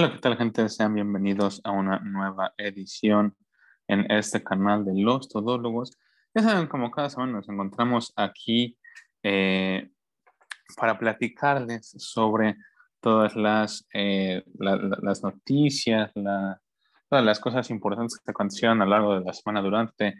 Hola, 0.00 0.12
¿qué 0.12 0.18
tal 0.18 0.36
gente? 0.36 0.68
Sean 0.68 0.94
bienvenidos 0.94 1.60
a 1.64 1.72
una 1.72 1.98
nueva 1.98 2.54
edición 2.56 3.34
en 3.88 4.08
este 4.12 4.44
canal 4.44 4.84
de 4.84 4.92
Los 4.94 5.28
Todólogos. 5.28 5.90
Ya 6.32 6.42
saben, 6.42 6.68
como 6.68 6.92
cada 6.92 7.10
semana 7.10 7.32
nos 7.32 7.48
encontramos 7.48 8.12
aquí 8.14 8.78
eh, 9.24 9.90
para 10.76 10.96
platicarles 11.00 11.96
sobre 11.98 12.54
todas 13.00 13.34
las, 13.34 13.88
eh, 13.92 14.44
las 14.60 15.24
noticias, 15.24 16.12
todas 16.14 17.24
las 17.24 17.40
cosas 17.40 17.68
importantes 17.68 18.20
que 18.24 18.30
acontecieron 18.30 18.80
a 18.80 18.84
lo 18.84 18.92
largo 18.92 19.18
de 19.18 19.24
la 19.24 19.32
semana 19.32 19.62
durante, 19.62 20.14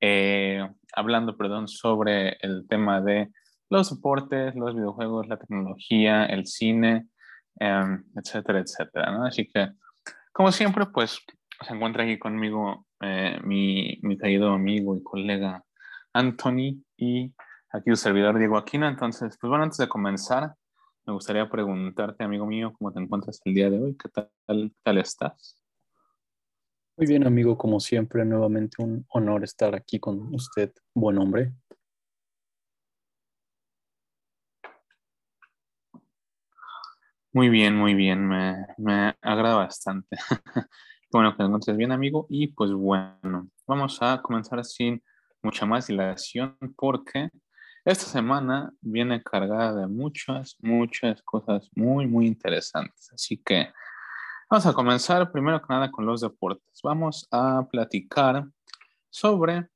eh, 0.00 0.66
hablando, 0.94 1.36
perdón, 1.36 1.68
sobre 1.68 2.38
el 2.40 2.66
tema 2.66 3.02
de 3.02 3.30
los 3.68 3.94
deportes, 3.94 4.54
los 4.54 4.74
videojuegos, 4.74 5.28
la 5.28 5.36
tecnología, 5.36 6.24
el 6.24 6.46
cine, 6.46 7.08
Em, 7.60 8.04
etcétera, 8.14 8.60
etcétera. 8.60 9.26
Así 9.26 9.46
que, 9.48 9.68
como 10.32 10.52
siempre, 10.52 10.86
pues 10.86 11.20
se 11.66 11.74
encuentra 11.74 12.04
aquí 12.04 12.18
conmigo 12.18 12.86
eh, 13.00 13.38
mi, 13.42 13.98
mi 14.02 14.16
querido 14.16 14.52
amigo 14.52 14.96
y 14.96 15.02
colega 15.02 15.64
Anthony 16.12 16.84
y 16.96 17.34
aquí 17.70 17.90
el 17.90 17.96
servidor 17.96 18.38
Diego 18.38 18.56
Aquino. 18.56 18.88
Entonces, 18.88 19.36
pues 19.40 19.48
bueno, 19.48 19.64
antes 19.64 19.78
de 19.78 19.88
comenzar, 19.88 20.54
me 21.04 21.12
gustaría 21.12 21.48
preguntarte, 21.48 22.22
amigo 22.22 22.46
mío, 22.46 22.72
cómo 22.78 22.92
te 22.92 23.00
encuentras 23.00 23.40
el 23.44 23.54
día 23.54 23.70
de 23.70 23.82
hoy, 23.82 23.96
qué 23.96 24.08
tal, 24.08 24.72
tal 24.82 24.98
estás. 24.98 25.56
Muy 26.96 27.06
bien, 27.06 27.26
amigo, 27.26 27.56
como 27.56 27.80
siempre, 27.80 28.24
nuevamente 28.24 28.82
un 28.82 29.06
honor 29.08 29.44
estar 29.44 29.74
aquí 29.74 29.98
con 29.98 30.34
usted, 30.34 30.72
buen 30.94 31.18
hombre. 31.18 31.52
Muy 37.32 37.50
bien, 37.50 37.76
muy 37.76 37.92
bien, 37.92 38.26
me, 38.26 38.66
me 38.78 39.14
agrada 39.20 39.56
bastante. 39.56 40.16
bueno, 41.12 41.32
que 41.32 41.36
te 41.38 41.42
encuentres 41.44 41.76
bien, 41.76 41.92
amigo. 41.92 42.26
Y 42.30 42.48
pues 42.48 42.72
bueno, 42.72 43.50
vamos 43.66 43.98
a 44.00 44.22
comenzar 44.22 44.64
sin 44.64 45.02
mucha 45.42 45.66
más 45.66 45.86
dilación 45.88 46.56
porque 46.74 47.28
esta 47.84 48.06
semana 48.06 48.72
viene 48.80 49.22
cargada 49.22 49.74
de 49.74 49.86
muchas, 49.86 50.56
muchas 50.60 51.22
cosas 51.22 51.68
muy, 51.74 52.06
muy 52.06 52.26
interesantes. 52.26 53.10
Así 53.12 53.36
que 53.36 53.72
vamos 54.50 54.64
a 54.64 54.72
comenzar 54.72 55.30
primero 55.30 55.60
que 55.60 55.66
nada 55.68 55.90
con 55.90 56.06
los 56.06 56.22
deportes. 56.22 56.80
Vamos 56.82 57.28
a 57.30 57.66
platicar 57.70 58.46
sobre, 59.10 59.68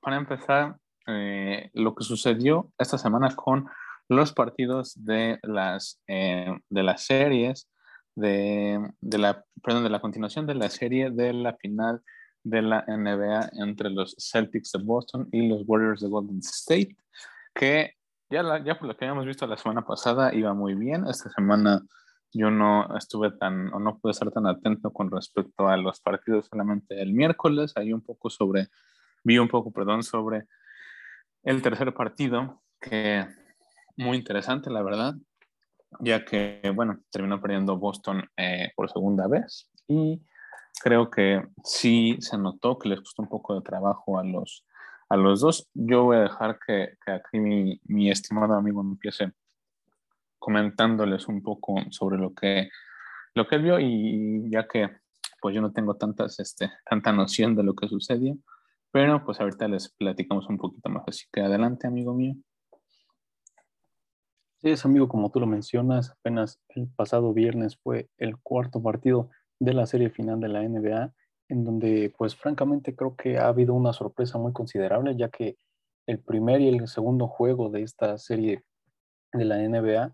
para 0.00 0.16
empezar, 0.16 0.78
eh, 1.08 1.70
lo 1.74 1.94
que 1.94 2.04
sucedió 2.04 2.72
esta 2.78 2.98
semana 2.98 3.34
con 3.34 3.68
los 4.10 4.32
partidos 4.32 4.92
de 4.96 5.38
las, 5.44 6.02
eh, 6.08 6.52
de 6.68 6.82
las 6.82 7.06
series, 7.06 7.70
de, 8.16 8.90
de, 9.00 9.18
la, 9.18 9.44
perdón, 9.62 9.84
de 9.84 9.90
la 9.90 10.00
continuación 10.00 10.48
de 10.48 10.56
la 10.56 10.68
serie 10.68 11.10
de 11.10 11.32
la 11.32 11.54
final 11.54 12.02
de 12.42 12.60
la 12.60 12.84
NBA 12.88 13.50
entre 13.62 13.88
los 13.88 14.16
Celtics 14.18 14.72
de 14.72 14.82
Boston 14.82 15.28
y 15.30 15.46
los 15.48 15.62
Warriors 15.64 16.00
de 16.00 16.08
Golden 16.08 16.40
State, 16.40 16.96
que 17.54 17.94
ya, 18.28 18.42
ya 18.64 18.78
por 18.80 18.88
lo 18.88 18.96
que 18.96 19.04
habíamos 19.04 19.26
visto 19.26 19.46
la 19.46 19.56
semana 19.56 19.86
pasada 19.86 20.34
iba 20.34 20.54
muy 20.54 20.74
bien. 20.74 21.06
Esta 21.06 21.30
semana 21.30 21.80
yo 22.32 22.50
no 22.50 22.88
estuve 22.96 23.30
tan, 23.30 23.72
o 23.72 23.78
no 23.78 24.00
pude 24.00 24.10
estar 24.10 24.32
tan 24.32 24.46
atento 24.48 24.92
con 24.92 25.08
respecto 25.12 25.68
a 25.68 25.76
los 25.76 26.00
partidos 26.00 26.46
solamente 26.50 27.00
el 27.00 27.12
miércoles, 27.12 27.74
ahí 27.76 27.92
un 27.92 28.00
poco 28.00 28.28
sobre, 28.28 28.70
vi 29.22 29.38
un 29.38 29.48
poco, 29.48 29.70
perdón, 29.70 30.02
sobre 30.02 30.46
el 31.44 31.62
tercer 31.62 31.94
partido 31.94 32.60
que 32.80 33.24
muy 34.00 34.16
interesante, 34.16 34.70
la 34.70 34.82
verdad, 34.82 35.14
ya 36.00 36.24
que, 36.24 36.60
bueno, 36.74 37.00
terminó 37.10 37.40
perdiendo 37.40 37.76
Boston 37.76 38.24
eh, 38.36 38.72
por 38.74 38.90
segunda 38.90 39.26
vez 39.28 39.70
y 39.88 40.22
creo 40.82 41.10
que 41.10 41.42
sí 41.64 42.16
se 42.20 42.38
notó 42.38 42.78
que 42.78 42.88
les 42.88 43.00
costó 43.00 43.22
un 43.22 43.28
poco 43.28 43.54
de 43.54 43.62
trabajo 43.62 44.18
a 44.18 44.24
los, 44.24 44.64
a 45.08 45.16
los 45.16 45.40
dos. 45.40 45.68
Yo 45.74 46.04
voy 46.04 46.16
a 46.16 46.20
dejar 46.20 46.58
que, 46.64 46.94
que 47.04 47.12
aquí 47.12 47.38
mi, 47.38 47.80
mi, 47.84 48.10
estimado 48.10 48.54
amigo 48.54 48.80
empiece 48.80 49.32
comentándoles 50.38 51.28
un 51.28 51.42
poco 51.42 51.74
sobre 51.90 52.18
lo 52.18 52.32
que, 52.32 52.70
lo 53.34 53.46
que 53.46 53.56
él 53.56 53.62
vio 53.62 53.78
y 53.80 54.50
ya 54.50 54.66
que 54.66 54.88
pues 55.42 55.54
yo 55.54 55.60
no 55.60 55.72
tengo 55.72 55.96
tantas, 55.96 56.38
este, 56.40 56.70
tanta 56.88 57.12
noción 57.12 57.56
de 57.56 57.62
lo 57.62 57.74
que 57.74 57.88
sucedió, 57.88 58.36
pero 58.90 59.24
pues 59.24 59.40
ahorita 59.40 59.68
les 59.68 59.88
platicamos 59.90 60.48
un 60.48 60.58
poquito 60.58 60.88
más. 60.90 61.04
Así 61.06 61.26
que 61.32 61.40
adelante, 61.40 61.86
amigo 61.86 62.14
mío. 62.14 62.34
Sí, 64.62 64.68
es 64.68 64.84
amigo, 64.84 65.08
como 65.08 65.30
tú 65.30 65.40
lo 65.40 65.46
mencionas, 65.46 66.10
apenas 66.10 66.60
el 66.68 66.86
pasado 66.86 67.32
viernes 67.32 67.78
fue 67.78 68.10
el 68.18 68.36
cuarto 68.36 68.82
partido 68.82 69.30
de 69.58 69.72
la 69.72 69.86
serie 69.86 70.10
final 70.10 70.38
de 70.38 70.48
la 70.48 70.62
NBA, 70.62 71.14
en 71.48 71.64
donde 71.64 72.12
pues 72.18 72.36
francamente 72.36 72.94
creo 72.94 73.16
que 73.16 73.38
ha 73.38 73.48
habido 73.48 73.72
una 73.72 73.94
sorpresa 73.94 74.36
muy 74.36 74.52
considerable, 74.52 75.16
ya 75.16 75.30
que 75.30 75.56
el 76.06 76.18
primer 76.18 76.60
y 76.60 76.68
el 76.68 76.88
segundo 76.88 77.26
juego 77.26 77.70
de 77.70 77.82
esta 77.84 78.18
serie 78.18 78.62
de 79.32 79.46
la 79.46 79.56
NBA, 79.66 80.12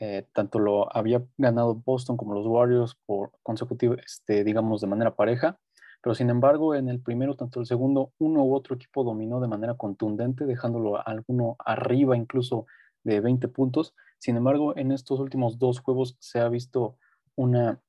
eh, 0.00 0.26
tanto 0.32 0.58
lo 0.58 0.92
había 0.96 1.22
ganado 1.38 1.76
Boston 1.76 2.16
como 2.16 2.34
los 2.34 2.46
Warriors 2.48 2.96
por 3.06 3.30
consecutivo, 3.44 3.94
este, 3.94 4.42
digamos, 4.42 4.80
de 4.80 4.88
manera 4.88 5.14
pareja, 5.14 5.56
pero 6.02 6.16
sin 6.16 6.30
embargo 6.30 6.74
en 6.74 6.88
el 6.88 7.00
primero, 7.00 7.36
tanto 7.36 7.60
el 7.60 7.66
segundo, 7.66 8.12
uno 8.18 8.42
u 8.42 8.56
otro 8.56 8.74
equipo 8.74 9.04
dominó 9.04 9.38
de 9.38 9.46
manera 9.46 9.74
contundente, 9.74 10.46
dejándolo 10.46 10.96
a 10.96 11.02
alguno 11.02 11.54
arriba 11.64 12.16
incluso 12.16 12.66
de 13.04 13.20
20 13.20 13.48
puntos. 13.48 13.94
Sin 14.18 14.36
embargo, 14.36 14.76
en 14.76 14.92
estos 14.92 15.20
últimos 15.20 15.58
dos 15.58 15.80
juegos 15.80 16.16
se 16.18 16.40
ha 16.40 16.48
visto 16.48 16.98
una, 17.36 17.80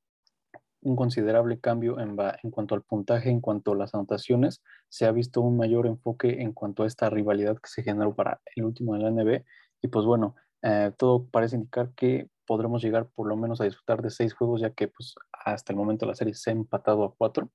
un 0.81 0.95
considerable 0.95 1.59
cambio 1.59 1.99
en, 1.99 2.17
en, 2.43 2.51
cuanto 2.51 2.75
al 2.75 2.83
puntaje, 2.83 3.29
en 3.29 3.41
cuanto 3.41 3.71
a 3.71 3.75
las 3.75 3.93
anotaciones. 3.93 4.61
Se 4.89 5.05
ha 5.05 5.11
visto 5.11 5.41
un 5.41 5.57
mayor 5.57 5.87
enfoque 5.87 6.41
en 6.41 6.53
cuanto 6.53 6.83
a 6.83 6.87
esta 6.87 7.09
rivalidad 7.09 7.55
que 7.55 7.69
se 7.69 7.83
generó 7.83 8.15
para 8.15 8.41
el 8.55 8.65
último 8.65 8.93
de 8.93 8.99
la 8.99 9.11
NBA. 9.11 9.43
Y 9.81 9.87
pues 9.87 10.05
bueno, 10.05 10.35
eh, 10.61 10.91
todo 10.97 11.27
parece 11.27 11.55
indicar 11.55 11.91
que 11.95 12.29
podremos 12.45 12.83
llegar 12.83 13.07
por 13.15 13.27
lo 13.27 13.35
menos 13.35 13.61
a 13.61 13.65
disfrutar 13.65 14.01
de 14.01 14.09
seis 14.09 14.33
juegos, 14.33 14.61
ya 14.61 14.71
que 14.71 14.87
pues 14.87 15.15
hasta 15.31 15.73
el 15.73 15.77
momento 15.77 16.05
la 16.05 16.15
serie 16.15 16.33
se 16.33 16.51
ha 16.51 16.53
empatado 16.53 17.03
a 17.03 17.13
cuatro. 17.15 17.49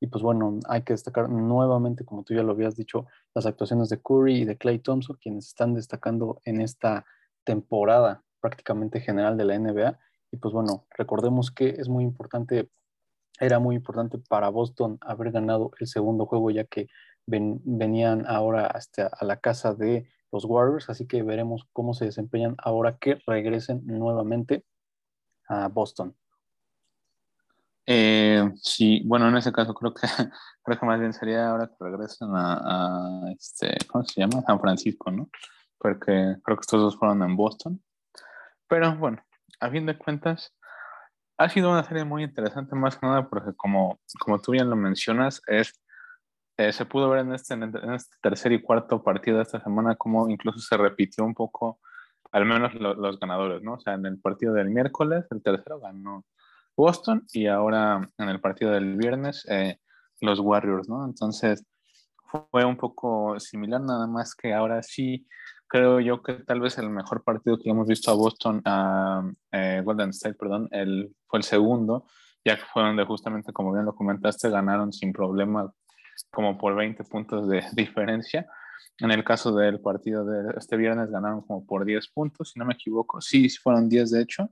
Y 0.00 0.06
pues 0.06 0.22
bueno, 0.22 0.60
hay 0.68 0.82
que 0.82 0.92
destacar 0.92 1.28
nuevamente, 1.28 2.04
como 2.04 2.22
tú 2.22 2.34
ya 2.34 2.42
lo 2.42 2.52
habías 2.52 2.76
dicho, 2.76 3.06
las 3.34 3.46
actuaciones 3.46 3.88
de 3.88 4.00
Curry 4.00 4.42
y 4.42 4.44
de 4.44 4.56
Clay 4.56 4.78
Thompson, 4.78 5.18
quienes 5.20 5.46
están 5.46 5.74
destacando 5.74 6.40
en 6.44 6.60
esta 6.60 7.04
temporada 7.44 8.22
prácticamente 8.40 9.00
general 9.00 9.36
de 9.36 9.44
la 9.44 9.58
NBA. 9.58 9.98
Y 10.30 10.36
pues 10.36 10.54
bueno, 10.54 10.86
recordemos 10.96 11.50
que 11.50 11.70
es 11.70 11.88
muy 11.88 12.04
importante, 12.04 12.70
era 13.40 13.58
muy 13.58 13.76
importante 13.76 14.18
para 14.18 14.50
Boston 14.50 14.98
haber 15.00 15.32
ganado 15.32 15.72
el 15.80 15.86
segundo 15.86 16.26
juego, 16.26 16.50
ya 16.50 16.64
que 16.64 16.88
venían 17.26 18.24
ahora 18.26 18.66
hasta 18.66 19.06
a 19.06 19.24
la 19.24 19.38
casa 19.38 19.74
de 19.74 20.08
los 20.30 20.44
Warriors, 20.44 20.90
así 20.90 21.06
que 21.06 21.22
veremos 21.22 21.66
cómo 21.72 21.94
se 21.94 22.04
desempeñan 22.04 22.54
ahora 22.58 22.98
que 22.98 23.18
regresen 23.26 23.82
nuevamente 23.86 24.64
a 25.48 25.68
Boston. 25.68 26.14
Eh, 27.90 28.52
sí, 28.56 29.00
bueno, 29.06 29.28
en 29.28 29.38
ese 29.38 29.50
caso 29.50 29.72
creo 29.72 29.94
que 29.94 30.02
creo 30.62 30.78
que 30.78 30.84
más 30.84 31.00
bien 31.00 31.14
sería 31.14 31.48
ahora 31.48 31.68
que 31.68 31.76
regresen 31.80 32.28
a, 32.34 33.22
este, 33.34 33.78
¿cómo 33.86 34.04
se 34.04 34.20
llama? 34.20 34.42
San 34.42 34.60
Francisco, 34.60 35.10
¿no? 35.10 35.30
Porque 35.78 36.36
creo 36.44 36.56
que 36.58 36.60
estos 36.60 36.82
dos 36.82 36.98
fueron 36.98 37.22
en 37.22 37.34
Boston. 37.34 37.82
Pero 38.68 38.94
bueno, 38.96 39.24
a 39.60 39.70
fin 39.70 39.86
de 39.86 39.96
cuentas, 39.96 40.54
ha 41.38 41.48
sido 41.48 41.70
una 41.70 41.82
serie 41.82 42.04
muy 42.04 42.24
interesante, 42.24 42.76
más 42.76 42.98
que 42.98 43.06
nada 43.06 43.26
porque 43.30 43.56
como, 43.56 44.00
como 44.20 44.38
tú 44.38 44.52
bien 44.52 44.68
lo 44.68 44.76
mencionas, 44.76 45.40
es, 45.46 45.80
eh, 46.58 46.74
se 46.74 46.84
pudo 46.84 47.08
ver 47.08 47.20
en 47.20 47.32
este, 47.32 47.54
en 47.54 47.94
este 47.94 48.16
tercer 48.20 48.52
y 48.52 48.60
cuarto 48.60 49.02
partido 49.02 49.38
de 49.38 49.44
esta 49.44 49.62
semana 49.62 49.96
como 49.96 50.28
incluso 50.28 50.58
se 50.58 50.76
repitió 50.76 51.24
un 51.24 51.32
poco, 51.34 51.80
al 52.32 52.44
menos 52.44 52.74
los 52.74 53.18
ganadores, 53.18 53.62
¿no? 53.62 53.74
O 53.74 53.80
sea, 53.80 53.94
en 53.94 54.04
el 54.04 54.20
partido 54.20 54.52
del 54.52 54.68
miércoles, 54.68 55.24
el 55.30 55.42
tercero 55.42 55.80
ganó 55.80 56.26
Boston 56.78 57.26
y 57.32 57.48
ahora 57.48 58.08
en 58.18 58.28
el 58.28 58.40
partido 58.40 58.70
del 58.70 58.96
viernes 58.96 59.44
eh, 59.48 59.80
los 60.20 60.38
Warriors, 60.38 60.88
¿no? 60.88 61.04
Entonces 61.04 61.66
fue 62.50 62.64
un 62.64 62.76
poco 62.76 63.40
similar, 63.40 63.80
nada 63.80 64.06
más 64.06 64.34
que 64.36 64.54
ahora 64.54 64.80
sí 64.84 65.26
creo 65.66 65.98
yo 65.98 66.22
que 66.22 66.34
tal 66.34 66.60
vez 66.60 66.78
el 66.78 66.88
mejor 66.88 67.24
partido 67.24 67.58
que 67.58 67.68
hemos 67.68 67.88
visto 67.88 68.12
a 68.12 68.14
Boston, 68.14 68.62
a 68.64 69.28
eh, 69.50 69.82
Golden 69.84 70.10
State, 70.10 70.36
perdón, 70.36 70.68
el, 70.70 71.12
fue 71.26 71.40
el 71.40 71.42
segundo, 71.42 72.06
ya 72.44 72.56
que 72.56 72.64
fue 72.72 72.84
donde 72.84 73.04
justamente, 73.04 73.52
como 73.52 73.72
bien 73.72 73.84
lo 73.84 73.94
comentaste, 73.94 74.48
ganaron 74.48 74.92
sin 74.92 75.12
problema 75.12 75.72
como 76.30 76.56
por 76.58 76.76
20 76.76 77.02
puntos 77.04 77.48
de 77.48 77.64
diferencia. 77.72 78.46
En 79.00 79.10
el 79.10 79.24
caso 79.24 79.52
del 79.52 79.80
partido 79.80 80.24
de 80.24 80.54
este 80.56 80.76
viernes 80.76 81.10
ganaron 81.10 81.42
como 81.42 81.66
por 81.66 81.84
10 81.84 82.08
puntos, 82.08 82.50
si 82.50 82.58
no 82.58 82.64
me 82.64 82.74
equivoco. 82.74 83.20
Sí, 83.20 83.48
fueron 83.48 83.88
10 83.88 84.12
de 84.12 84.22
hecho. 84.22 84.50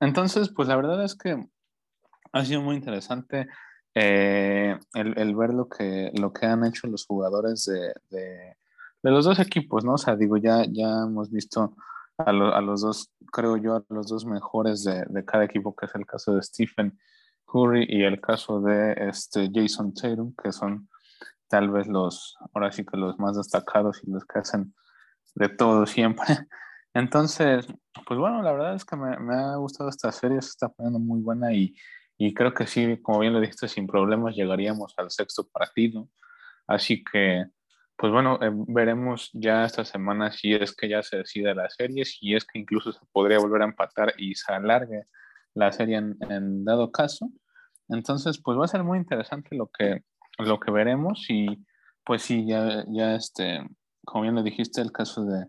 Entonces, 0.00 0.50
pues 0.54 0.68
la 0.68 0.76
verdad 0.76 1.02
es 1.04 1.14
que 1.14 1.46
ha 2.32 2.44
sido 2.44 2.62
muy 2.62 2.76
interesante 2.76 3.48
eh, 3.94 4.78
el, 4.94 5.34
ver 5.34 5.54
lo 5.54 5.68
que, 5.68 6.10
lo 6.14 6.32
que 6.32 6.46
han 6.46 6.64
hecho 6.64 6.86
los 6.86 7.06
jugadores 7.06 7.64
de, 7.64 7.94
de, 8.10 8.56
los 9.02 9.24
dos 9.24 9.38
equipos, 9.38 9.84
¿no? 9.84 9.94
O 9.94 9.98
sea, 9.98 10.16
digo, 10.16 10.36
ya, 10.36 10.64
ya 10.68 11.04
hemos 11.06 11.30
visto 11.30 11.76
a, 12.18 12.30
a, 12.30 12.60
los 12.60 12.82
dos 12.82 13.10
creo 13.32 13.56
yo, 13.56 13.76
a 13.76 13.84
los 13.88 14.08
dos 14.08 14.26
mejores 14.26 14.84
de, 14.84 15.04
de, 15.08 15.24
cada 15.24 15.44
equipo, 15.44 15.74
que 15.74 15.86
es 15.86 15.94
el 15.94 16.04
caso 16.04 16.34
de 16.34 16.42
Stephen 16.42 16.98
Curry 17.46 17.86
y 17.88 18.02
el 18.02 18.20
caso 18.20 18.60
de 18.60 18.94
este 19.08 19.50
Jason 19.52 19.94
Tatum, 19.94 20.34
que 20.42 20.52
son 20.52 20.88
tal 21.48 21.70
vez 21.70 21.86
los, 21.86 22.36
ahora 22.52 22.72
sí 22.72 22.84
que 22.84 22.96
los 22.96 23.18
más 23.18 23.36
destacados 23.36 24.02
y 24.02 24.10
los 24.10 24.24
que 24.24 24.40
hacen 24.40 24.74
de 25.34 25.48
todo 25.48 25.86
siempre. 25.86 26.26
Entonces, 26.96 27.66
pues 28.06 28.18
bueno, 28.18 28.42
la 28.42 28.52
verdad 28.52 28.74
es 28.74 28.86
que 28.86 28.96
me, 28.96 29.18
me 29.18 29.34
ha 29.34 29.56
gustado 29.56 29.90
esta 29.90 30.10
serie, 30.12 30.40
se 30.40 30.48
está 30.48 30.70
poniendo 30.70 30.98
muy 30.98 31.20
buena 31.20 31.52
y, 31.52 31.74
y, 32.16 32.32
creo 32.32 32.54
que 32.54 32.66
sí, 32.66 32.98
como 33.02 33.18
bien 33.18 33.34
lo 33.34 33.40
dijiste, 33.40 33.68
sin 33.68 33.86
problemas 33.86 34.34
llegaríamos 34.34 34.94
al 34.96 35.10
sexto 35.10 35.46
partido. 35.46 36.08
Así 36.66 37.04
que, 37.04 37.44
pues 37.96 38.10
bueno, 38.10 38.38
eh, 38.40 38.50
veremos 38.68 39.28
ya 39.34 39.66
esta 39.66 39.84
semana 39.84 40.32
si 40.32 40.54
es 40.54 40.74
que 40.74 40.88
ya 40.88 41.02
se 41.02 41.18
decide 41.18 41.54
la 41.54 41.68
serie, 41.68 42.06
si 42.06 42.34
es 42.34 42.46
que 42.46 42.58
incluso 42.60 42.92
se 42.92 43.04
podría 43.12 43.40
volver 43.40 43.60
a 43.60 43.66
empatar 43.66 44.14
y 44.16 44.34
se 44.34 44.54
alargue 44.54 45.04
la 45.52 45.72
serie 45.72 45.98
en, 45.98 46.16
en 46.30 46.64
dado 46.64 46.90
caso. 46.92 47.28
Entonces, 47.90 48.40
pues 48.42 48.58
va 48.58 48.64
a 48.64 48.68
ser 48.68 48.84
muy 48.84 48.96
interesante 48.96 49.54
lo 49.54 49.68
que, 49.68 50.02
lo 50.38 50.58
que 50.58 50.72
veremos 50.72 51.26
y 51.28 51.62
pues 52.04 52.22
sí, 52.22 52.46
ya, 52.46 52.86
ya 52.88 53.16
este, 53.16 53.60
como 54.02 54.22
bien 54.22 54.34
lo 54.34 54.42
dijiste, 54.42 54.80
el 54.80 54.92
caso 54.92 55.26
de, 55.26 55.44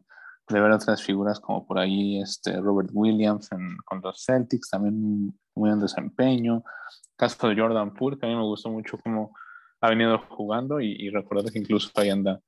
de 0.50 0.62
ver 0.62 0.72
otras 0.72 1.04
figuras 1.04 1.40
como 1.40 1.66
por 1.66 1.78
ahí 1.78 2.22
este 2.22 2.60
Robert 2.62 2.90
Williams 2.94 3.52
en, 3.52 3.78
con 3.86 4.02
los 4.02 4.24
Celtics, 4.24 4.70
también 4.70 5.36
muy 5.56 5.70
buen 5.70 5.80
desempeño. 5.80 6.64
Caso 7.16 7.48
de 7.48 7.60
Jordan 7.60 7.94
Poole, 7.94 8.18
que 8.18 8.26
a 8.26 8.30
mí 8.30 8.36
me 8.36 8.44
gustó 8.44 8.70
mucho 8.70 8.98
cómo 8.98 9.36
ha 9.82 9.90
venido 9.90 10.20
jugando 10.30 10.80
y, 10.80 10.92
y 10.94 11.10
recuerdo 11.10 11.50
que 11.52 11.60
incluso 11.60 11.92
ahí 11.96 12.10
anda 12.10 12.40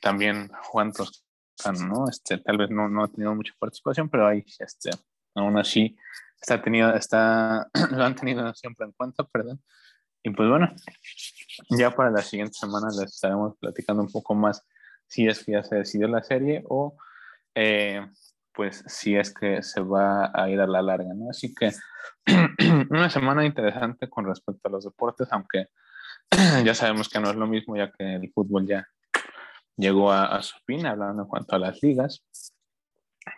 también 0.00 0.50
Juan 0.64 0.92
Toscano, 0.92 1.86
¿no? 1.86 2.08
Este, 2.08 2.38
tal 2.38 2.58
vez 2.58 2.70
no, 2.70 2.88
no 2.88 3.04
ha 3.04 3.08
tenido 3.08 3.34
mucha 3.34 3.52
participación, 3.58 4.08
pero 4.08 4.26
ahí, 4.26 4.44
este, 4.58 4.90
aún 5.34 5.58
así, 5.58 5.96
está 6.40 6.60
tenido, 6.60 6.94
está, 6.94 7.68
lo 7.90 8.04
han 8.04 8.14
tenido 8.14 8.52
siempre 8.54 8.86
en 8.86 8.92
cuenta, 8.92 9.24
perdón. 9.24 9.62
Y 10.24 10.30
pues 10.30 10.48
bueno, 10.48 10.72
ya 11.70 11.90
para 11.90 12.10
la 12.10 12.22
siguiente 12.22 12.54
semana 12.54 12.88
les 12.88 13.14
estaremos 13.14 13.56
platicando 13.58 14.02
un 14.02 14.10
poco 14.10 14.34
más 14.34 14.64
si 15.06 15.26
es 15.26 15.44
que 15.44 15.52
ya 15.52 15.62
se 15.62 15.76
decidió 15.76 16.08
la 16.08 16.22
serie 16.22 16.64
o 16.68 16.96
eh, 17.54 18.06
pues 18.54 18.84
si 18.86 19.16
es 19.16 19.32
que 19.32 19.62
se 19.62 19.80
va 19.80 20.30
a 20.34 20.48
ir 20.48 20.60
a 20.60 20.66
la 20.66 20.82
larga, 20.82 21.14
¿no? 21.14 21.30
Así 21.30 21.54
que 21.54 21.72
una 22.90 23.10
semana 23.10 23.44
interesante 23.44 24.08
con 24.08 24.26
respecto 24.26 24.68
a 24.68 24.72
los 24.72 24.84
deportes, 24.84 25.28
aunque 25.30 25.66
ya 26.64 26.74
sabemos 26.74 27.08
que 27.08 27.20
no 27.20 27.30
es 27.30 27.36
lo 27.36 27.46
mismo 27.46 27.76
ya 27.76 27.90
que 27.90 28.14
el 28.14 28.30
fútbol 28.32 28.66
ya 28.66 28.86
llegó 29.76 30.12
a, 30.12 30.40
su 30.42 30.56
fin, 30.66 30.86
hablando 30.86 31.22
en 31.22 31.28
cuanto 31.28 31.56
a 31.56 31.58
las 31.58 31.82
ligas, 31.82 32.24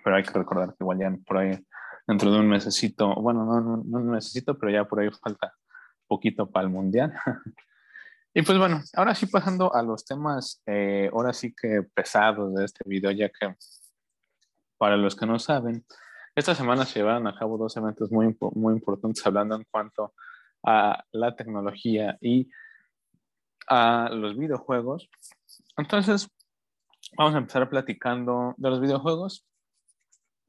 pero 0.02 0.16
hay 0.16 0.22
que 0.22 0.32
recordar 0.32 0.70
que 0.70 0.76
igual 0.80 0.98
ya 0.98 1.16
por 1.26 1.38
ahí 1.38 1.58
dentro 2.06 2.30
de 2.30 2.40
un 2.40 2.50
necesito, 2.50 3.14
bueno, 3.14 3.44
no, 3.44 3.60
no, 3.60 3.82
no 3.84 4.12
necesito, 4.14 4.58
pero 4.58 4.72
ya 4.72 4.84
por 4.84 5.00
ahí 5.00 5.10
falta 5.10 5.54
poquito 6.06 6.50
para 6.50 6.66
el 6.66 6.72
mundial. 6.72 7.14
y 8.34 8.42
pues 8.42 8.58
bueno, 8.58 8.82
ahora 8.94 9.14
sí 9.14 9.26
pasando 9.26 9.74
a 9.74 9.82
los 9.82 10.04
temas, 10.04 10.62
eh, 10.66 11.08
ahora 11.12 11.32
sí 11.32 11.54
que 11.54 11.82
pesados 11.94 12.54
de 12.54 12.64
este 12.64 12.82
video, 12.86 13.10
ya 13.10 13.28
que 13.28 13.54
para 14.78 14.96
los 14.96 15.16
que 15.16 15.26
no 15.26 15.38
saben, 15.38 15.84
esta 16.34 16.54
semana 16.54 16.84
se 16.84 16.98
llevaron 16.98 17.26
a 17.26 17.34
cabo 17.34 17.56
dos 17.56 17.76
eventos 17.76 18.10
muy, 18.10 18.36
muy 18.54 18.74
importantes 18.74 19.24
hablando 19.24 19.54
en 19.54 19.64
cuanto 19.70 20.14
a 20.64 21.04
la 21.12 21.36
tecnología 21.36 22.18
y 22.20 22.50
a 23.68 24.08
los 24.10 24.36
videojuegos. 24.36 25.08
Entonces, 25.76 26.28
vamos 27.16 27.34
a 27.34 27.38
empezar 27.38 27.68
platicando 27.68 28.54
de 28.56 28.70
los 28.70 28.80
videojuegos, 28.80 29.46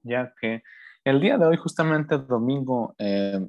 ya 0.04 0.33
que 0.39 0.63
el 1.04 1.21
día 1.21 1.38
de 1.38 1.45
hoy, 1.45 1.57
justamente 1.57 2.18
domingo 2.18 2.95
eh, 2.98 3.45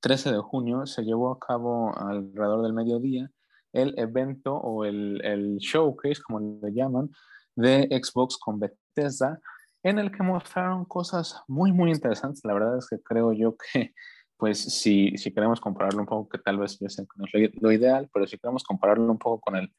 13 0.00 0.32
de 0.32 0.38
junio, 0.38 0.86
se 0.86 1.02
llevó 1.02 1.32
a 1.32 1.38
cabo 1.38 1.96
alrededor 1.96 2.62
del 2.62 2.74
mediodía 2.74 3.30
el 3.72 3.98
evento 3.98 4.54
o 4.54 4.84
el, 4.84 5.20
el 5.24 5.58
showcase, 5.58 6.22
como 6.22 6.40
le 6.40 6.72
llaman, 6.72 7.10
de 7.54 7.88
Xbox 8.02 8.36
con 8.38 8.58
Bethesda, 8.58 9.40
en 9.82 9.98
el 9.98 10.10
que 10.10 10.22
mostraron 10.22 10.84
cosas 10.84 11.42
muy, 11.46 11.72
muy 11.72 11.90
interesantes. 11.90 12.44
La 12.44 12.54
verdad 12.54 12.78
es 12.78 12.88
que 12.88 13.00
creo 13.02 13.32
yo 13.32 13.56
que, 13.56 13.94
pues, 14.36 14.60
si, 14.60 15.16
si 15.16 15.32
queremos 15.32 15.60
compararlo 15.60 16.00
un 16.00 16.06
poco, 16.06 16.28
que 16.28 16.38
tal 16.38 16.58
vez 16.58 16.78
yo 16.80 16.88
sé 16.88 17.02
que 17.02 17.08
no 17.16 17.24
es 17.26 17.52
lo, 17.60 17.72
ideal, 17.72 18.08
pero 18.12 18.26
si 18.26 18.38
queremos 18.38 18.64
compararlo 18.64 19.10
un 19.10 19.18
poco 19.18 19.40
con 19.40 19.56
el 19.56 19.72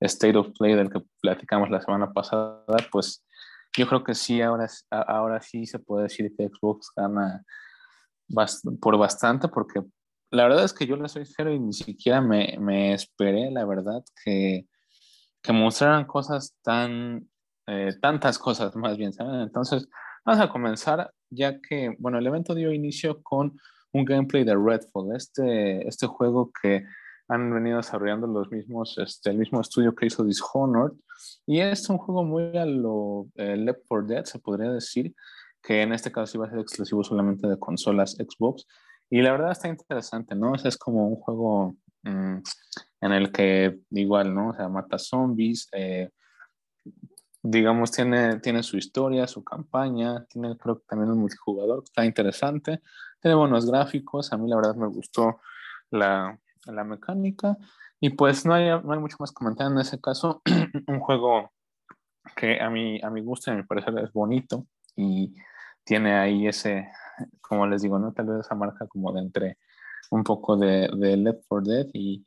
State 0.00 0.36
of 0.36 0.50
Play 0.58 0.74
del 0.74 0.90
que 0.90 1.00
platicamos 1.20 1.70
la 1.70 1.80
semana 1.80 2.12
pasada, 2.12 2.64
pues 2.90 3.24
yo 3.76 3.86
creo 3.86 4.04
que 4.04 4.14
sí, 4.14 4.40
ahora, 4.40 4.66
ahora 4.90 5.40
sí 5.40 5.66
se 5.66 5.78
puede 5.78 6.04
decir 6.04 6.34
que 6.36 6.48
Xbox 6.48 6.90
gana 6.94 7.44
por 8.80 8.98
bastante, 8.98 9.48
porque 9.48 9.82
la 10.30 10.44
verdad 10.44 10.64
es 10.64 10.72
que 10.72 10.86
yo 10.86 10.96
le 10.96 11.08
soy 11.08 11.24
cero 11.24 11.52
y 11.52 11.60
ni 11.60 11.72
siquiera 11.72 12.20
me, 12.20 12.56
me 12.58 12.92
esperé, 12.92 13.50
la 13.50 13.64
verdad, 13.64 14.02
que, 14.24 14.66
que 15.42 15.52
mostraran 15.52 16.04
cosas 16.04 16.56
tan, 16.62 17.28
eh, 17.66 17.94
tantas 18.00 18.38
cosas 18.38 18.74
más 18.76 18.96
bien, 18.96 19.12
¿saben? 19.12 19.40
Entonces, 19.40 19.88
vamos 20.24 20.42
a 20.42 20.48
comenzar, 20.48 21.12
ya 21.30 21.60
que, 21.60 21.96
bueno, 21.98 22.18
el 22.18 22.26
evento 22.26 22.54
dio 22.54 22.72
inicio 22.72 23.22
con 23.22 23.58
un 23.92 24.04
gameplay 24.04 24.44
de 24.44 24.54
Redfall, 24.54 25.14
este, 25.16 25.86
este 25.86 26.06
juego 26.06 26.50
que 26.62 26.84
han 27.28 27.52
venido 27.52 27.78
desarrollando 27.78 28.26
los 28.26 28.50
mismos, 28.50 28.96
este, 28.98 29.30
el 29.30 29.38
mismo 29.38 29.60
estudio 29.60 29.94
que 29.94 30.06
hizo 30.06 30.24
Dishonored. 30.24 30.92
Y 31.46 31.60
es 31.60 31.88
un 31.88 31.98
juego 31.98 32.24
muy 32.24 32.56
a 32.56 32.64
lo 32.64 33.26
eh, 33.34 33.56
Left 33.56 33.80
4 33.88 34.06
Dead, 34.06 34.24
se 34.24 34.38
podría 34.38 34.70
decir, 34.70 35.14
que 35.62 35.82
en 35.82 35.92
este 35.92 36.12
caso 36.12 36.38
iba 36.38 36.46
a 36.46 36.50
ser 36.50 36.60
exclusivo 36.60 37.02
solamente 37.02 37.48
de 37.48 37.58
consolas 37.58 38.12
Xbox. 38.12 38.66
Y 39.10 39.22
la 39.22 39.32
verdad 39.32 39.52
está 39.52 39.68
interesante, 39.68 40.34
¿no? 40.34 40.54
es 40.54 40.76
como 40.76 41.08
un 41.08 41.16
juego 41.16 41.76
mmm, 42.02 42.38
en 43.00 43.12
el 43.12 43.32
que 43.32 43.80
igual, 43.90 44.34
¿no? 44.34 44.50
O 44.50 44.54
sea, 44.54 44.68
mata 44.68 44.98
zombies, 44.98 45.68
eh, 45.72 46.10
digamos, 47.50 47.92
tiene, 47.92 48.40
tiene 48.40 48.62
su 48.62 48.76
historia, 48.76 49.26
su 49.26 49.44
campaña, 49.44 50.24
tiene 50.26 50.56
creo 50.56 50.78
que 50.78 50.84
también 50.86 51.10
un 51.10 51.18
multijugador, 51.18 51.82
está 51.84 52.04
interesante, 52.04 52.82
tiene 53.20 53.36
buenos 53.36 53.70
gráficos, 53.70 54.32
a 54.32 54.36
mí 54.36 54.48
la 54.48 54.56
verdad 54.56 54.74
me 54.74 54.88
gustó 54.88 55.40
la, 55.90 56.38
la 56.64 56.84
mecánica. 56.84 57.56
Y 58.00 58.10
pues 58.10 58.44
no 58.44 58.54
hay, 58.54 58.68
no 58.68 58.92
hay 58.92 58.98
mucho 58.98 59.16
más 59.18 59.32
comentar 59.32 59.70
en 59.70 59.78
ese 59.78 60.00
caso. 60.00 60.42
un 60.86 61.00
juego 61.00 61.50
que 62.34 62.60
a 62.60 62.68
mí, 62.68 63.00
a 63.02 63.10
mi 63.10 63.22
gusto 63.22 63.50
y 63.50 63.54
a 63.54 63.56
mi 63.56 63.62
parecer 63.62 63.98
es 63.98 64.12
bonito 64.12 64.66
y 64.96 65.34
tiene 65.84 66.14
ahí 66.14 66.46
ese, 66.46 66.88
como 67.40 67.66
les 67.66 67.82
digo, 67.82 67.98
¿no? 67.98 68.12
Tal 68.12 68.26
vez 68.26 68.40
esa 68.40 68.54
marca 68.54 68.86
como 68.86 69.12
de 69.12 69.20
entre 69.20 69.58
un 70.10 70.24
poco 70.24 70.56
de, 70.56 70.88
de 70.96 71.16
Left 71.16 71.44
4 71.48 71.72
Dead 71.72 71.86
y, 71.92 72.24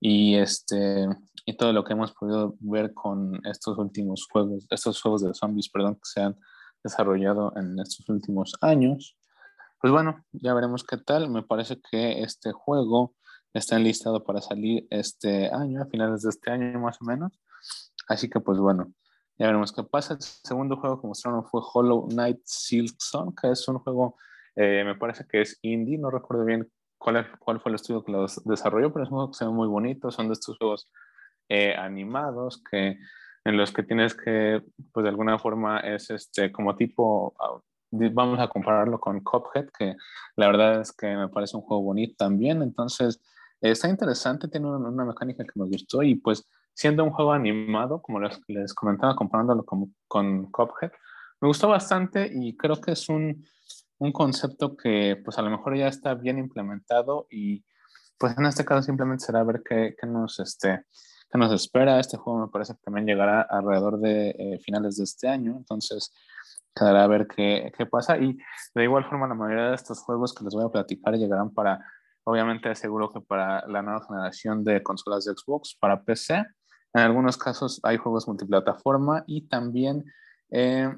y, 0.00 0.36
este, 0.36 1.08
y 1.44 1.56
todo 1.56 1.72
lo 1.72 1.84
que 1.84 1.94
hemos 1.94 2.12
podido 2.12 2.56
ver 2.60 2.94
con 2.94 3.40
estos 3.46 3.78
últimos 3.78 4.26
juegos, 4.30 4.66
estos 4.70 5.00
juegos 5.00 5.22
de 5.22 5.34
zombies, 5.34 5.68
perdón, 5.68 5.94
que 5.94 6.00
se 6.04 6.20
han 6.20 6.36
desarrollado 6.82 7.52
en 7.56 7.78
estos 7.78 8.08
últimos 8.08 8.54
años. 8.60 9.16
Pues 9.80 9.92
bueno, 9.92 10.24
ya 10.32 10.54
veremos 10.54 10.84
qué 10.84 10.96
tal. 10.96 11.30
Me 11.30 11.42
parece 11.42 11.80
que 11.90 12.22
este 12.22 12.52
juego 12.52 13.14
está 13.52 13.76
enlistado 13.76 14.24
para 14.24 14.40
salir 14.40 14.86
este 14.90 15.52
año, 15.52 15.82
a 15.82 15.86
finales 15.86 16.22
de 16.22 16.30
este 16.30 16.50
año 16.50 16.78
más 16.80 17.00
o 17.00 17.04
menos. 17.04 17.32
Así 18.08 18.28
que 18.28 18.40
pues 18.40 18.58
bueno, 18.58 18.92
ya 19.38 19.46
veremos 19.46 19.72
qué 19.72 19.84
pasa. 19.84 20.14
El 20.14 20.20
segundo 20.22 20.76
juego 20.76 21.00
que 21.00 21.06
mostraron 21.06 21.44
fue 21.44 21.60
Hollow 21.72 22.08
Knight 22.08 22.40
Silksong, 22.44 23.34
que 23.34 23.50
es 23.50 23.66
un 23.68 23.78
juego, 23.78 24.16
eh, 24.56 24.82
me 24.84 24.96
parece 24.96 25.26
que 25.26 25.42
es 25.42 25.58
indie, 25.62 25.98
no 25.98 26.10
recuerdo 26.10 26.44
bien 26.44 26.70
cuál, 26.98 27.26
cuál 27.38 27.60
fue 27.60 27.70
el 27.70 27.76
estudio 27.76 28.04
que 28.04 28.12
lo 28.12 28.26
desarrolló, 28.44 28.92
pero 28.92 29.04
es 29.04 29.10
un 29.10 29.16
juego 29.16 29.30
que 29.30 29.38
se 29.38 29.44
ve 29.44 29.50
muy 29.50 29.68
bonito, 29.68 30.10
son 30.10 30.28
de 30.28 30.34
estos 30.34 30.58
juegos 30.58 30.90
eh, 31.48 31.74
animados 31.74 32.62
que 32.70 32.98
en 33.44 33.56
los 33.56 33.72
que 33.72 33.82
tienes 33.82 34.14
que, 34.14 34.62
pues 34.92 35.04
de 35.04 35.10
alguna 35.10 35.38
forma 35.38 35.80
es 35.80 36.10
este 36.10 36.52
como 36.52 36.76
tipo, 36.76 37.34
ah, 37.40 37.60
vamos 37.90 38.38
a 38.40 38.48
compararlo 38.48 39.00
con 39.00 39.20
Cuphead, 39.20 39.68
que 39.78 39.96
la 40.36 40.46
verdad 40.48 40.80
es 40.82 40.92
que 40.92 41.06
me 41.16 41.28
parece 41.28 41.56
un 41.56 41.62
juego 41.62 41.82
bonito 41.82 42.14
también, 42.18 42.62
entonces 42.62 43.22
Está 43.60 43.88
interesante, 43.88 44.46
tiene 44.46 44.68
una, 44.68 44.88
una, 44.88 45.04
mecánica 45.04 45.42
que 45.42 45.58
me 45.58 45.66
gustó 45.66 46.02
y 46.02 46.14
pues 46.14 46.48
siendo 46.74 47.02
un 47.02 47.10
juego 47.10 47.32
animado, 47.32 48.00
como 48.00 48.20
les, 48.20 48.40
les 48.46 48.72
comentaba, 48.72 49.16
comparándolo 49.16 49.64
con, 49.64 49.94
con 50.06 50.46
Cuphead, 50.52 50.92
me 51.40 51.48
gustó 51.48 51.68
bastante 51.68 52.30
y 52.32 52.56
creo 52.56 52.80
que 52.80 52.92
es 52.92 53.08
un, 53.08 53.44
un 53.98 54.12
concepto 54.12 54.76
que 54.76 55.20
pues 55.24 55.38
a 55.38 55.42
lo 55.42 55.50
mejor 55.50 55.76
ya 55.76 55.88
está 55.88 56.14
bien 56.14 56.38
implementado 56.38 57.26
y 57.30 57.64
pues 58.18 58.36
en 58.36 58.46
este 58.46 58.64
caso 58.64 58.82
simplemente 58.82 59.24
será 59.24 59.44
ver 59.44 59.62
qué, 59.68 59.94
qué 60.00 60.06
nos, 60.06 60.40
este, 60.40 60.84
qué 61.30 61.38
nos 61.38 61.52
espera. 61.52 62.00
Este 62.00 62.16
juego 62.16 62.40
me 62.40 62.48
parece 62.48 62.74
que 62.74 62.80
también 62.82 63.06
llegará 63.06 63.42
alrededor 63.42 64.00
de 64.00 64.30
eh, 64.30 64.60
finales 64.64 64.96
de 64.96 65.04
este 65.04 65.28
año, 65.28 65.56
entonces 65.56 66.12
quedará 66.74 67.04
a 67.04 67.08
ver 67.08 67.26
qué, 67.26 67.72
qué, 67.76 67.86
pasa. 67.86 68.18
Y 68.18 68.36
de 68.74 68.84
igual 68.84 69.04
forma, 69.04 69.28
la 69.28 69.34
mayoría 69.34 69.70
de 69.70 69.74
estos 69.74 70.00
juegos 70.00 70.34
que 70.34 70.44
les 70.44 70.54
voy 70.54 70.64
a 70.64 70.70
platicar 70.70 71.14
llegarán 71.14 71.50
para 71.52 71.80
Obviamente 72.30 72.74
seguro 72.74 73.10
que 73.10 73.22
para 73.22 73.66
la 73.68 73.80
nueva 73.80 74.04
generación 74.06 74.62
de 74.62 74.82
consolas 74.82 75.24
de 75.24 75.32
Xbox, 75.32 75.74
para 75.80 76.02
PC, 76.02 76.44
en 76.92 77.00
algunos 77.00 77.38
casos 77.38 77.80
hay 77.82 77.96
juegos 77.96 78.28
multiplataforma 78.28 79.24
y 79.26 79.48
también 79.48 80.04
eh, 80.50 80.94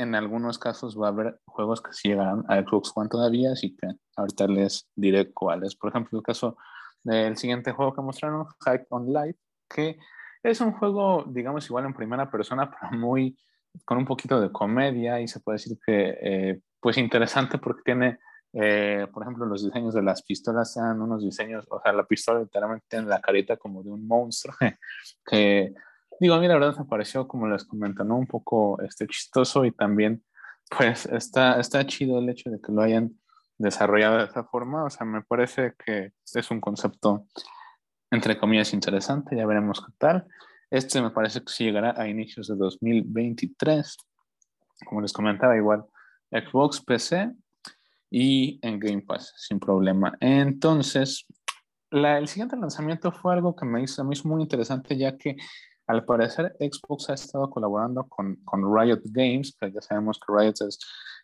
en 0.00 0.14
algunos 0.14 0.58
casos 0.58 0.98
va 0.98 1.08
a 1.08 1.10
haber 1.10 1.40
juegos 1.44 1.82
que 1.82 1.92
sí 1.92 2.08
llegarán 2.08 2.42
a 2.48 2.60
Xbox 2.60 2.92
One 2.94 3.10
todavía, 3.10 3.52
así 3.52 3.76
que 3.76 3.86
ahorita 4.16 4.46
les 4.46 4.88
diré 4.96 5.30
cuáles. 5.32 5.76
Por 5.76 5.90
ejemplo, 5.90 6.18
el 6.18 6.24
caso 6.24 6.56
del 7.02 7.36
siguiente 7.36 7.72
juego 7.72 7.94
que 7.94 8.00
mostraron, 8.00 8.46
Hike 8.64 8.86
on 8.88 9.12
Life, 9.12 9.38
que 9.68 9.98
es 10.42 10.60
un 10.62 10.72
juego, 10.72 11.24
digamos, 11.28 11.66
igual 11.66 11.84
en 11.84 11.94
primera 11.94 12.30
persona, 12.30 12.70
pero 12.70 12.98
muy 12.98 13.36
con 13.84 13.98
un 13.98 14.06
poquito 14.06 14.40
de 14.40 14.50
comedia 14.50 15.20
y 15.20 15.28
se 15.28 15.40
puede 15.40 15.56
decir 15.56 15.78
que, 15.84 16.18
eh, 16.22 16.60
pues 16.80 16.96
interesante 16.96 17.58
porque 17.58 17.82
tiene, 17.84 18.18
eh, 18.54 19.06
por 19.12 19.22
ejemplo, 19.22 19.44
los 19.44 19.64
diseños 19.64 19.94
de 19.94 20.02
las 20.02 20.22
pistolas 20.22 20.72
sean 20.72 21.00
unos 21.02 21.22
diseños, 21.22 21.66
o 21.70 21.78
sea, 21.80 21.92
la 21.92 22.06
pistola 22.06 22.40
literalmente 22.40 22.86
tiene 22.88 23.06
la 23.06 23.20
carita 23.20 23.58
como 23.58 23.82
de 23.82 23.90
un 23.90 24.06
monstruo, 24.06 24.56
que 25.26 25.74
digo, 26.20 26.34
a 26.34 26.40
mí 26.40 26.46
la 26.46 26.54
verdad 26.54 26.76
me 26.78 26.84
pareció, 26.84 27.26
como 27.26 27.48
les 27.48 27.64
comenté, 27.64 28.04
¿no? 28.04 28.16
Un 28.16 28.26
poco 28.26 28.80
este, 28.82 29.06
chistoso 29.06 29.64
y 29.64 29.72
también, 29.72 30.22
pues, 30.78 31.06
está, 31.06 31.58
está 31.58 31.84
chido 31.86 32.18
el 32.18 32.28
hecho 32.28 32.50
de 32.50 32.60
que 32.60 32.70
lo 32.70 32.82
hayan 32.82 33.18
desarrollado 33.58 34.18
de 34.18 34.24
esa 34.24 34.44
forma, 34.44 34.84
o 34.84 34.90
sea, 34.90 35.06
me 35.06 35.22
parece 35.22 35.74
que 35.84 36.12
es 36.34 36.50
un 36.50 36.60
concepto, 36.60 37.26
entre 38.10 38.38
comillas, 38.38 38.72
interesante, 38.72 39.36
ya 39.36 39.46
veremos 39.46 39.80
qué 39.84 39.92
tal. 39.98 40.26
Este 40.70 41.02
me 41.02 41.10
parece 41.10 41.40
que 41.40 41.52
sí 41.52 41.64
llegará 41.64 41.94
a 42.00 42.08
inicios 42.08 42.46
de 42.46 42.54
2023. 42.56 43.96
Como 44.86 45.00
les 45.00 45.12
comentaba, 45.12 45.56
igual 45.56 45.84
Xbox, 46.30 46.80
PC 46.80 47.32
y 48.10 48.58
en 48.62 48.78
Game 48.78 49.02
Pass, 49.02 49.34
sin 49.36 49.58
problema. 49.58 50.16
Entonces, 50.20 51.26
el 51.90 52.28
siguiente 52.28 52.56
lanzamiento 52.56 53.10
fue 53.10 53.34
algo 53.34 53.54
que 53.56 53.66
me 53.66 53.82
hizo, 53.82 54.04
me 54.04 54.14
hizo 54.14 54.28
muy 54.28 54.42
interesante, 54.42 54.96
ya 54.96 55.16
que 55.16 55.36
al 55.90 56.04
parecer 56.04 56.56
Xbox 56.58 57.10
ha 57.10 57.14
estado 57.14 57.50
colaborando 57.50 58.06
con, 58.08 58.38
Riot 58.74 59.02
Games, 59.04 59.56
que 59.58 59.72
ya 59.72 59.80
sabemos 59.80 60.18
que 60.18 60.32
Riot 60.32 60.54
es 60.66 60.78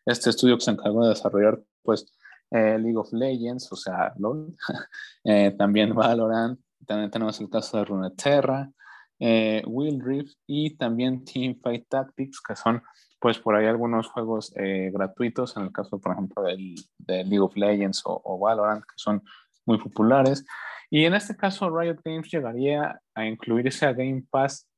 este 0.04 0.30
estudio 0.30 0.56
que 0.56 0.64
se 0.64 0.73
encargó 0.73 1.04
de 1.04 1.11
desarrollar 1.11 1.61
pues 1.82 2.06
eh, 2.50 2.78
League 2.78 2.96
of 2.96 3.12
Legends, 3.12 3.70
o 3.73 3.76
sea, 3.76 4.12
LOL, 4.18 4.56
eh, 5.25 5.54
también 5.56 5.94
Valorant, 5.94 6.58
también 6.87 7.11
tenemos 7.11 7.40
el 7.40 7.49
caso 7.49 7.78
de 7.78 7.85
Runeterra, 7.85 8.70
eh, 9.18 9.62
Will 9.66 10.00
Rift 10.04 10.37
y 10.46 10.76
también 10.76 11.25
Team 11.25 11.58
Fight 11.62 11.87
Tactics, 11.88 12.40
que 12.40 12.54
son 12.54 12.82
pues 13.18 13.38
por 13.38 13.56
ahí 13.56 13.66
algunos 13.66 14.08
juegos 14.08 14.52
eh, 14.56 14.90
gratuitos, 14.92 15.56
en 15.56 15.64
el 15.64 15.73
caso 15.73 15.99
por 15.99 16.12
ejemplo 16.12 16.42
del, 16.42 16.75
de 16.99 17.25
League 17.25 17.40
of 17.40 17.56
Legends 17.56 18.02
o, 18.04 18.38
Valorant, 18.38 18.82
que 18.82 18.94
son 18.96 19.23
muy 19.64 19.78
populares. 19.78 20.44
Y 20.90 21.05
en 21.05 21.14
este 21.14 21.37
caso 21.37 21.69
Riot 21.71 21.99
Games 22.05 22.31
llegaría 22.31 23.00
a 23.14 23.26
incluirse 23.26 23.87
a 23.87 23.93
Game 23.93 24.25
Pass, 24.31 24.69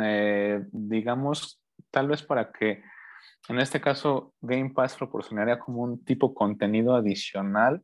eh, 0.00 0.64
digamos, 0.72 1.60
tal 1.90 2.08
vez 2.08 2.22
para 2.22 2.50
que 2.50 2.82
en 3.48 3.58
este 3.58 3.80
caso 3.80 4.34
Game 4.40 4.70
Pass 4.70 4.96
proporcionaría 4.96 5.58
como 5.58 5.82
un 5.82 6.04
tipo 6.04 6.34
contenido 6.34 6.94
adicional 6.94 7.82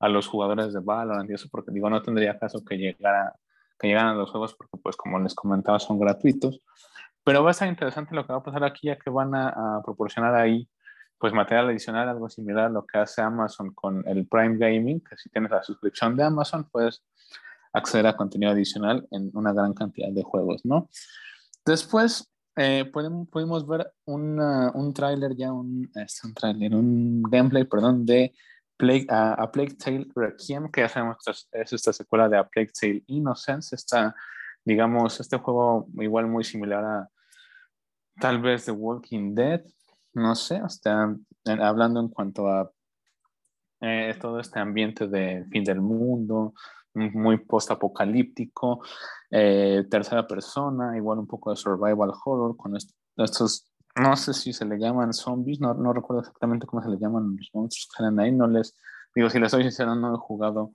a 0.00 0.08
los 0.08 0.26
jugadores 0.26 0.72
de 0.72 0.80
Valorant 0.80 1.30
y 1.30 1.34
eso 1.34 1.48
porque 1.50 1.70
digo, 1.72 1.88
no 1.88 2.02
tendría 2.02 2.38
caso 2.38 2.64
que 2.64 2.76
llegara 2.76 3.34
que 3.78 3.88
llegan 3.88 4.06
a 4.06 4.14
los 4.14 4.30
juegos 4.30 4.54
porque, 4.54 4.76
pues, 4.82 4.96
como 4.96 5.18
les 5.18 5.34
comentaba, 5.34 5.78
son 5.78 5.98
gratuitos. 5.98 6.60
Pero 7.24 7.42
va 7.42 7.50
a 7.50 7.54
ser 7.54 7.68
interesante 7.68 8.14
lo 8.14 8.26
que 8.26 8.32
va 8.32 8.38
a 8.38 8.42
pasar 8.42 8.64
aquí, 8.64 8.88
ya 8.88 8.98
que 8.98 9.10
van 9.10 9.34
a, 9.34 9.80
proporcionar 9.84 10.34
ahí, 10.34 10.68
pues, 11.18 11.32
material 11.32 11.68
adicional, 11.68 12.08
algo 12.08 12.28
similar 12.28 12.66
a 12.66 12.68
lo 12.68 12.86
que 12.86 12.98
hace 12.98 13.22
Amazon 13.22 13.72
con 13.74 14.06
el 14.06 14.26
Prime 14.26 14.58
Gaming, 14.58 15.00
que 15.00 15.16
si 15.16 15.30
tienes 15.30 15.50
la 15.50 15.62
suscripción 15.62 16.16
de 16.16 16.24
Amazon, 16.24 16.68
puedes 16.70 17.02
acceder 17.74 18.06
a 18.06 18.16
contenido 18.16 18.52
adicional 18.52 19.06
en 19.10 19.30
una 19.34 19.52
gran 19.52 19.74
cantidad 19.74 20.10
de 20.10 20.22
juegos, 20.22 20.64
¿no? 20.64 20.88
Después, 21.66 22.30
eh, 22.56 22.84
podemos, 22.92 23.28
pudimos 23.28 23.66
ver 23.66 23.92
un 24.06 24.92
tráiler 24.94 25.34
ya, 25.36 25.52
un, 25.52 25.90
este, 25.94 26.26
un 26.26 26.34
tráiler, 26.34 26.74
un 26.74 27.22
gameplay, 27.22 27.64
perdón, 27.64 28.06
de 28.06 28.32
a, 29.08 29.50
Plague 29.52 29.74
Tale 29.74 30.06
Requiem, 30.14 30.70
que 30.70 30.82
ya 30.82 30.88
sabemos 30.88 31.18
es 31.52 31.72
esta 31.72 31.92
secuela 31.92 32.28
de 32.28 32.36
A 32.36 32.46
Plague 32.46 32.70
Tale 32.78 33.02
Innocence, 33.06 33.74
está, 33.74 34.14
digamos, 34.64 35.20
este 35.20 35.36
juego 35.38 35.88
igual 35.98 36.26
muy 36.26 36.44
similar 36.44 36.84
a 36.84 37.08
tal 38.20 38.40
vez 38.40 38.64
The 38.64 38.72
Walking 38.72 39.34
Dead, 39.34 39.62
no 40.12 40.34
sé, 40.34 40.56
hasta 40.56 41.16
hablando 41.44 42.00
en 42.00 42.08
cuanto 42.08 42.48
a 42.48 42.70
eh, 43.80 44.14
todo 44.20 44.40
este 44.40 44.60
ambiente 44.60 45.08
de 45.08 45.44
fin 45.50 45.64
del 45.64 45.80
mundo, 45.80 46.54
muy 46.94 47.38
post-apocalíptico, 47.38 48.82
eh, 49.30 49.84
tercera 49.90 50.26
persona, 50.26 50.96
igual 50.96 51.18
un 51.18 51.26
poco 51.26 51.50
de 51.50 51.56
survival 51.56 52.12
horror, 52.24 52.56
con 52.56 52.76
estos 52.76 53.74
no 53.96 54.16
sé 54.16 54.34
si 54.34 54.52
se 54.52 54.64
le 54.64 54.78
llaman 54.78 55.12
zombies, 55.12 55.60
no, 55.60 55.72
no 55.74 55.92
recuerdo 55.92 56.20
exactamente 56.20 56.66
cómo 56.66 56.82
se 56.82 56.88
le 56.88 56.98
llaman 56.98 57.36
los 57.36 57.50
monstruos 57.52 57.88
que 57.88 57.96
salen 57.96 58.18
ahí, 58.18 58.32
no 58.32 58.46
les, 58.46 58.76
digo, 59.14 59.30
si 59.30 59.38
les 59.38 59.50
soy 59.50 59.62
sincero, 59.62 59.94
no 59.94 60.14
he 60.14 60.18
jugado 60.18 60.72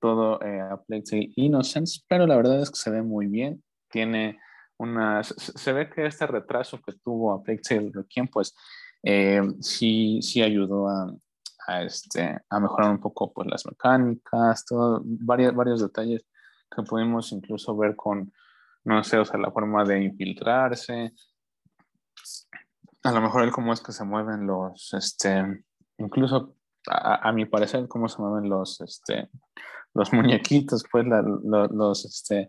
todo 0.00 0.40
eh, 0.42 0.60
a 0.60 0.76
Plague 0.76 1.32
Innocence, 1.36 2.02
pero 2.08 2.26
la 2.26 2.36
verdad 2.36 2.60
es 2.60 2.70
que 2.70 2.76
se 2.76 2.90
ve 2.90 3.02
muy 3.02 3.26
bien, 3.26 3.62
tiene 3.90 4.38
una, 4.76 5.24
se, 5.24 5.72
ve 5.72 5.88
que 5.88 6.06
este 6.06 6.26
retraso 6.26 6.80
que 6.80 6.92
tuvo 6.92 7.32
a 7.32 7.42
Plague 7.42 7.62
Tale 7.66 7.90
Requiem, 7.92 8.28
pues 8.28 8.54
eh, 9.02 9.40
sí, 9.60 10.20
sí 10.22 10.42
ayudó 10.42 10.88
a, 10.88 11.14
a, 11.68 11.82
este, 11.82 12.40
a 12.48 12.60
mejorar 12.60 12.90
un 12.90 12.98
poco 12.98 13.32
pues 13.32 13.46
las 13.46 13.66
mecánicas, 13.66 14.64
todo, 14.64 15.02
varios, 15.04 15.54
varios 15.54 15.82
detalles 15.82 16.24
que 16.74 16.82
pudimos 16.82 17.30
incluso 17.32 17.76
ver 17.76 17.94
con, 17.94 18.32
no 18.84 19.04
sé, 19.04 19.18
o 19.18 19.24
sea, 19.24 19.38
la 19.38 19.50
forma 19.50 19.84
de 19.84 20.02
infiltrarse, 20.02 21.12
a 23.04 23.12
lo 23.12 23.20
mejor 23.20 23.42
el 23.42 23.52
cómo 23.52 23.72
es 23.72 23.80
que 23.80 23.92
se 23.92 24.04
mueven 24.04 24.46
los, 24.46 24.94
este, 24.94 25.62
incluso 25.98 26.56
a, 26.86 27.30
mi 27.32 27.44
parecer, 27.44 27.86
cómo 27.86 28.08
se 28.08 28.20
mueven 28.20 28.48
los, 28.48 28.80
este, 28.80 29.28
los 29.94 30.12
muñequitos, 30.12 30.84
pues 30.90 31.04
los, 31.06 32.04
este, 32.06 32.48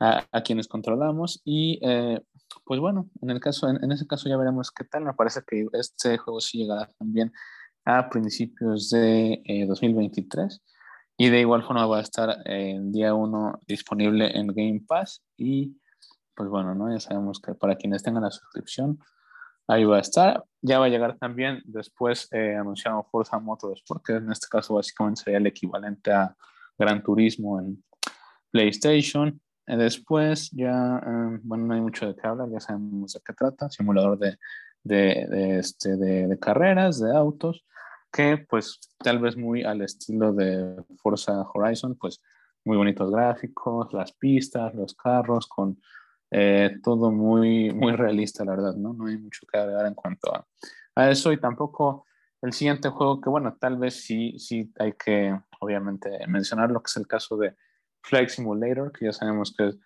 a, 0.00 0.42
quienes 0.42 0.66
controlamos. 0.66 1.42
Y 1.44 1.78
eh, 1.82 2.20
pues 2.64 2.80
bueno, 2.80 3.10
en, 3.20 3.30
el 3.30 3.40
caso, 3.40 3.68
en, 3.68 3.92
ese 3.92 4.06
caso 4.06 4.28
ya 4.28 4.36
veremos 4.38 4.70
qué 4.70 4.84
tal. 4.84 5.04
Me 5.04 5.14
parece 5.14 5.42
que 5.46 5.66
este 5.72 6.16
juego 6.16 6.40
sí 6.40 6.58
llegará 6.58 6.90
también 6.98 7.32
a 7.84 8.08
principios 8.08 8.90
de 8.90 9.64
2023. 9.68 10.54
Eh, 10.54 10.60
y 11.16 11.28
de 11.28 11.40
igual 11.40 11.62
forma 11.62 11.86
va 11.86 11.98
a 11.98 12.02
estar 12.02 12.42
en 12.44 12.90
día 12.90 13.14
1 13.14 13.60
disponible 13.66 14.36
en 14.36 14.48
Game 14.48 14.82
Pass. 14.86 15.22
Y 15.36 15.76
pues 16.34 16.48
bueno, 16.48 16.74
¿no? 16.74 16.92
ya 16.92 16.98
sabemos 16.98 17.40
que 17.40 17.54
para 17.54 17.76
quienes 17.76 18.02
tengan 18.02 18.24
la 18.24 18.30
suscripción, 18.30 18.98
Ahí 19.66 19.84
va 19.84 19.96
a 19.96 20.00
estar. 20.00 20.44
Ya 20.60 20.78
va 20.78 20.86
a 20.86 20.88
llegar 20.88 21.16
también 21.18 21.62
después 21.64 22.28
eh, 22.32 22.54
anunciado 22.54 23.06
Forza 23.10 23.38
Motorsport, 23.38 24.04
que 24.04 24.14
en 24.14 24.30
este 24.30 24.46
caso 24.48 24.74
básicamente 24.74 25.22
sería 25.22 25.38
el 25.38 25.46
equivalente 25.46 26.12
a 26.12 26.36
Gran 26.78 27.02
Turismo 27.02 27.58
en 27.60 27.82
PlayStation. 28.50 29.40
Después 29.66 30.50
ya, 30.50 30.98
eh, 30.98 31.40
bueno, 31.42 31.64
no 31.66 31.74
hay 31.74 31.80
mucho 31.80 32.06
de 32.06 32.14
qué 32.14 32.26
hablar, 32.26 32.50
ya 32.50 32.60
sabemos 32.60 33.14
de 33.14 33.20
qué 33.24 33.32
trata, 33.32 33.70
simulador 33.70 34.18
de, 34.18 34.36
de, 34.84 35.26
de, 35.28 35.58
este, 35.58 35.96
de, 35.96 36.28
de 36.28 36.38
carreras, 36.38 37.00
de 37.00 37.14
autos, 37.16 37.64
que 38.12 38.38
pues 38.48 38.78
tal 38.98 39.18
vez 39.18 39.36
muy 39.36 39.64
al 39.64 39.82
estilo 39.82 40.32
de 40.32 40.84
Forza 41.02 41.44
Horizon, 41.52 41.96
pues 41.96 42.20
muy 42.64 42.76
bonitos 42.76 43.10
gráficos, 43.10 43.92
las 43.92 44.12
pistas, 44.12 44.74
los 44.74 44.94
carros 44.94 45.46
con 45.48 45.78
eh, 46.30 46.78
todo 46.82 47.10
muy, 47.10 47.72
muy 47.72 47.92
realista, 47.92 48.44
la 48.44 48.52
verdad, 48.52 48.74
¿no? 48.74 48.92
No 48.92 49.06
hay 49.06 49.18
mucho 49.18 49.46
que 49.50 49.58
agregar 49.58 49.86
en 49.86 49.94
cuanto 49.94 50.34
a, 50.34 50.46
a, 50.94 51.10
eso 51.10 51.32
y 51.32 51.40
tampoco 51.40 52.06
el 52.42 52.52
siguiente 52.52 52.88
juego 52.88 53.20
que, 53.20 53.30
bueno, 53.30 53.56
tal 53.60 53.76
vez 53.76 54.04
sí, 54.04 54.38
sí 54.38 54.72
hay 54.78 54.92
que, 54.92 55.38
obviamente, 55.60 56.10
mencionar 56.28 56.70
lo 56.70 56.82
que 56.82 56.88
es 56.88 56.96
el 56.96 57.06
caso 57.06 57.36
de 57.36 57.54
Flight 58.02 58.30
Simulator, 58.30 58.92
que 58.92 59.06
ya 59.06 59.12
sabemos 59.12 59.54
que 59.56 59.68
es 59.68 59.78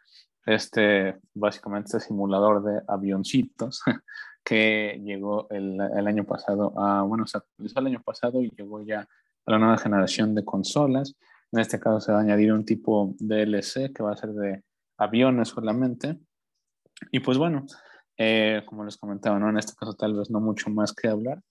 este, 0.47 1.19
básicamente 1.35 1.89
este 1.89 2.09
simulador 2.09 2.63
de 2.63 2.81
avioncitos 2.89 3.83
que 4.49 4.99
llegó 5.05 5.47
el, 5.51 5.79
el 5.79 6.07
año 6.07 6.25
pasado 6.25 6.73
a, 6.81 7.03
bueno, 7.03 7.27
se 7.27 7.37
actualizó 7.37 7.81
el 7.81 7.89
año 7.89 8.03
pasado 8.03 8.43
y 8.43 8.51
llegó 8.57 8.83
ya 8.83 9.01
a 9.01 9.51
la 9.51 9.59
nueva 9.59 9.77
generación 9.77 10.35
de 10.35 10.43
consolas. 10.43 11.17
En 11.53 11.61
este 11.61 11.79
caso 11.79 12.01
se 12.01 12.13
va 12.13 12.19
a 12.19 12.23
añadir 12.23 12.55
un 12.55 12.65
tipo 12.65 13.15
DLC 13.19 13.93
que 13.93 14.03
va 14.03 14.13
a 14.13 14.17
ser 14.17 14.31
de 14.31 14.63
aviones 14.97 15.49
solamente 15.49 16.19
y 17.13 17.21
pues 17.21 17.37
bueno, 17.37 17.67
eh, 18.17 18.63
como 18.65 18.87
les 18.87 18.97
comentaba, 18.97 19.39
¿no? 19.39 19.51
en 19.51 19.59
este 19.59 19.75
caso 19.75 19.93
tal 19.93 20.15
vez 20.15 20.31
no 20.31 20.41
mucho 20.41 20.71
más 20.71 20.95
que 20.95 21.09
hablar, 21.09 21.43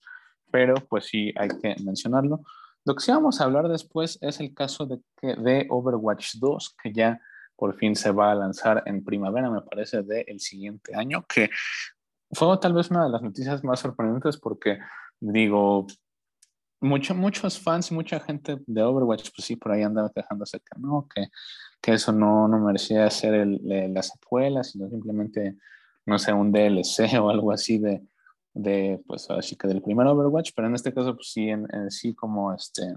pero 0.50 0.74
pues 0.74 1.06
sí 1.06 1.32
hay 1.36 1.50
que 1.50 1.76
mencionarlo. 1.84 2.40
Lo 2.84 2.96
que 2.96 3.04
sí 3.04 3.12
vamos 3.12 3.40
a 3.40 3.44
hablar 3.44 3.68
después 3.68 4.18
es 4.22 4.40
el 4.40 4.54
caso 4.54 4.86
de, 4.86 4.98
de 5.22 5.66
Overwatch 5.70 6.34
2, 6.40 6.76
que 6.82 6.92
ya 6.92 7.20
por 7.54 7.76
fin 7.76 7.94
se 7.94 8.10
va 8.10 8.32
a 8.32 8.34
lanzar 8.34 8.82
en 8.86 9.04
primavera, 9.04 9.50
me 9.50 9.62
parece, 9.62 10.02
del 10.02 10.40
siguiente 10.40 10.96
año, 10.96 11.24
que 11.28 11.50
fue 12.32 12.58
tal 12.58 12.72
vez 12.74 12.90
una 12.90 13.04
de 13.04 13.10
las 13.10 13.22
noticias 13.22 13.62
más 13.64 13.80
sorprendentes 13.80 14.36
porque, 14.38 14.78
digo, 15.20 15.86
mucho, 16.80 17.14
muchos 17.14 17.58
fans 17.58 17.90
mucha 17.90 18.20
gente 18.20 18.58
de 18.66 18.82
Overwatch, 18.82 19.30
pues 19.34 19.46
sí, 19.46 19.56
por 19.56 19.72
ahí 19.72 19.82
andaba 19.82 20.12
quejándose 20.14 20.58
que 20.60 20.80
no, 20.80 21.08
que 21.12 21.28
que 21.80 21.92
eso 21.92 22.12
no, 22.12 22.48
no 22.48 22.58
merecía 22.58 23.08
ser 23.10 23.34
el, 23.34 23.60
la 23.94 24.02
secuela, 24.02 24.64
sino 24.64 24.88
simplemente, 24.90 25.56
no 26.06 26.18
sé, 26.18 26.32
un 26.32 26.50
DLC 26.50 27.14
o 27.20 27.30
algo 27.30 27.52
así 27.52 27.78
de 27.78 28.02
de, 28.58 29.00
pues 29.06 29.30
así 29.30 29.56
que 29.56 29.68
del 29.68 29.82
primer 29.82 30.06
Overwatch, 30.06 30.50
pero 30.54 30.68
en 30.68 30.74
este 30.74 30.92
caso, 30.92 31.14
pues 31.14 31.30
sí, 31.30 31.48
en, 31.48 31.66
sí 31.90 32.14
como 32.14 32.52
este, 32.52 32.96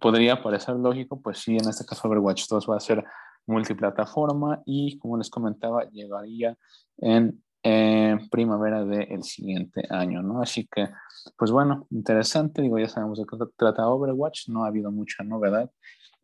podría 0.00 0.42
parecer 0.42 0.74
lógico, 0.74 1.20
pues 1.20 1.38
sí, 1.38 1.56
en 1.56 1.68
este 1.68 1.84
caso 1.84 2.08
Overwatch 2.08 2.48
2 2.48 2.68
va 2.68 2.76
a 2.76 2.80
ser 2.80 3.04
multiplataforma 3.46 4.62
y 4.66 4.98
como 4.98 5.16
les 5.18 5.30
comentaba, 5.30 5.88
llegaría 5.90 6.56
en 6.98 7.43
primavera 8.30 8.84
del 8.84 9.22
siguiente 9.22 9.84
año, 9.88 10.22
¿no? 10.22 10.42
Así 10.42 10.68
que, 10.70 10.88
pues 11.36 11.50
bueno, 11.50 11.86
interesante, 11.90 12.60
digo, 12.60 12.78
ya 12.78 12.88
sabemos 12.88 13.18
de 13.18 13.24
qué 13.24 13.38
trata 13.56 13.88
Overwatch, 13.88 14.48
no 14.48 14.64
ha 14.64 14.68
habido 14.68 14.90
mucha 14.90 15.24
novedad 15.24 15.70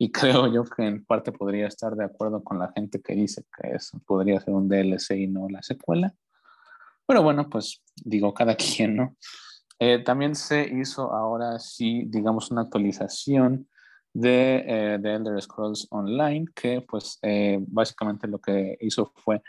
y 0.00 0.10
creo 0.12 0.52
yo 0.52 0.64
que 0.64 0.86
en 0.86 1.04
parte 1.04 1.30
podría 1.30 1.66
estar 1.66 1.94
de 1.94 2.04
acuerdo 2.04 2.42
con 2.42 2.58
la 2.58 2.72
gente 2.74 3.00
que 3.00 3.14
dice 3.14 3.44
que 3.56 3.76
eso 3.76 4.00
podría 4.06 4.40
ser 4.40 4.54
un 4.54 4.68
DLC 4.68 5.10
y 5.16 5.26
no 5.26 5.48
la 5.48 5.62
secuela. 5.62 6.14
Pero 7.06 7.22
bueno, 7.22 7.48
pues 7.48 7.82
digo, 8.02 8.32
cada 8.32 8.54
quien, 8.56 8.96
¿no? 8.96 9.16
Eh, 9.78 10.02
también 10.02 10.34
se 10.34 10.68
hizo 10.68 11.12
ahora 11.12 11.58
sí, 11.58 12.04
digamos, 12.06 12.50
una 12.50 12.62
actualización 12.62 13.68
de, 14.12 14.64
eh, 14.66 14.98
de 15.00 15.14
Elder 15.14 15.40
Scrolls 15.40 15.86
Online, 15.90 16.46
que 16.54 16.82
pues 16.82 17.18
eh, 17.22 17.58
básicamente 17.66 18.26
lo 18.26 18.38
que 18.40 18.76
hizo 18.80 19.12
fue, 19.16 19.42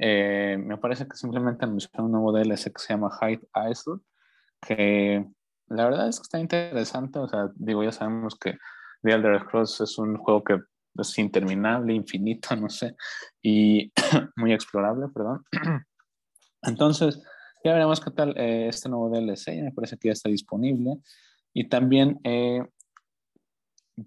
me 0.00 0.78
parece 0.78 1.06
que 1.06 1.16
simplemente 1.16 1.64
anunció 1.64 1.90
un 1.98 2.12
nuevo 2.12 2.32
DLC 2.32 2.72
que 2.72 2.78
se 2.78 2.94
llama 2.94 3.10
Hide 3.20 3.46
Isle, 3.54 4.00
que 4.60 5.26
la 5.68 5.84
verdad 5.84 6.08
es 6.08 6.18
que 6.18 6.22
está 6.22 6.38
interesante, 6.38 7.18
o 7.18 7.28
sea, 7.28 7.50
digo, 7.54 7.84
ya 7.84 7.92
sabemos 7.92 8.36
que 8.36 8.58
The 9.02 9.12
Elder 9.12 9.40
Scrolls 9.40 9.80
es 9.80 9.98
un 9.98 10.16
juego 10.16 10.42
que 10.44 10.58
es 10.96 11.18
interminable, 11.18 11.94
infinito, 11.94 12.54
no 12.56 12.68
sé, 12.68 12.96
y 13.42 13.92
muy 14.36 14.52
explorable, 14.52 15.06
perdón. 15.14 15.44
Entonces, 16.62 17.22
ya 17.64 17.72
veremos 17.72 18.00
qué 18.00 18.10
tal 18.10 18.36
eh, 18.36 18.68
este 18.68 18.88
nuevo 18.88 19.10
DLC, 19.10 19.62
me 19.62 19.72
parece 19.72 19.96
que 19.96 20.08
ya 20.08 20.12
está 20.12 20.28
disponible. 20.28 20.96
Y 21.52 21.68
también 21.68 22.20
eh, 22.24 22.62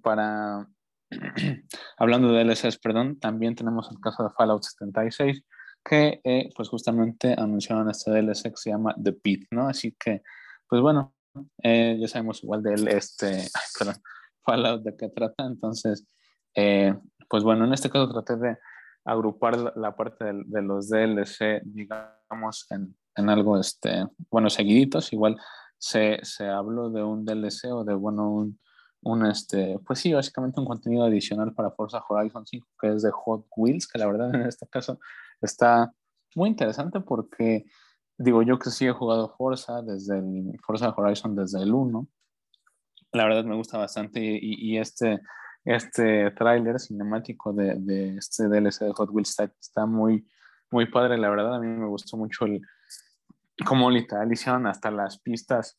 para, 0.01 0.67
hablando 1.97 2.31
de 2.31 2.43
DLCs, 2.43 2.77
perdón, 2.79 3.19
también 3.19 3.55
tenemos 3.55 3.89
el 3.91 3.99
caso 3.99 4.23
de 4.23 4.29
Fallout 4.31 4.63
76, 4.63 5.43
que 5.83 6.21
eh, 6.23 6.49
pues 6.55 6.69
justamente 6.69 7.35
anunciaron 7.37 7.89
este 7.89 8.11
DLC 8.11 8.43
que 8.43 8.57
se 8.57 8.69
llama 8.69 8.95
The 9.01 9.13
Pit, 9.13 9.47
¿no? 9.51 9.67
Así 9.67 9.95
que, 9.99 10.21
pues 10.67 10.81
bueno, 10.81 11.13
ya 11.63 12.07
sabemos 12.07 12.43
igual 12.43 12.61
de 12.61 12.73
él, 12.73 12.87
este, 12.87 13.47
Fallout 14.45 14.83
de 14.83 14.95
qué 14.95 15.09
trata, 15.09 15.45
entonces, 15.45 16.05
pues 16.53 17.43
bueno, 17.43 17.65
en 17.65 17.73
este 17.73 17.89
caso 17.89 18.11
traté 18.11 18.35
de 18.35 18.57
agrupar 19.05 19.73
la, 19.75 19.95
parte 19.95 20.25
de, 20.25 20.61
los 20.61 20.89
DLC, 20.89 21.61
digamos, 21.65 22.65
en, 22.69 22.95
en, 23.15 23.29
algo, 23.29 23.59
este, 23.59 24.05
bueno, 24.29 24.49
seguiditos, 24.49 25.11
igual 25.13 25.37
se, 25.77 26.19
se, 26.23 26.47
habló 26.47 26.89
de 26.89 27.03
un 27.03 27.25
DLC 27.25 27.65
o 27.71 27.83
de, 27.83 27.93
bueno, 27.93 28.29
un, 28.31 28.59
un, 29.03 29.25
este, 29.25 29.79
pues 29.85 29.99
sí, 29.99 30.13
básicamente 30.13 30.59
un 30.59 30.65
contenido 30.65 31.05
adicional 31.05 31.53
para 31.53 31.71
Forza 31.71 32.03
Horizon 32.07 32.45
5, 32.45 32.67
que 32.79 32.93
es 32.93 33.03
de 33.03 33.11
Hot 33.11 33.45
Wheels, 33.55 33.87
que 33.87 33.99
la 33.99 34.07
verdad 34.07 34.33
en 34.33 34.41
este 34.43 34.67
caso 34.67 34.99
está 35.41 35.91
muy 36.35 36.49
interesante 36.49 36.99
porque, 36.99 37.65
digo, 38.17 38.41
yo 38.43 38.59
que 38.59 38.69
sí 38.69 38.85
he 38.85 38.91
jugado 38.91 39.35
Forza 39.37 39.81
desde 39.81 40.17
el 40.17 40.59
Forza 40.65 40.93
Horizon 40.95 41.35
desde 41.35 41.61
el 41.61 41.73
1, 41.73 42.07
la 43.13 43.25
verdad 43.25 43.43
me 43.45 43.55
gusta 43.55 43.77
bastante 43.77 44.19
y, 44.19 44.71
y 44.71 44.77
este 44.77 45.21
este 45.65 46.31
tráiler 46.31 46.79
cinemático 46.79 47.53
de, 47.53 47.75
de, 47.75 48.17
este 48.17 48.47
DLC 48.47 48.85
de 48.85 48.93
Hot 48.93 49.09
Wheels 49.11 49.37
está, 49.59 49.85
muy, 49.85 50.27
muy 50.69 50.87
padre, 50.87 51.17
la 51.17 51.29
verdad. 51.29 51.55
A 51.55 51.59
mí 51.59 51.67
me 51.67 51.87
gustó 51.87 52.17
mucho 52.17 52.45
el 52.45 52.61
cómo 53.65 53.89
literal 53.89 54.31
hicieron 54.31 54.67
hasta 54.67 54.91
las 54.91 55.19
pistas 55.19 55.77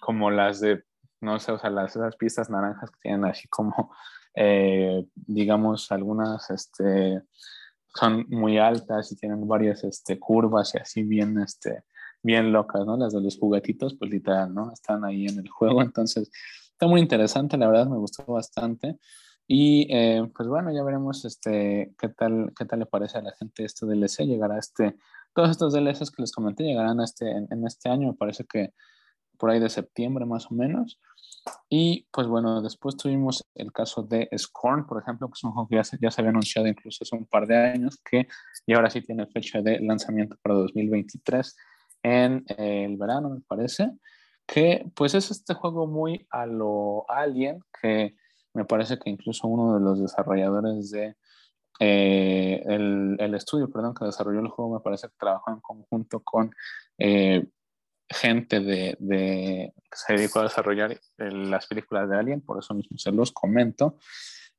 como 0.00 0.30
las 0.30 0.60
de, 0.60 0.84
no 1.20 1.38
sé, 1.38 1.52
o 1.52 1.58
sea, 1.58 1.70
las, 1.70 1.96
esas 1.96 2.16
pistas 2.16 2.50
naranjas 2.50 2.90
que 2.90 2.98
tienen 3.02 3.24
así 3.24 3.48
como, 3.48 3.92
eh, 4.34 5.04
digamos, 5.14 5.90
algunas, 5.92 6.50
este, 6.50 7.22
son 7.94 8.26
muy 8.28 8.58
altas 8.58 9.12
y 9.12 9.16
tienen 9.16 9.46
varias, 9.46 9.84
este, 9.84 10.18
curvas 10.18 10.74
y 10.74 10.78
así 10.78 11.02
bien, 11.02 11.38
este, 11.40 11.84
bien 12.22 12.52
locas, 12.52 12.84
¿no? 12.86 12.96
Las 12.96 13.12
de 13.12 13.20
los 13.20 13.38
juguetitos, 13.38 13.96
pues 13.98 14.10
literal, 14.10 14.54
¿no? 14.54 14.72
Están 14.72 15.04
ahí 15.04 15.26
en 15.26 15.38
el 15.38 15.48
juego, 15.48 15.82
entonces 15.82 16.30
Está 16.80 16.88
muy 16.88 17.02
interesante, 17.02 17.58
la 17.58 17.68
verdad 17.68 17.88
me 17.88 17.98
gustó 17.98 18.24
bastante. 18.24 18.98
Y 19.46 19.86
eh, 19.94 20.22
pues 20.34 20.48
bueno, 20.48 20.72
ya 20.72 20.82
veremos 20.82 21.26
este, 21.26 21.94
qué, 21.98 22.08
tal, 22.08 22.54
qué 22.58 22.64
tal 22.64 22.78
le 22.78 22.86
parece 22.86 23.18
a 23.18 23.20
la 23.20 23.32
gente 23.32 23.66
este 23.66 23.84
DLC. 23.84 24.20
Llegará 24.20 24.58
este, 24.58 24.96
todos 25.34 25.50
estos 25.50 25.74
DLCs 25.74 26.10
que 26.10 26.22
les 26.22 26.32
comenté 26.32 26.64
llegarán 26.64 27.02
este, 27.02 27.30
en, 27.30 27.66
este 27.66 27.90
año, 27.90 28.08
me 28.08 28.14
parece 28.14 28.46
que 28.46 28.72
por 29.36 29.50
ahí 29.50 29.60
de 29.60 29.68
septiembre 29.68 30.24
más 30.24 30.50
o 30.50 30.54
menos. 30.54 30.98
Y 31.68 32.06
pues 32.12 32.26
bueno, 32.26 32.60
después 32.60 32.96
tuvimos 32.96 33.46
el 33.54 33.72
caso 33.72 34.02
de 34.02 34.28
Scorn, 34.36 34.86
por 34.86 35.00
ejemplo, 35.00 35.28
que 35.28 35.34
es 35.34 35.44
un 35.44 35.52
juego 35.52 35.68
que 35.68 35.76
ya 35.76 35.84
se, 35.84 35.98
ya 36.00 36.10
se 36.10 36.20
había 36.20 36.30
anunciado 36.30 36.66
incluso 36.68 37.04
hace 37.04 37.16
un 37.16 37.26
par 37.26 37.46
de 37.46 37.56
años, 37.56 38.00
que 38.08 38.26
y 38.66 38.74
ahora 38.74 38.90
sí 38.90 39.00
tiene 39.00 39.26
fecha 39.26 39.62
de 39.62 39.80
lanzamiento 39.80 40.36
para 40.42 40.56
2023 40.56 41.56
en 42.02 42.44
el 42.56 42.96
verano, 42.96 43.30
me 43.30 43.40
parece 43.40 43.90
que 44.46 44.90
pues 44.94 45.14
es 45.14 45.30
este 45.30 45.54
juego 45.54 45.86
muy 45.86 46.26
a 46.30 46.46
lo 46.46 47.08
Alien, 47.08 47.62
que 47.80 48.16
me 48.52 48.64
parece 48.64 48.98
que 48.98 49.08
incluso 49.10 49.46
uno 49.46 49.74
de 49.74 49.80
los 49.80 50.00
desarrolladores 50.00 50.90
de 50.90 51.14
eh, 51.78 52.62
el, 52.66 53.16
el, 53.18 53.34
estudio, 53.34 53.70
perdón, 53.70 53.94
que 53.94 54.04
desarrolló 54.04 54.40
el 54.40 54.48
juego, 54.48 54.74
me 54.74 54.80
parece 54.80 55.08
que 55.08 55.14
trabajó 55.18 55.50
en 55.50 55.60
conjunto 55.60 56.20
con 56.20 56.50
eh, 56.98 57.48
gente 58.10 58.60
de, 58.60 58.96
de, 58.98 59.72
que 59.76 59.96
se 59.96 60.14
dedicó 60.14 60.40
a 60.40 60.44
desarrollar 60.44 61.00
las 61.16 61.66
películas 61.66 62.10
de 62.10 62.18
Alien, 62.18 62.40
por 62.40 62.58
eso 62.58 62.74
mismo 62.74 62.98
se 62.98 63.12
los 63.12 63.32
comento. 63.32 63.96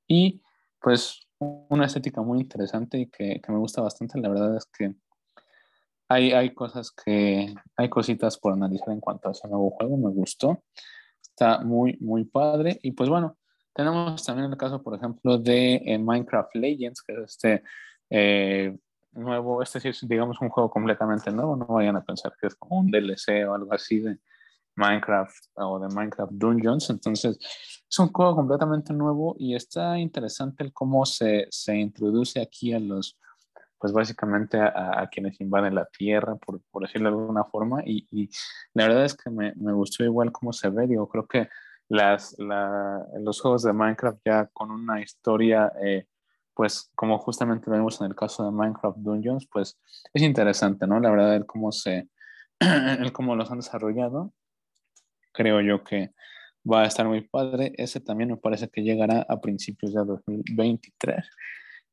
Y 0.08 0.42
pues 0.80 1.28
una 1.40 1.86
estética 1.86 2.22
muy 2.22 2.40
interesante 2.40 2.98
y 2.98 3.08
que, 3.08 3.42
que 3.42 3.52
me 3.52 3.58
gusta 3.58 3.82
bastante, 3.82 4.20
la 4.20 4.30
verdad 4.30 4.56
es 4.56 4.66
que 4.66 4.96
hay, 6.08 6.32
hay 6.34 6.54
cosas 6.54 6.92
que, 6.92 7.54
hay 7.78 7.90
cositas 7.90 8.38
por 8.38 8.54
analizar 8.54 8.90
en 8.90 9.00
cuanto 9.00 9.30
a 9.30 9.32
ese 9.32 9.48
nuevo 9.48 9.70
juego, 9.72 9.98
me 9.98 10.10
gustó, 10.10 10.64
está 11.22 11.60
muy, 11.60 11.98
muy 12.02 12.26
padre. 12.26 12.80
Y 12.84 12.92
pues 12.92 13.10
bueno, 13.10 13.38
tenemos 13.74 14.24
también 14.24 14.52
el 14.52 14.58
caso, 14.58 14.84
por 14.84 14.96
ejemplo, 14.96 15.38
de 15.38 15.76
eh, 15.86 15.98
Minecraft 15.98 16.56
Legends, 16.56 17.02
que 17.02 17.14
es 17.14 17.20
este 17.20 17.64
eh, 18.10 18.78
nuevo, 19.14 19.62
este 19.62 19.80
sí 19.80 19.90
es, 19.90 20.08
digamos, 20.08 20.40
un 20.42 20.50
juego 20.50 20.70
completamente 20.70 21.32
nuevo, 21.32 21.56
no 21.56 21.66
vayan 21.66 21.96
a 21.96 22.04
pensar 22.04 22.34
que 22.40 22.48
es 22.48 22.56
como 22.56 22.80
un 22.80 22.92
DLC 22.92 23.48
o 23.48 23.54
algo 23.54 23.74
así 23.74 24.00
de 24.00 24.18
Minecraft 24.76 25.36
o 25.56 25.80
de 25.80 25.94
Minecraft 25.94 26.32
Dungeons, 26.34 26.90
entonces 26.90 27.38
es 27.90 28.00
un 28.00 28.12
juego 28.12 28.36
completamente 28.36 28.94
nuevo 28.94 29.36
y 29.38 29.56
está 29.56 29.98
interesante 30.00 30.64
el 30.64 30.74
cómo 30.74 31.06
se, 31.06 31.48
se 31.50 31.76
introduce 31.76 32.42
aquí 32.42 32.74
a 32.74 32.80
los 32.80 33.18
pues 33.82 33.94
básicamente 33.94 34.60
a, 34.62 35.10
quienes 35.12 35.42
invaden 35.42 35.74
la 35.74 35.86
tierra, 35.86 36.36
por, 36.36 36.62
por, 36.70 36.84
decirlo 36.84 37.10
de 37.10 37.16
alguna 37.16 37.46
forma, 37.46 37.82
y, 37.84 38.06
y 38.12 38.30
la 38.76 38.88
verdad 38.88 39.06
es 39.06 39.18
que 39.18 39.32
me, 39.32 39.54
me, 39.56 39.74
gustó 39.74 40.04
igual 40.04 40.32
cómo 40.32 40.54
se 40.54 40.70
ve, 40.70 40.86
digo, 40.86 41.10
creo 41.10 41.26
que 41.26 41.50
las, 41.90 42.36
la, 42.38 43.04
los 43.20 43.42
juegos 43.42 43.64
de 43.64 43.74
Minecraft 43.74 44.20
ya 44.24 44.46
con 44.54 44.70
una 44.70 45.02
historia, 45.02 45.74
eh, 45.84 46.06
pues 46.54 46.92
como 46.96 47.18
justamente 47.20 47.70
vemos 47.70 48.00
en 48.02 48.08
el 48.08 48.16
caso 48.16 48.46
de 48.46 48.52
Minecraft 48.52 48.98
Dungeons, 48.98 49.48
pues 49.52 49.80
es 50.14 50.22
interesante, 50.22 50.88
¿no? 50.88 51.00
La 51.00 51.10
verdad, 51.10 51.36
el 51.36 51.46
cómo 51.46 51.72
se, 51.72 52.10
el 52.60 53.12
cómo 53.12 53.36
los 53.36 53.52
han 53.52 53.60
desarrollado, 53.60 54.34
creo 55.32 55.62
yo 55.62 55.84
que 55.84 56.14
va 56.70 56.84
a 56.84 56.88
estar 56.88 57.08
muy 57.08 57.22
padre. 57.22 57.74
Ese 57.78 58.00
también 58.00 58.30
me 58.30 58.38
parece 58.38 58.70
que 58.70 58.84
llegará 58.84 59.26
a 59.28 59.40
principios 59.40 59.94
de 59.94 60.06
2023. 60.06 61.28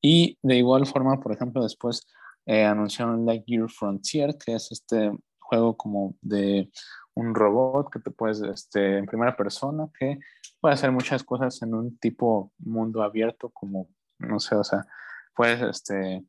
Y 0.01 0.39
de 0.43 0.57
igual 0.57 0.87
forma, 0.87 1.21
por 1.21 1.33
ejemplo, 1.33 1.63
después 1.63 2.07
eh, 2.47 2.65
anunciaron 2.65 3.27
Lightyear 3.27 3.69
Frontier, 3.71 4.37
que 4.39 4.55
es 4.55 4.71
este 4.73 5.13
juego 5.39 5.77
como 5.77 6.15
de 6.21 6.71
un 7.15 7.35
robot 7.35 7.91
que 7.91 7.99
te 7.99 8.11
puedes, 8.11 8.41
este, 8.43 8.99
en 8.99 9.07
primera 9.07 9.37
persona, 9.37 9.89
que 9.99 10.19
puede 10.61 10.75
hacer 10.75 10.93
muchas 10.93 11.25
cosas 11.25 11.61
en 11.63 11.75
un 11.75 11.99
tipo 11.99 12.53
mundo 12.59 13.03
abierto, 13.03 13.51
como, 13.51 13.89
no 14.19 14.41
sé, 14.41 14.55
o 14.57 14.65
sea, 14.65 14.87
puedes 15.35 15.63
este, 15.63 16.25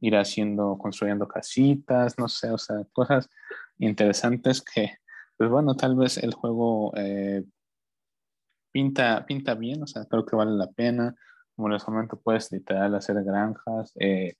ir 0.00 0.16
haciendo, 0.16 0.78
construyendo 0.78 1.28
casitas, 1.28 2.18
no 2.18 2.28
sé, 2.28 2.50
o 2.50 2.58
sea, 2.58 2.76
cosas 2.92 3.28
interesantes 3.78 4.62
que, 4.62 4.98
pues 5.36 5.50
bueno, 5.50 5.76
tal 5.76 5.96
vez 5.96 6.18
el 6.18 6.32
juego 6.34 6.92
eh, 6.96 7.44
pinta, 8.72 9.24
pinta 9.26 9.54
bien, 9.54 9.82
o 9.82 9.86
sea, 9.86 10.04
creo 10.06 10.24
que 10.26 10.36
vale 10.36 10.52
la 10.52 10.70
pena. 10.72 11.14
Como 11.54 11.68
les 11.68 11.84
comento, 11.84 12.20
puedes 12.20 12.50
literal 12.50 12.94
hacer 12.96 13.22
granjas, 13.22 13.92
eh, 14.00 14.34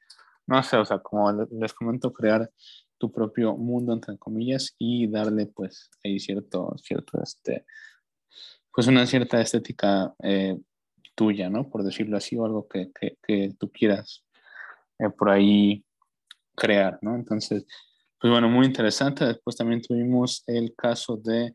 no 0.47 0.63
sé, 0.63 0.77
o 0.79 0.85
sea, 0.85 0.99
como 0.99 1.31
les 1.51 1.73
comento, 1.73 2.13
crear 2.13 2.51
tu 2.99 3.13
propio 3.13 3.57
mundo, 3.57 3.93
entre 3.93 4.19
comillas, 4.19 4.75
y 4.79 5.07
darle 5.07 5.47
pues 5.47 5.91
ahí 6.03 6.19
cierto, 6.19 6.75
cierto, 6.79 7.23
este, 7.23 7.67
pues 8.73 8.87
una 8.89 9.07
cierta 9.07 9.41
estética 9.41 10.15
eh, 10.23 10.59
tuya, 11.15 11.51
¿no? 11.51 11.69
Por 11.69 11.83
decirlo 11.83 12.17
así, 12.17 12.37
o 12.37 12.45
algo 12.45 12.69
que, 12.69 12.91
que, 12.93 13.55
tú 13.59 13.71
quieras 13.71 14.25
eh, 14.99 15.11
por 15.11 15.31
ahí 15.31 15.85
crear, 16.55 16.99
¿no? 17.03 17.15
Entonces, 17.15 17.67
pues 18.21 18.31
bueno, 18.31 18.49
muy 18.49 18.67
interesante. 18.67 19.25
Después 19.25 19.57
también 19.57 19.83
tuvimos 19.83 20.43
el 20.47 20.75
caso 20.75 21.17
de 21.17 21.55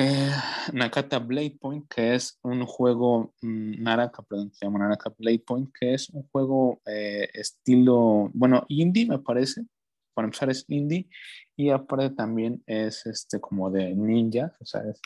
eh, 0.00 0.30
Nakata 0.72 1.18
Blade 1.18 1.56
Point, 1.60 1.88
que 1.88 2.14
es 2.14 2.38
un 2.42 2.64
juego, 2.66 3.34
mm, 3.42 3.82
Naraka, 3.82 4.22
perdón, 4.22 4.52
se 4.54 4.64
llama 4.64 4.78
Naraka 4.78 5.12
Blade 5.18 5.42
Point, 5.44 5.70
que 5.78 5.94
es 5.94 6.08
un 6.10 6.22
juego 6.30 6.80
eh, 6.86 7.28
estilo, 7.34 8.30
bueno, 8.32 8.64
indie 8.68 9.06
me 9.06 9.18
parece, 9.18 9.62
para 10.14 10.26
empezar 10.26 10.50
es 10.50 10.64
indie, 10.68 11.08
y 11.56 11.70
aparte 11.70 12.10
también 12.10 12.62
es 12.66 13.06
este 13.06 13.40
como 13.40 13.72
de 13.72 13.92
ninja, 13.92 14.56
o 14.60 14.64
sea, 14.64 14.82
es 14.82 15.00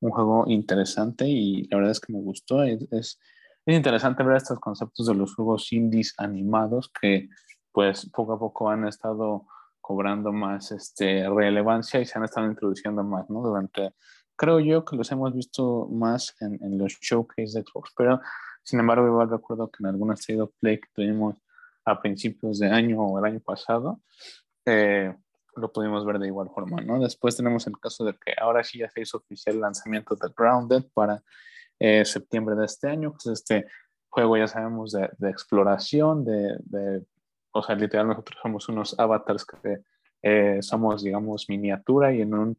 un 0.00 0.10
juego 0.10 0.44
interesante 0.46 1.26
y 1.26 1.66
la 1.68 1.78
verdad 1.78 1.92
es 1.92 2.00
que 2.00 2.12
me 2.12 2.20
gustó, 2.20 2.62
es, 2.62 2.86
es, 2.90 3.18
interesante 3.66 4.22
ver 4.22 4.36
estos 4.36 4.60
conceptos 4.60 5.06
de 5.06 5.14
los 5.14 5.34
juegos 5.34 5.72
indies 5.72 6.14
animados 6.18 6.90
que 7.00 7.28
pues 7.72 8.08
poco 8.10 8.34
a 8.34 8.38
poco 8.38 8.70
han 8.70 8.86
estado 8.86 9.46
cobrando 9.80 10.32
más 10.32 10.70
este, 10.70 11.28
relevancia 11.28 12.00
y 12.00 12.06
se 12.06 12.18
han 12.18 12.24
estado 12.24 12.46
introduciendo 12.46 13.02
más, 13.02 13.28
¿no? 13.28 13.42
Durante 13.42 13.92
creo 14.36 14.60
yo 14.60 14.84
que 14.84 14.96
los 14.96 15.10
hemos 15.10 15.34
visto 15.34 15.88
más 15.90 16.36
en, 16.40 16.62
en 16.62 16.78
los 16.78 16.92
showcases 17.00 17.54
de 17.54 17.62
Xbox, 17.62 17.92
pero 17.96 18.20
sin 18.62 18.80
embargo 18.80 19.06
igual 19.06 19.30
recuerdo 19.30 19.70
que 19.70 19.78
en 19.80 19.86
alguna 19.86 20.14
State 20.14 20.40
of 20.40 20.52
Play 20.60 20.80
que 20.80 20.88
tuvimos 20.94 21.36
a 21.84 22.00
principios 22.00 22.58
de 22.58 22.68
año 22.68 23.00
o 23.00 23.18
el 23.18 23.24
año 23.24 23.40
pasado, 23.40 24.00
eh, 24.66 25.14
lo 25.56 25.72
pudimos 25.72 26.04
ver 26.04 26.18
de 26.18 26.26
igual 26.28 26.50
forma, 26.54 26.80
¿no? 26.82 26.98
Después 27.00 27.36
tenemos 27.36 27.66
el 27.66 27.78
caso 27.78 28.04
de 28.04 28.12
que 28.14 28.34
ahora 28.38 28.62
sí 28.64 28.78
ya 28.78 28.90
se 28.90 29.00
hizo 29.00 29.18
oficial 29.18 29.56
el 29.56 29.62
lanzamiento 29.62 30.14
de 30.14 30.28
Grounded 30.36 30.84
para 30.94 31.22
eh, 31.78 32.04
septiembre 32.04 32.54
de 32.54 32.66
este 32.66 32.88
año, 32.88 33.12
pues 33.12 33.26
este 33.26 33.66
juego 34.08 34.36
ya 34.36 34.46
sabemos 34.46 34.92
de, 34.92 35.08
de 35.18 35.30
exploración, 35.30 36.24
de, 36.24 36.56
de, 36.64 37.04
o 37.52 37.62
sea, 37.62 37.74
literal 37.74 38.08
nosotros 38.08 38.38
somos 38.42 38.68
unos 38.68 38.98
avatars 38.98 39.44
que 39.44 39.82
eh, 40.22 40.58
somos, 40.62 41.02
digamos, 41.02 41.46
miniatura 41.48 42.12
y 42.12 42.22
en 42.22 42.34
un 42.34 42.56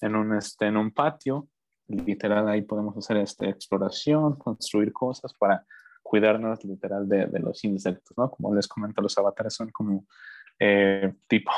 en 0.00 0.16
un, 0.16 0.36
este, 0.36 0.66
en 0.66 0.76
un 0.76 0.90
patio. 0.90 1.48
Literal, 1.88 2.48
ahí 2.48 2.62
podemos 2.62 2.96
hacer 2.96 3.16
este, 3.18 3.48
exploración, 3.48 4.36
construir 4.36 4.92
cosas 4.92 5.34
para 5.34 5.64
cuidarnos 6.02 6.64
literal 6.64 7.08
de, 7.08 7.26
de 7.26 7.38
los 7.40 7.64
insectos, 7.64 8.16
¿no? 8.16 8.30
Como 8.30 8.54
les 8.54 8.68
comento, 8.68 9.02
los 9.02 9.16
avatares 9.18 9.54
son 9.54 9.70
como 9.70 10.06
eh, 10.60 11.12
tipo, 11.28 11.50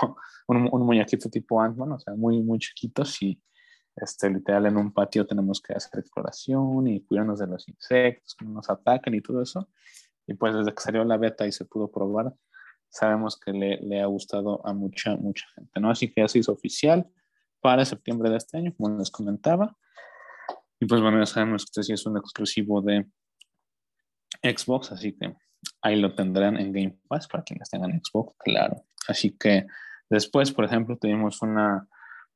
un, 0.49 0.69
un, 0.73 0.87
muñequito 0.87 1.29
tipo 1.29 1.61
Ant-Man, 1.61 1.93
o 1.93 1.99
sea, 1.99 2.15
muy, 2.15 2.43
muy 2.43 2.59
chiquitos 2.59 3.21
y 3.23 3.43
este, 3.97 4.31
literal 4.31 4.67
en 4.67 4.77
un 4.79 4.93
patio 4.93 5.27
tenemos 5.27 5.61
que 5.61 5.75
hacer 5.75 6.01
exploración 6.01 6.87
y 6.87 7.05
cuidarnos 7.05 7.41
de 7.41 7.47
los 7.47 7.69
insectos 7.69 8.35
que 8.35 8.45
nos 8.47 8.71
atacan 8.71 9.15
y 9.15 9.21
todo 9.21 9.43
eso. 9.43 9.69
Y 10.27 10.35
pues 10.35 10.55
desde 10.55 10.73
que 10.73 10.81
salió 10.81 11.05
la 11.05 11.19
beta 11.19 11.47
y 11.47 11.53
se 11.53 11.65
pudo 11.65 11.91
probar, 11.91 12.33
sabemos 12.88 13.38
que 13.38 13.53
le, 13.53 13.77
le 13.79 14.01
ha 14.01 14.07
gustado 14.07 14.67
a 14.67 14.73
mucha, 14.73 15.17
mucha 15.17 15.47
gente, 15.55 15.81
¿no? 15.81 15.91
Así 15.91 16.09
que 16.09 16.23
ya 16.23 16.29
se 16.29 16.38
hizo 16.38 16.53
oficial 16.53 17.07
para 17.61 17.85
septiembre 17.85 18.31
de 18.31 18.37
este 18.37 18.59
año, 18.59 18.75
como 18.77 18.97
les 18.99 19.11
comentaba. 19.11 19.77
Y 20.81 20.87
pues 20.87 21.01
bueno, 21.01 21.19
ya 21.19 21.27
sabemos 21.27 21.65
que 21.65 21.69
este 21.71 21.83
sí 21.83 21.93
es 21.93 22.07
un 22.07 22.17
exclusivo 22.17 22.81
de 22.81 23.07
Xbox, 24.43 24.93
así 24.93 25.12
que 25.12 25.35
ahí 25.83 25.97
lo 25.97 26.14
tendrán 26.14 26.57
en 26.57 26.73
Game 26.73 26.99
Pass 27.09 27.29
para 27.29 27.45
quienes 27.45 27.68
tengan 27.68 28.01
Xbox, 28.01 28.35
claro. 28.38 28.85
Así 29.09 29.37
que 29.37 29.66
después, 30.09 30.53
por 30.53 30.64
ejemplo, 30.64 30.97
tuvimos 30.97 31.42
una, 31.42 31.87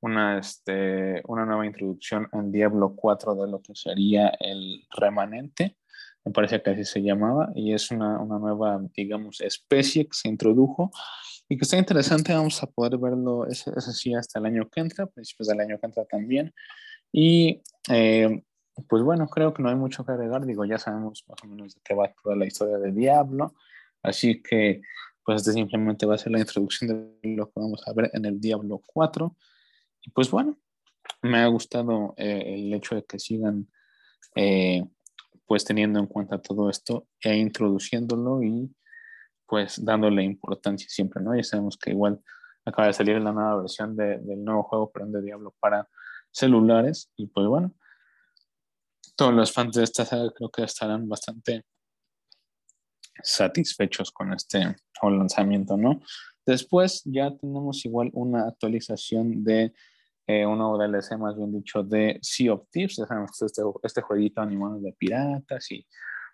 una, 0.00 0.38
este, 0.38 1.22
una 1.26 1.46
nueva 1.46 1.64
introducción 1.64 2.28
en 2.32 2.52
Diablo 2.52 2.94
4 2.96 3.34
de 3.36 3.50
lo 3.50 3.62
que 3.62 3.74
sería 3.74 4.28
el 4.40 4.84
remanente, 4.90 5.76
me 6.24 6.32
parece 6.32 6.60
que 6.60 6.70
así 6.70 6.84
se 6.84 7.02
llamaba, 7.02 7.50
y 7.54 7.72
es 7.72 7.92
una, 7.92 8.20
una 8.20 8.38
nueva, 8.38 8.80
digamos, 8.96 9.40
especie 9.40 10.04
que 10.06 10.14
se 10.14 10.28
introdujo 10.28 10.90
y 11.48 11.56
que 11.56 11.62
está 11.62 11.76
interesante, 11.76 12.34
vamos 12.34 12.60
a 12.64 12.66
poder 12.66 12.98
verlo, 12.98 13.46
ese, 13.46 13.70
ese 13.76 13.92
sí, 13.92 14.12
hasta 14.12 14.40
el 14.40 14.46
año 14.46 14.68
que 14.68 14.80
entra, 14.80 15.06
principios 15.06 15.46
del 15.46 15.60
año 15.60 15.78
que 15.78 15.86
entra 15.86 16.04
también. 16.04 16.52
Y 17.12 17.62
eh, 17.88 18.42
pues 18.88 19.02
bueno, 19.02 19.26
creo 19.28 19.54
que 19.54 19.62
no 19.62 19.68
hay 19.68 19.76
mucho 19.76 20.04
que 20.04 20.12
agregar, 20.12 20.44
digo, 20.44 20.64
ya 20.64 20.78
sabemos 20.78 21.24
más 21.28 21.38
o 21.42 21.46
menos 21.46 21.74
de 21.74 21.80
qué 21.82 21.94
va 21.94 22.12
toda 22.22 22.36
la 22.36 22.46
historia 22.46 22.78
de 22.78 22.92
Diablo, 22.92 23.54
así 24.02 24.42
que 24.42 24.82
pues 25.24 25.40
este 25.40 25.52
simplemente 25.52 26.06
va 26.06 26.14
a 26.14 26.18
ser 26.18 26.32
la 26.32 26.38
introducción 26.38 27.18
de 27.20 27.34
lo 27.36 27.46
que 27.46 27.60
vamos 27.60 27.82
a 27.86 27.92
ver 27.92 28.10
en 28.12 28.24
el 28.26 28.40
Diablo 28.40 28.80
4. 28.86 29.36
Y 30.02 30.10
pues 30.10 30.30
bueno, 30.30 30.56
me 31.22 31.38
ha 31.38 31.46
gustado 31.48 32.14
eh, 32.16 32.42
el 32.46 32.72
hecho 32.72 32.94
de 32.94 33.04
que 33.04 33.18
sigan 33.18 33.66
eh, 34.36 34.84
pues 35.46 35.64
teniendo 35.64 35.98
en 35.98 36.06
cuenta 36.06 36.40
todo 36.40 36.70
esto 36.70 37.08
e 37.20 37.36
introduciéndolo 37.36 38.42
y 38.42 38.72
pues 39.46 39.84
dándole 39.84 40.22
importancia 40.22 40.88
siempre, 40.88 41.22
¿no? 41.22 41.34
Ya 41.34 41.42
sabemos 41.42 41.76
que 41.76 41.90
igual 41.90 42.20
acaba 42.64 42.88
de 42.88 42.94
salir 42.94 43.20
la 43.20 43.32
nueva 43.32 43.56
versión 43.56 43.96
de, 43.96 44.18
del 44.18 44.44
nuevo 44.44 44.62
juego, 44.64 44.90
perdón, 44.90 45.12
de 45.12 45.22
Diablo 45.22 45.54
para 45.58 45.88
celulares 46.30 47.10
y 47.16 47.26
pues 47.28 47.46
bueno, 47.46 47.72
todos 49.16 49.34
los 49.34 49.52
fans 49.52 49.74
de 49.76 49.84
esta 49.84 50.04
saga 50.04 50.30
creo 50.34 50.50
que 50.50 50.62
estarán 50.62 51.08
bastante 51.08 51.64
satisfechos 53.22 54.12
con 54.12 54.32
este 54.32 54.76
lanzamiento, 55.02 55.76
¿no? 55.76 56.00
Después 56.44 57.02
ya 57.04 57.34
tenemos 57.36 57.84
igual 57.84 58.10
una 58.12 58.46
actualización 58.46 59.42
de 59.42 59.72
eh, 60.28 60.44
un 60.44 60.58
nuevo 60.58 60.78
DLC, 60.78 61.18
más 61.18 61.36
bien 61.36 61.52
dicho, 61.52 61.82
de 61.82 62.18
Sea 62.20 62.52
of 62.52 62.68
Thieves, 62.70 62.98
este, 62.98 63.62
este 63.82 64.02
jueguito 64.02 64.40
animado 64.40 64.78
de 64.80 64.92
piratas 64.92 65.70
y 65.70 65.86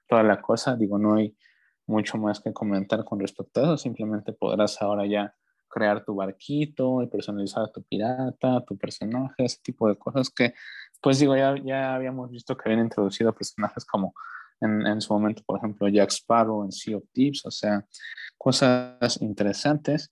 toda 0.07 0.23
la 0.23 0.41
cosa, 0.41 0.77
digo, 0.77 0.99
no 0.99 1.15
hay 1.15 1.37
mucho 1.87 2.19
más 2.19 2.41
que 2.41 2.53
comentar 2.53 3.05
con 3.05 3.21
respecto 3.21 3.61
a 3.61 3.65
eso. 3.65 3.79
Simplemente 3.79 4.33
podrás 4.33 4.81
ahora 4.81 5.07
ya 5.07 5.35
crear 5.69 6.05
tu 6.05 6.15
barquito 6.15 7.03
y 7.03 7.07
personalizar 7.07 7.65
a 7.65 7.73
tu 7.73 7.83
pirata, 7.83 8.65
tu 8.67 8.77
personaje, 8.77 9.45
ese 9.45 9.59
tipo 9.63 9.89
de 9.89 9.97
cosas 9.97 10.31
que, 10.31 10.55
pues 11.03 11.19
digo, 11.19 11.37
ya, 11.37 11.57
ya 11.63 11.95
habíamos 11.95 12.31
visto 12.31 12.57
que 12.57 12.69
habían 12.69 12.87
introducido 12.87 13.35
personajes 13.35 13.85
como 13.85 14.15
en, 14.61 14.87
en, 14.87 15.01
su 15.01 15.13
momento, 15.13 15.43
por 15.45 15.59
ejemplo, 15.59 15.89
Jack 15.89 16.11
Sparrow 16.11 16.65
en 16.65 16.71
Sea 16.71 16.97
of 16.97 17.05
Thieves, 17.13 17.45
o 17.45 17.51
sea, 17.51 17.85
cosas 18.39 19.21
interesantes. 19.21 20.11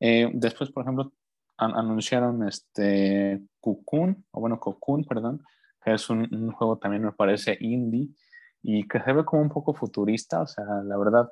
Eh, 0.00 0.30
después, 0.32 0.70
por 0.70 0.82
ejemplo, 0.82 1.12
an 1.58 1.76
anunciaron 1.76 2.48
este 2.48 3.42
Cocoon, 3.60 4.24
o 4.30 4.40
bueno, 4.40 4.58
Cocoon, 4.58 5.04
perdón, 5.04 5.44
que 5.84 5.92
es 5.92 6.08
un, 6.08 6.50
juego 6.52 6.78
también 6.78 7.04
me 7.04 7.12
parece 7.12 7.58
indie, 7.60 8.08
y 8.62 8.88
que 8.88 9.00
se 9.00 9.12
ve 9.12 9.24
como 9.26 9.42
un 9.42 9.50
poco 9.50 9.74
futurista, 9.74 10.40
o 10.40 10.46
sea, 10.46 10.64
la 10.84 10.96
verdad 10.96 11.30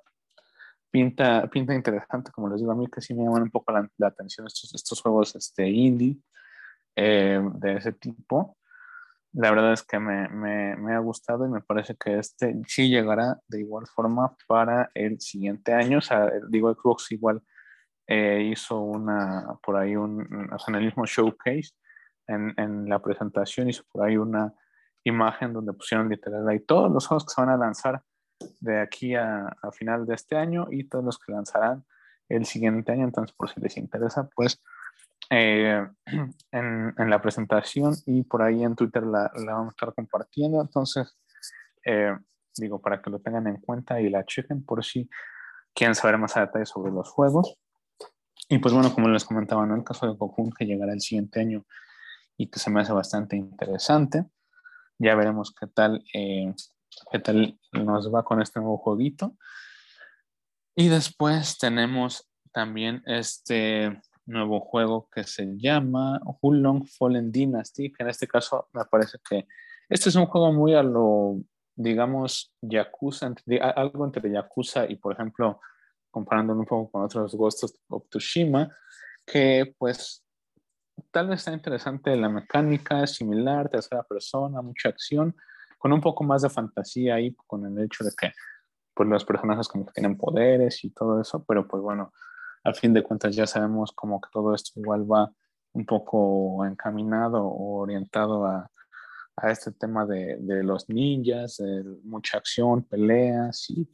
pinta, 0.90 1.48
pinta 1.48 1.74
interesante, 1.74 2.30
como 2.30 2.48
les 2.50 2.60
digo 2.60 2.72
a 2.72 2.74
mí, 2.74 2.86
que 2.88 3.00
sí 3.00 3.14
me 3.14 3.24
llaman 3.24 3.44
un 3.44 3.50
poco 3.50 3.72
la, 3.72 3.88
la 3.96 4.08
atención 4.08 4.46
estos, 4.46 4.74
estos 4.74 5.00
juegos 5.00 5.34
este, 5.34 5.66
indie 5.68 6.18
eh, 6.96 7.40
de 7.54 7.76
ese 7.76 7.92
tipo. 7.92 8.58
La 9.32 9.50
verdad 9.50 9.72
es 9.72 9.82
que 9.82 9.98
me, 9.98 10.28
me, 10.28 10.76
me, 10.76 10.94
ha 10.94 10.98
gustado 10.98 11.46
y 11.46 11.50
me 11.50 11.60
parece 11.60 11.96
que 11.96 12.18
este 12.18 12.56
sí 12.66 12.88
llegará 12.88 13.38
de 13.46 13.60
igual 13.60 13.86
forma 13.86 14.34
para 14.46 14.90
el 14.94 15.20
siguiente 15.20 15.72
año. 15.74 15.98
O 15.98 16.00
sea, 16.00 16.30
digo, 16.48 16.72
Xbox 16.72 17.12
igual 17.12 17.42
eh, 18.06 18.48
hizo 18.50 18.80
una, 18.80 19.58
por 19.62 19.76
ahí 19.76 19.94
un, 19.96 20.50
o 20.52 20.58
sea, 20.58 20.72
en 20.72 20.76
el 20.76 20.86
mismo 20.86 21.04
showcase, 21.04 21.72
en, 22.26 22.54
en 22.56 22.88
la 22.88 23.00
presentación 23.00 23.68
hizo 23.68 23.84
por 23.92 24.06
ahí 24.06 24.16
una 24.16 24.54
imagen 25.04 25.52
donde 25.52 25.72
pusieron 25.74 26.08
literal 26.08 26.48
ahí 26.48 26.60
todos 26.60 26.90
los 26.90 27.06
juegos 27.06 27.26
que 27.26 27.34
se 27.34 27.40
van 27.40 27.50
a 27.50 27.56
lanzar 27.56 28.02
de 28.60 28.80
aquí 28.80 29.14
a, 29.14 29.46
a, 29.62 29.72
final 29.72 30.06
de 30.06 30.14
este 30.14 30.36
año 30.36 30.68
y 30.70 30.84
todos 30.84 31.04
los 31.04 31.18
que 31.18 31.32
lanzarán 31.32 31.84
el 32.28 32.46
siguiente 32.46 32.92
año. 32.92 33.04
Entonces, 33.04 33.34
por 33.36 33.50
si 33.50 33.60
les 33.60 33.76
interesa, 33.76 34.28
pues 34.34 34.62
eh, 35.30 35.86
en, 36.52 36.94
en, 36.96 37.10
la 37.10 37.20
presentación 37.20 37.94
y 38.06 38.22
por 38.22 38.42
ahí 38.42 38.64
en 38.64 38.76
Twitter 38.76 39.02
la, 39.04 39.30
la 39.34 39.54
vamos 39.54 39.68
a 39.68 39.70
estar 39.70 39.94
compartiendo. 39.94 40.60
Entonces, 40.60 41.18
eh, 41.84 42.16
digo, 42.56 42.80
para 42.80 43.00
que 43.00 43.10
lo 43.10 43.20
tengan 43.20 43.46
en 43.46 43.56
cuenta 43.56 44.00
y 44.00 44.08
la 44.08 44.24
chequen 44.24 44.64
por 44.64 44.84
si 44.84 45.08
quieren 45.74 45.94
saber 45.94 46.18
más 46.18 46.36
a 46.36 46.40
detalle 46.40 46.66
sobre 46.66 46.92
los 46.92 47.08
juegos. 47.10 47.56
Y 48.48 48.58
pues 48.58 48.72
bueno, 48.72 48.92
como 48.94 49.08
les 49.08 49.24
comentaba, 49.24 49.66
¿no? 49.66 49.74
el 49.74 49.84
caso 49.84 50.10
de 50.10 50.16
Cocoon 50.16 50.50
que 50.50 50.64
llegará 50.64 50.92
el 50.92 51.00
siguiente 51.00 51.40
año 51.40 51.66
y 52.36 52.48
que 52.48 52.58
se 52.58 52.70
me 52.70 52.80
hace 52.80 52.92
bastante 52.92 53.36
interesante. 53.36 54.24
Ya 54.98 55.14
veremos 55.14 55.54
qué 55.54 55.66
tal, 55.66 56.04
eh, 56.14 56.54
qué 57.12 57.18
tal 57.18 57.58
nos 57.72 58.12
va 58.12 58.24
con 58.24 58.40
este 58.40 58.60
nuevo 58.60 58.78
jueguito. 58.78 59.36
Y 60.74 60.88
después 60.88 61.58
tenemos 61.58 62.28
también 62.52 63.02
este 63.04 64.00
nuevo 64.28 64.60
juego 64.60 65.08
que 65.10 65.24
se 65.24 65.56
llama 65.56 66.20
Hulong 66.40 66.86
Fallen 66.86 67.32
Dynasty, 67.32 67.92
que 67.92 68.02
en 68.02 68.10
este 68.10 68.28
caso 68.28 68.68
me 68.72 68.84
parece 68.84 69.18
que 69.28 69.46
este 69.88 70.10
es 70.10 70.14
un 70.16 70.26
juego 70.26 70.52
muy 70.52 70.74
a 70.74 70.82
lo, 70.82 71.40
digamos, 71.74 72.52
Yakuza, 72.60 73.32
algo 73.74 74.04
entre 74.04 74.30
Yakuza 74.30 74.84
y, 74.86 74.96
por 74.96 75.14
ejemplo, 75.14 75.60
comparándolo 76.10 76.60
un 76.60 76.66
poco 76.66 76.90
con 76.90 77.04
otros 77.04 77.34
Ghost 77.34 77.64
of 77.88 78.08
Tsushima, 78.08 78.68
que 79.24 79.74
pues 79.78 80.24
tal 81.10 81.28
vez 81.28 81.38
está 81.38 81.52
interesante 81.52 82.14
la 82.16 82.28
mecánica, 82.28 83.02
es 83.04 83.12
similar, 83.12 83.68
tercera 83.68 84.02
persona, 84.02 84.60
mucha 84.60 84.90
acción, 84.90 85.34
con 85.78 85.92
un 85.92 86.00
poco 86.00 86.24
más 86.24 86.42
de 86.42 86.50
fantasía 86.50 87.14
ahí, 87.14 87.34
con 87.46 87.64
el 87.64 87.84
hecho 87.84 88.04
de 88.04 88.10
que 88.18 88.32
pues, 88.92 89.08
los 89.08 89.24
personajes 89.24 89.68
como 89.68 89.86
que 89.86 89.92
tienen 89.92 90.18
poderes 90.18 90.84
y 90.84 90.90
todo 90.90 91.20
eso, 91.20 91.44
pero 91.44 91.66
pues 91.66 91.82
bueno, 91.82 92.12
a 92.68 92.74
fin 92.74 92.92
de 92.92 93.02
cuentas 93.02 93.34
ya 93.34 93.46
sabemos 93.46 93.92
como 93.92 94.20
que 94.20 94.28
todo 94.32 94.54
esto 94.54 94.78
igual 94.80 95.10
va 95.10 95.30
un 95.72 95.84
poco 95.86 96.64
encaminado 96.64 97.44
o 97.44 97.80
orientado 97.80 98.46
a, 98.46 98.70
a 99.36 99.50
este 99.50 99.72
tema 99.72 100.06
de, 100.06 100.36
de 100.40 100.62
los 100.62 100.88
ninjas, 100.88 101.62
mucha 102.04 102.38
acción, 102.38 102.82
peleas 102.82 103.70
y 103.70 103.88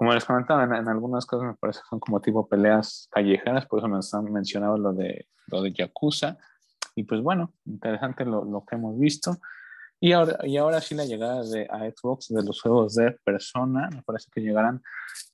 como 0.00 0.14
les 0.14 0.24
comentaba, 0.24 0.64
en, 0.64 0.88
algunas 0.88 1.26
cosas 1.26 1.48
me 1.48 1.54
parece 1.56 1.80
que 1.80 1.88
son 1.90 2.00
como 2.00 2.22
tipo 2.22 2.48
peleas 2.48 3.06
callejeras, 3.10 3.66
por 3.66 3.80
eso 3.80 3.86
me 3.86 3.98
han 3.98 4.32
mencionado 4.32 4.78
lo 4.78 4.94
de, 4.94 5.26
lo 5.48 5.60
de 5.60 5.74
Yakuza. 5.74 6.38
Y 6.94 7.04
pues 7.04 7.20
bueno, 7.20 7.52
interesante 7.66 8.24
lo, 8.24 8.42
lo, 8.46 8.64
que 8.64 8.76
hemos 8.76 8.98
visto. 8.98 9.36
Y 10.02 10.12
ahora, 10.12 10.38
y 10.44 10.56
ahora 10.56 10.80
sí 10.80 10.94
la 10.94 11.04
llegada 11.04 11.44
de, 11.44 11.68
a 11.70 11.80
Xbox 11.90 12.28
de 12.28 12.42
los 12.42 12.62
juegos 12.62 12.94
de 12.94 13.12
Persona, 13.22 13.90
me 13.94 14.02
parece 14.02 14.30
que 14.32 14.40
llegarán 14.40 14.82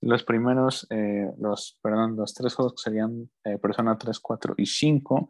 los 0.01 0.25
primeros, 0.25 0.89
eh, 0.91 1.31
los, 1.39 1.79
perdón, 1.81 2.17
los 2.17 2.35
tres 2.35 2.53
juegos 2.53 2.75
que 2.75 2.91
serían 2.91 3.31
eh, 3.45 3.59
Persona 3.59 3.97
3, 3.97 4.19
4 4.19 4.55
y 4.57 4.67
5. 4.67 5.29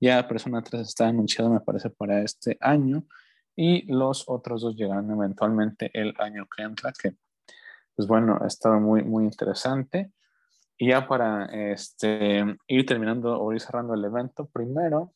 Ya 0.00 0.26
Persona 0.26 0.62
3 0.62 0.80
está 0.80 1.08
anunciado, 1.08 1.50
me 1.50 1.60
parece, 1.60 1.90
para 1.90 2.22
este 2.22 2.56
año. 2.58 3.04
Y 3.54 3.84
los 3.92 4.24
otros 4.26 4.62
dos 4.62 4.74
llegarán 4.74 5.10
eventualmente 5.10 5.90
el 5.92 6.14
año 6.18 6.46
que 6.46 6.62
entra, 6.62 6.90
que 6.98 7.16
pues 7.94 8.08
bueno, 8.08 8.38
ha 8.40 8.46
estado 8.46 8.80
muy, 8.80 9.02
muy 9.02 9.24
interesante. 9.24 10.10
Y 10.78 10.88
ya 10.88 11.06
para 11.06 11.44
este, 11.72 12.46
ir 12.66 12.86
terminando 12.86 13.38
o 13.38 13.52
ir 13.52 13.60
cerrando 13.60 13.92
el 13.92 14.02
evento, 14.02 14.48
primero 14.48 15.12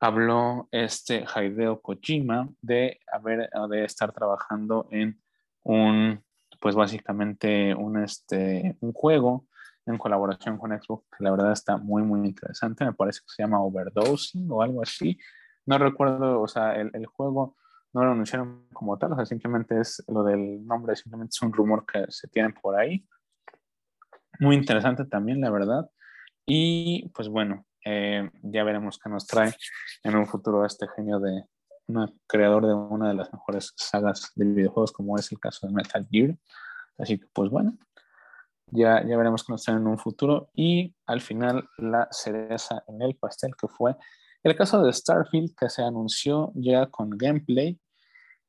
habló 0.00 0.68
este 0.70 1.24
Hideo 1.24 1.80
Kojima 1.80 2.48
de, 2.60 3.00
haber, 3.10 3.48
de 3.70 3.84
estar 3.84 4.12
trabajando 4.12 4.88
en 4.90 5.20
un, 5.62 6.22
pues 6.60 6.74
básicamente 6.74 7.74
un, 7.74 8.02
este, 8.02 8.76
un 8.80 8.92
juego 8.92 9.46
en 9.86 9.98
colaboración 9.98 10.58
con 10.58 10.70
Xbox, 10.70 11.06
que 11.16 11.24
la 11.24 11.30
verdad 11.30 11.52
está 11.52 11.76
muy, 11.76 12.02
muy 12.02 12.26
interesante. 12.26 12.84
Me 12.84 12.92
parece 12.92 13.20
que 13.20 13.34
se 13.34 13.42
llama 13.42 13.62
Overdosing 13.62 14.50
o 14.50 14.62
algo 14.62 14.82
así. 14.82 15.18
No 15.66 15.78
recuerdo, 15.78 16.40
o 16.40 16.48
sea, 16.48 16.74
el, 16.74 16.90
el 16.94 17.06
juego 17.06 17.56
no 17.92 18.04
lo 18.04 18.12
anunciaron 18.12 18.66
como 18.72 18.98
tal, 18.98 19.12
o 19.12 19.16
sea, 19.16 19.24
simplemente 19.24 19.80
es 19.80 20.02
lo 20.08 20.24
del 20.24 20.66
nombre, 20.66 20.96
simplemente 20.96 21.30
es 21.34 21.42
un 21.42 21.52
rumor 21.52 21.86
que 21.86 22.04
se 22.08 22.28
tiene 22.28 22.50
por 22.50 22.76
ahí. 22.76 23.06
Muy 24.40 24.56
interesante 24.56 25.04
también, 25.04 25.40
la 25.40 25.50
verdad. 25.50 25.88
Y 26.44 27.08
pues 27.14 27.28
bueno, 27.28 27.64
eh, 27.84 28.30
ya 28.42 28.64
veremos 28.64 28.98
qué 28.98 29.10
nos 29.10 29.26
trae 29.26 29.54
en 30.02 30.16
un 30.16 30.26
futuro 30.26 30.64
este 30.64 30.86
genio 30.96 31.20
de 31.20 31.44
un 31.86 32.20
creador 32.26 32.66
de 32.66 32.74
una 32.74 33.08
de 33.08 33.14
las 33.14 33.32
mejores 33.32 33.72
sagas 33.76 34.32
de 34.34 34.44
videojuegos, 34.46 34.92
como 34.92 35.18
es 35.18 35.30
el 35.32 35.38
caso 35.38 35.66
de 35.66 35.74
Metal 35.74 36.06
Gear. 36.10 36.36
Así 36.98 37.18
que 37.18 37.26
pues 37.32 37.50
bueno, 37.50 37.76
ya, 38.68 39.06
ya 39.06 39.16
veremos 39.16 39.44
qué 39.44 39.52
nos 39.52 39.62
trae 39.62 39.76
en 39.76 39.86
un 39.86 39.98
futuro. 39.98 40.50
Y 40.54 40.94
al 41.06 41.20
final, 41.20 41.68
la 41.78 42.08
cereza 42.10 42.82
en 42.88 43.02
el 43.02 43.16
pastel, 43.16 43.52
que 43.60 43.68
fue 43.68 43.96
el 44.42 44.56
caso 44.56 44.82
de 44.82 44.92
Starfield, 44.92 45.54
que 45.54 45.68
se 45.68 45.82
anunció 45.82 46.52
ya 46.54 46.86
con 46.86 47.10
gameplay 47.10 47.78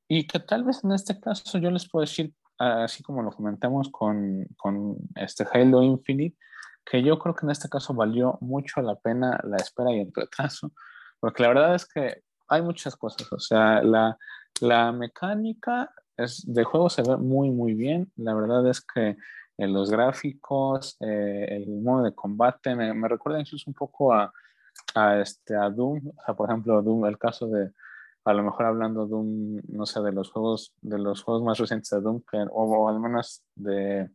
y 0.07 0.27
que 0.27 0.39
tal 0.39 0.63
vez 0.63 0.83
en 0.83 0.91
este 0.91 1.19
caso 1.19 1.57
yo 1.57 1.71
les 1.71 1.89
puedo 1.89 2.01
decir, 2.01 2.33
así 2.57 3.01
como 3.01 3.23
lo 3.23 3.31
comentamos 3.31 3.89
con, 3.89 4.45
con 4.57 4.97
este 5.15 5.45
Halo 5.51 5.81
Infinite, 5.83 6.37
que 6.85 7.03
yo 7.03 7.17
creo 7.19 7.35
que 7.35 7.45
en 7.45 7.51
este 7.51 7.69
caso 7.69 7.93
valió 7.93 8.37
mucho 8.41 8.81
la 8.81 8.95
pena 8.95 9.39
la 9.43 9.57
espera 9.57 9.91
y 9.91 10.01
el 10.01 10.11
retraso, 10.13 10.71
porque 11.19 11.43
la 11.43 11.49
verdad 11.49 11.75
es 11.75 11.85
que 11.87 12.21
hay 12.47 12.61
muchas 12.61 12.95
cosas, 12.95 13.31
o 13.31 13.39
sea, 13.39 13.81
la, 13.81 14.17
la 14.61 14.91
mecánica 14.91 15.91
es, 16.15 16.43
de 16.45 16.63
juego 16.63 16.89
se 16.89 17.01
ve 17.01 17.17
muy, 17.17 17.49
muy 17.49 17.73
bien, 17.73 18.11
la 18.15 18.33
verdad 18.33 18.67
es 18.69 18.81
que 18.81 19.17
eh, 19.57 19.67
los 19.67 19.89
gráficos, 19.89 20.97
eh, 20.99 21.47
el 21.49 21.81
modo 21.81 22.03
de 22.03 22.13
combate, 22.13 22.75
me, 22.75 22.93
me 22.93 23.07
recuerda 23.07 23.39
incluso 23.39 23.69
un 23.69 23.73
poco 23.73 24.13
a, 24.13 24.31
a, 24.93 25.19
este, 25.19 25.55
a 25.55 25.69
Doom, 25.69 26.07
o 26.07 26.23
sea, 26.25 26.35
por 26.35 26.49
ejemplo, 26.49 26.81
Doom, 26.81 27.05
el 27.05 27.17
caso 27.17 27.47
de, 27.47 27.71
a 28.25 28.33
lo 28.33 28.43
mejor 28.43 28.65
hablando 28.65 29.05
de 29.05 29.13
un, 29.13 29.61
no 29.69 29.85
sé, 29.85 30.01
de 30.01 30.11
los 30.11 30.31
juegos, 30.31 30.73
de 30.81 30.97
los 30.97 31.23
juegos 31.23 31.43
más 31.43 31.57
recientes 31.57 31.89
de 31.91 32.01
Doom, 32.01 32.21
o, 32.51 32.89
al 32.89 32.99
menos 32.99 33.43
de 33.55 34.09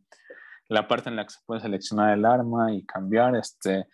la 0.71 0.87
parte 0.87 1.09
en 1.09 1.17
la 1.17 1.25
que 1.25 1.31
se 1.31 1.39
puede 1.45 1.59
seleccionar 1.59 2.17
el 2.17 2.25
arma 2.25 2.73
y 2.73 2.85
cambiar, 2.85 3.35
este, 3.35 3.87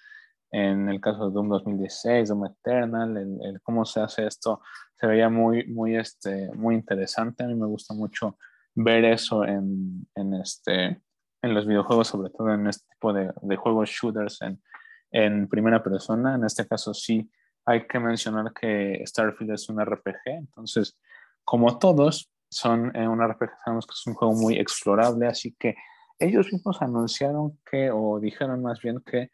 en 0.52 0.88
el 0.90 1.02
caso 1.02 1.28
de 1.28 1.34
Doom 1.34 1.50
2016, 1.50 2.30
Doom 2.30 2.46
Eternal, 2.46 3.18
el, 3.18 3.60
cómo 3.64 3.84
se 3.84 4.00
hace 4.00 4.28
esto, 4.28 4.62
se 4.96 5.08
veía 5.08 5.28
muy, 5.28 5.66
muy, 5.66 5.98
este, 5.98 6.52
muy 6.54 6.76
interesante. 6.76 7.44
A 7.44 7.48
mí 7.48 7.56
me 7.56 7.66
gusta 7.66 7.96
mucho 7.96 8.38
ver 8.76 9.06
eso 9.06 9.44
en, 9.44 10.08
en, 10.14 10.36
este, 10.36 11.02
en 11.42 11.54
los 11.56 11.66
videojuegos, 11.66 12.10
sobre 12.10 12.30
todo 12.30 12.54
en 12.54 12.68
este 12.68 12.88
tipo 12.94 13.12
de, 13.12 13.34
de 13.42 13.56
juegos 13.56 13.90
shooters 13.90 14.44
en, 14.44 14.62
en 15.10 15.50
primera 15.50 15.82
persona. 15.82 16.36
En 16.36 16.46
este 16.46 16.68
caso 16.68 16.94
sí 16.94 17.28
hay 17.66 17.88
que 17.88 18.00
mencionar 18.00 18.54
que 18.54 19.02
Starfield 19.04 19.54
es 19.54 19.68
un 19.68 19.84
RPG, 19.84 20.28
entonces, 20.28 20.96
como 21.44 21.80
todos, 21.80 22.32
son 22.52 22.96
eh, 22.96 23.08
un 23.08 23.20
RPG, 23.20 23.50
sabemos 23.66 23.88
que 23.88 23.94
es 23.94 24.06
un 24.06 24.14
juego 24.14 24.36
muy 24.36 24.60
explorable, 24.60 25.26
así 25.26 25.56
que 25.60 25.76
ellos 26.20 26.52
mismos 26.52 26.82
anunciaron 26.82 27.58
que, 27.70 27.92
o 27.92 28.20
dijeron 28.20 28.62
más 28.62 28.82
bien 28.82 29.02
que 29.06 29.32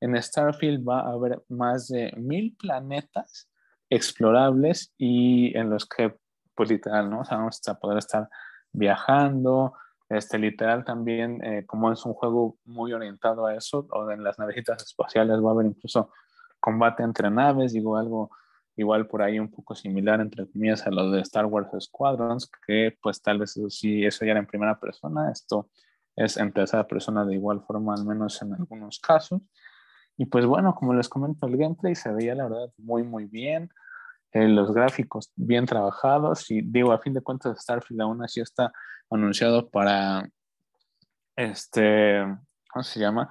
en 0.00 0.20
Starfield 0.20 0.86
va 0.86 1.00
a 1.00 1.12
haber 1.12 1.42
más 1.48 1.88
de 1.88 2.12
mil 2.16 2.56
planetas 2.56 3.48
explorables 3.88 4.92
y 4.98 5.56
en 5.56 5.70
los 5.70 5.86
que, 5.86 6.14
pues 6.54 6.70
literal, 6.70 7.08
¿no? 7.08 7.20
O 7.20 7.24
sea, 7.24 7.38
vamos 7.38 7.60
a 7.66 7.78
poder 7.78 7.98
estar 7.98 8.28
viajando, 8.72 9.74
este, 10.08 10.38
literal 10.38 10.84
también, 10.84 11.42
eh, 11.44 11.64
como 11.66 11.92
es 11.92 12.04
un 12.04 12.12
juego 12.12 12.58
muy 12.64 12.92
orientado 12.92 13.46
a 13.46 13.54
eso, 13.54 13.86
o 13.90 14.10
en 14.10 14.22
las 14.22 14.38
navejitas 14.38 14.82
espaciales 14.82 15.42
va 15.42 15.50
a 15.50 15.52
haber 15.52 15.66
incluso 15.66 16.10
combate 16.60 17.02
entre 17.02 17.30
naves, 17.30 17.72
digo 17.72 17.96
algo 17.96 18.30
igual 18.76 19.06
por 19.06 19.22
ahí 19.22 19.38
un 19.38 19.50
poco 19.50 19.74
similar 19.74 20.20
entre 20.20 20.46
comillas 20.46 20.86
a 20.86 20.90
lo 20.90 21.10
de 21.10 21.22
Star 21.22 21.46
Wars 21.46 21.68
Squadrons, 21.80 22.50
que 22.66 22.96
pues 23.00 23.22
tal 23.22 23.38
vez 23.38 23.56
eso 23.56 23.70
sí, 23.70 24.04
eso 24.04 24.24
ya 24.24 24.32
era 24.32 24.40
en 24.40 24.46
primera 24.46 24.78
persona, 24.78 25.30
esto 25.30 25.70
es 26.16 26.38
en 26.38 26.52
tercera 26.52 26.86
persona 26.86 27.24
de 27.24 27.34
igual 27.34 27.62
forma, 27.66 27.94
al 27.94 28.04
menos 28.04 28.40
en 28.42 28.54
algunos 28.54 28.98
casos. 28.98 29.42
Y 30.16 30.24
pues 30.26 30.46
bueno, 30.46 30.74
como 30.74 30.94
les 30.94 31.08
comento, 31.08 31.46
el 31.46 31.56
gameplay 31.56 31.94
se 31.94 32.10
veía 32.10 32.34
la 32.34 32.44
verdad 32.44 32.72
muy, 32.78 33.02
muy 33.02 33.26
bien. 33.26 33.70
Eh, 34.32 34.48
los 34.48 34.72
gráficos 34.72 35.30
bien 35.36 35.66
trabajados 35.66 36.50
y 36.50 36.62
digo, 36.62 36.92
a 36.92 36.98
fin 36.98 37.12
de 37.12 37.20
cuentas, 37.20 37.60
Starfield 37.60 38.00
aún 38.00 38.24
así 38.24 38.40
está 38.40 38.72
anunciado 39.10 39.68
para, 39.68 40.28
este, 41.36 42.22
¿cómo 42.72 42.82
se 42.82 42.98
llama? 42.98 43.28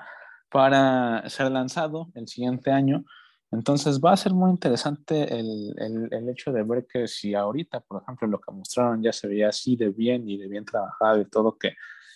Para 0.50 1.28
ser 1.28 1.52
lanzado 1.52 2.12
el 2.14 2.28
siguiente 2.28 2.72
año. 2.72 3.04
Entonces 3.52 4.00
va 4.00 4.14
a 4.14 4.18
ser 4.18 4.34
muy 4.34 4.52
interesante 4.52 5.24
el, 5.40 5.74
el, 5.78 6.08
el, 6.12 6.30
hecho 6.30 6.52
de 6.52 6.64
ver 6.64 6.86
que 6.88 7.08
si 7.08 7.34
ahorita, 7.34 7.80
por 7.82 8.02
ejemplo, 8.02 8.28
lo 8.28 8.40
que 8.40 8.52
mostraron 8.52 9.02
ya 9.02 9.14
se 9.14 9.28
veía 9.28 9.50
así 9.50 9.76
de 9.76 9.90
bien 9.90 10.28
y 10.30 10.38
de 10.38 10.48
bien 10.48 10.66
trabajado 10.66 11.22
y 11.22 11.26
todo, 11.26 11.58
que 11.58 11.74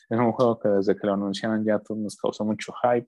es 0.09 0.19
un 0.19 0.31
juego 0.31 0.59
que 0.59 0.69
desde 0.69 0.95
que 0.95 1.07
lo 1.07 1.13
anunciaron 1.13 1.63
ya 1.63 1.81
nos 1.89 2.17
causó 2.17 2.43
mucho 2.45 2.73
hype, 2.83 3.07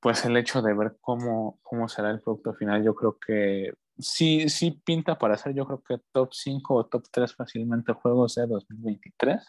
pues 0.00 0.24
el 0.24 0.36
hecho 0.36 0.62
de 0.62 0.74
ver 0.74 0.96
cómo, 1.00 1.58
cómo 1.62 1.88
será 1.88 2.10
el 2.10 2.20
producto 2.20 2.54
final, 2.54 2.84
yo 2.84 2.94
creo 2.94 3.18
que 3.18 3.72
sí, 3.98 4.48
sí 4.48 4.82
pinta 4.84 5.18
para 5.18 5.36
ser, 5.36 5.54
yo 5.54 5.66
creo 5.66 5.82
que 5.82 6.04
top 6.12 6.32
5 6.32 6.74
o 6.74 6.86
top 6.86 7.04
3 7.10 7.34
fácilmente 7.34 7.92
juegos 7.92 8.34
de 8.34 8.46
2023 8.46 9.42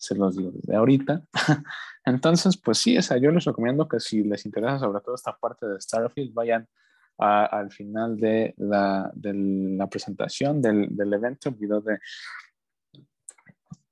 se 0.00 0.14
los 0.14 0.34
digo 0.36 0.50
desde 0.52 0.74
ahorita. 0.74 1.22
Entonces, 2.06 2.56
pues 2.56 2.78
sí, 2.78 2.96
esa, 2.96 3.18
yo 3.18 3.30
les 3.30 3.44
recomiendo 3.44 3.86
que 3.86 4.00
si 4.00 4.24
les 4.24 4.46
interesa 4.46 4.78
sobre 4.78 5.02
todo 5.02 5.14
esta 5.14 5.36
parte 5.36 5.66
de 5.66 5.80
Starfield, 5.80 6.32
vayan 6.32 6.66
al 7.18 7.70
final 7.70 8.16
de 8.16 8.54
la, 8.56 9.10
de 9.14 9.34
la 9.34 9.86
presentación 9.88 10.62
del, 10.62 10.88
del, 10.96 11.12
evento, 11.12 11.50
video 11.50 11.82
de, 11.82 11.98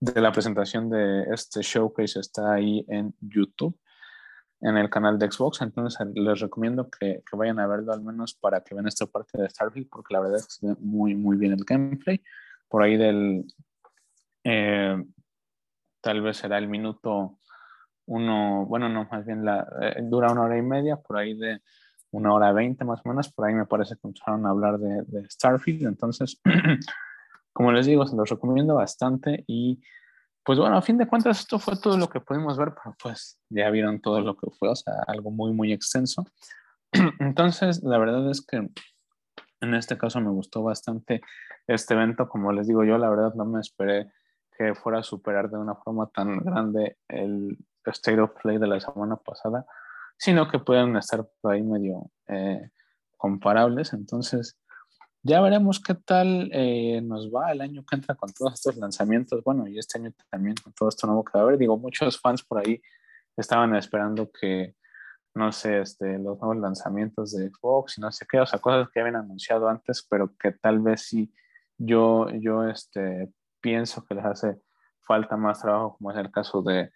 de 0.00 0.20
la 0.20 0.32
presentación 0.32 0.88
de 0.88 1.24
este 1.32 1.62
showcase 1.62 2.20
está 2.20 2.52
ahí 2.54 2.84
en 2.88 3.14
YouTube, 3.20 3.78
en 4.60 4.76
el 4.76 4.90
canal 4.90 5.18
de 5.18 5.30
Xbox, 5.30 5.62
entonces 5.62 6.06
les 6.14 6.40
recomiendo 6.40 6.88
que, 6.90 7.22
que 7.28 7.36
vayan 7.36 7.60
a 7.60 7.66
verlo 7.66 7.92
al 7.92 8.02
menos 8.02 8.34
para 8.34 8.60
que 8.62 8.74
vean 8.74 8.88
esta 8.88 9.06
parte 9.06 9.40
de 9.40 9.48
Starfield, 9.48 9.88
porque 9.88 10.14
la 10.14 10.20
verdad 10.20 10.38
es 10.38 10.46
que 10.46 10.52
se 10.52 10.66
ve 10.66 10.74
muy, 10.80 11.14
muy 11.14 11.36
bien 11.36 11.52
el 11.52 11.64
gameplay. 11.64 12.22
Por 12.68 12.82
ahí 12.82 12.96
del... 12.96 13.44
Eh, 14.44 15.04
tal 16.00 16.22
vez 16.22 16.38
será 16.38 16.58
el 16.58 16.68
minuto 16.68 17.38
uno, 18.06 18.64
bueno, 18.66 18.88
no, 18.88 19.06
más 19.10 19.26
bien 19.26 19.44
la, 19.44 19.68
eh, 19.82 20.00
dura 20.02 20.32
una 20.32 20.42
hora 20.42 20.56
y 20.56 20.62
media, 20.62 20.96
por 20.96 21.18
ahí 21.18 21.34
de 21.34 21.60
una 22.10 22.32
hora 22.32 22.52
veinte 22.52 22.84
más 22.84 23.00
o 23.04 23.08
menos, 23.08 23.30
por 23.30 23.46
ahí 23.46 23.54
me 23.54 23.66
parece 23.66 23.96
que 23.96 24.08
empezaron 24.08 24.46
a 24.46 24.50
hablar 24.50 24.78
de, 24.78 25.02
de 25.06 25.28
Starfield, 25.28 25.86
entonces, 25.86 26.40
como 27.58 27.72
les 27.72 27.86
digo, 27.86 28.06
se 28.06 28.14
los 28.14 28.30
recomiendo 28.30 28.76
bastante 28.76 29.42
y 29.48 29.82
pues 30.44 30.60
bueno, 30.60 30.76
a 30.76 30.80
fin 30.80 30.96
de 30.96 31.08
cuentas 31.08 31.40
esto 31.40 31.58
fue 31.58 31.74
todo 31.76 31.98
lo 31.98 32.08
que 32.08 32.20
pudimos 32.20 32.56
ver, 32.56 32.72
pero 32.72 32.94
pues 33.02 33.36
ya 33.48 33.68
vieron 33.70 34.00
todo 34.00 34.20
lo 34.20 34.36
que 34.36 34.48
fue, 34.56 34.68
o 34.68 34.76
sea, 34.76 34.94
algo 35.08 35.32
muy, 35.32 35.52
muy 35.52 35.72
extenso. 35.72 36.24
Entonces, 37.18 37.82
la 37.82 37.98
verdad 37.98 38.30
es 38.30 38.46
que 38.46 38.58
en 38.58 39.74
este 39.74 39.98
caso 39.98 40.20
me 40.20 40.30
gustó 40.30 40.62
bastante 40.62 41.20
este 41.66 41.94
evento, 41.94 42.28
como 42.28 42.52
les 42.52 42.68
digo 42.68 42.84
yo, 42.84 42.96
la 42.96 43.10
verdad 43.10 43.34
no 43.34 43.44
me 43.44 43.58
esperé 43.58 44.12
que 44.56 44.76
fuera 44.76 45.00
a 45.00 45.02
superar 45.02 45.50
de 45.50 45.58
una 45.58 45.74
forma 45.74 46.08
tan 46.14 46.38
grande 46.38 46.96
el 47.08 47.58
State 47.86 48.20
of 48.20 48.40
Play 48.40 48.58
de 48.58 48.68
la 48.68 48.78
semana 48.78 49.16
pasada. 49.16 49.66
sino 50.16 50.46
que 50.46 50.60
pueden 50.60 50.96
estar 50.96 51.26
por 51.40 51.54
ahí 51.54 51.62
medio 51.64 52.08
eh, 52.28 52.70
comparables. 53.16 53.94
Entonces, 53.94 54.56
ya 55.22 55.40
veremos 55.40 55.80
qué 55.80 55.94
tal 55.94 56.50
eh, 56.52 57.00
nos 57.02 57.28
va 57.30 57.52
el 57.52 57.60
año 57.60 57.84
que 57.84 57.96
entra 57.96 58.14
con 58.14 58.32
todos 58.32 58.54
estos 58.54 58.76
lanzamientos. 58.76 59.42
Bueno, 59.44 59.66
y 59.66 59.78
este 59.78 59.98
año 59.98 60.12
también 60.30 60.56
con 60.62 60.72
todo 60.72 60.88
esto 60.88 61.06
nuevo 61.06 61.24
que 61.24 61.32
va 61.34 61.40
a 61.40 61.42
haber. 61.44 61.58
Digo, 61.58 61.76
muchos 61.76 62.20
fans 62.20 62.42
por 62.42 62.58
ahí 62.58 62.80
estaban 63.36 63.74
esperando 63.76 64.30
que, 64.30 64.74
no 65.34 65.52
sé, 65.52 65.80
este, 65.80 66.18
los 66.18 66.38
nuevos 66.40 66.56
lanzamientos 66.58 67.32
de 67.32 67.50
Xbox 67.50 67.98
y 67.98 68.00
no 68.00 68.12
sé 68.12 68.26
qué, 68.30 68.40
o 68.40 68.46
sea, 68.46 68.58
cosas 68.58 68.88
que 68.90 69.00
habían 69.00 69.16
anunciado 69.16 69.68
antes, 69.68 70.06
pero 70.08 70.34
que 70.36 70.52
tal 70.52 70.80
vez 70.80 71.02
sí 71.02 71.32
yo, 71.78 72.28
yo 72.30 72.64
este, 72.68 73.32
pienso 73.60 74.04
que 74.04 74.14
les 74.14 74.24
hace 74.24 74.60
falta 75.00 75.36
más 75.36 75.60
trabajo, 75.60 75.96
como 75.96 76.10
es 76.10 76.18
el 76.18 76.30
caso 76.30 76.62
de 76.62 76.90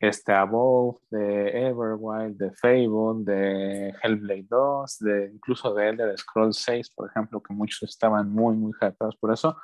este 0.00 0.32
Above, 0.32 0.98
de 1.10 1.66
Everwild, 1.66 2.36
de 2.36 2.52
Fable, 2.52 3.24
de 3.24 3.94
Hellblade 4.02 4.46
2, 4.48 4.98
de 5.00 5.30
incluso 5.34 5.74
de 5.74 5.88
Elder 5.88 6.16
Scrolls 6.18 6.58
6, 6.58 6.90
por 6.90 7.08
ejemplo, 7.08 7.42
que 7.42 7.52
muchos 7.52 7.88
estaban 7.88 8.30
muy, 8.30 8.56
muy 8.56 8.72
hypados 8.80 9.16
por 9.16 9.32
eso, 9.32 9.56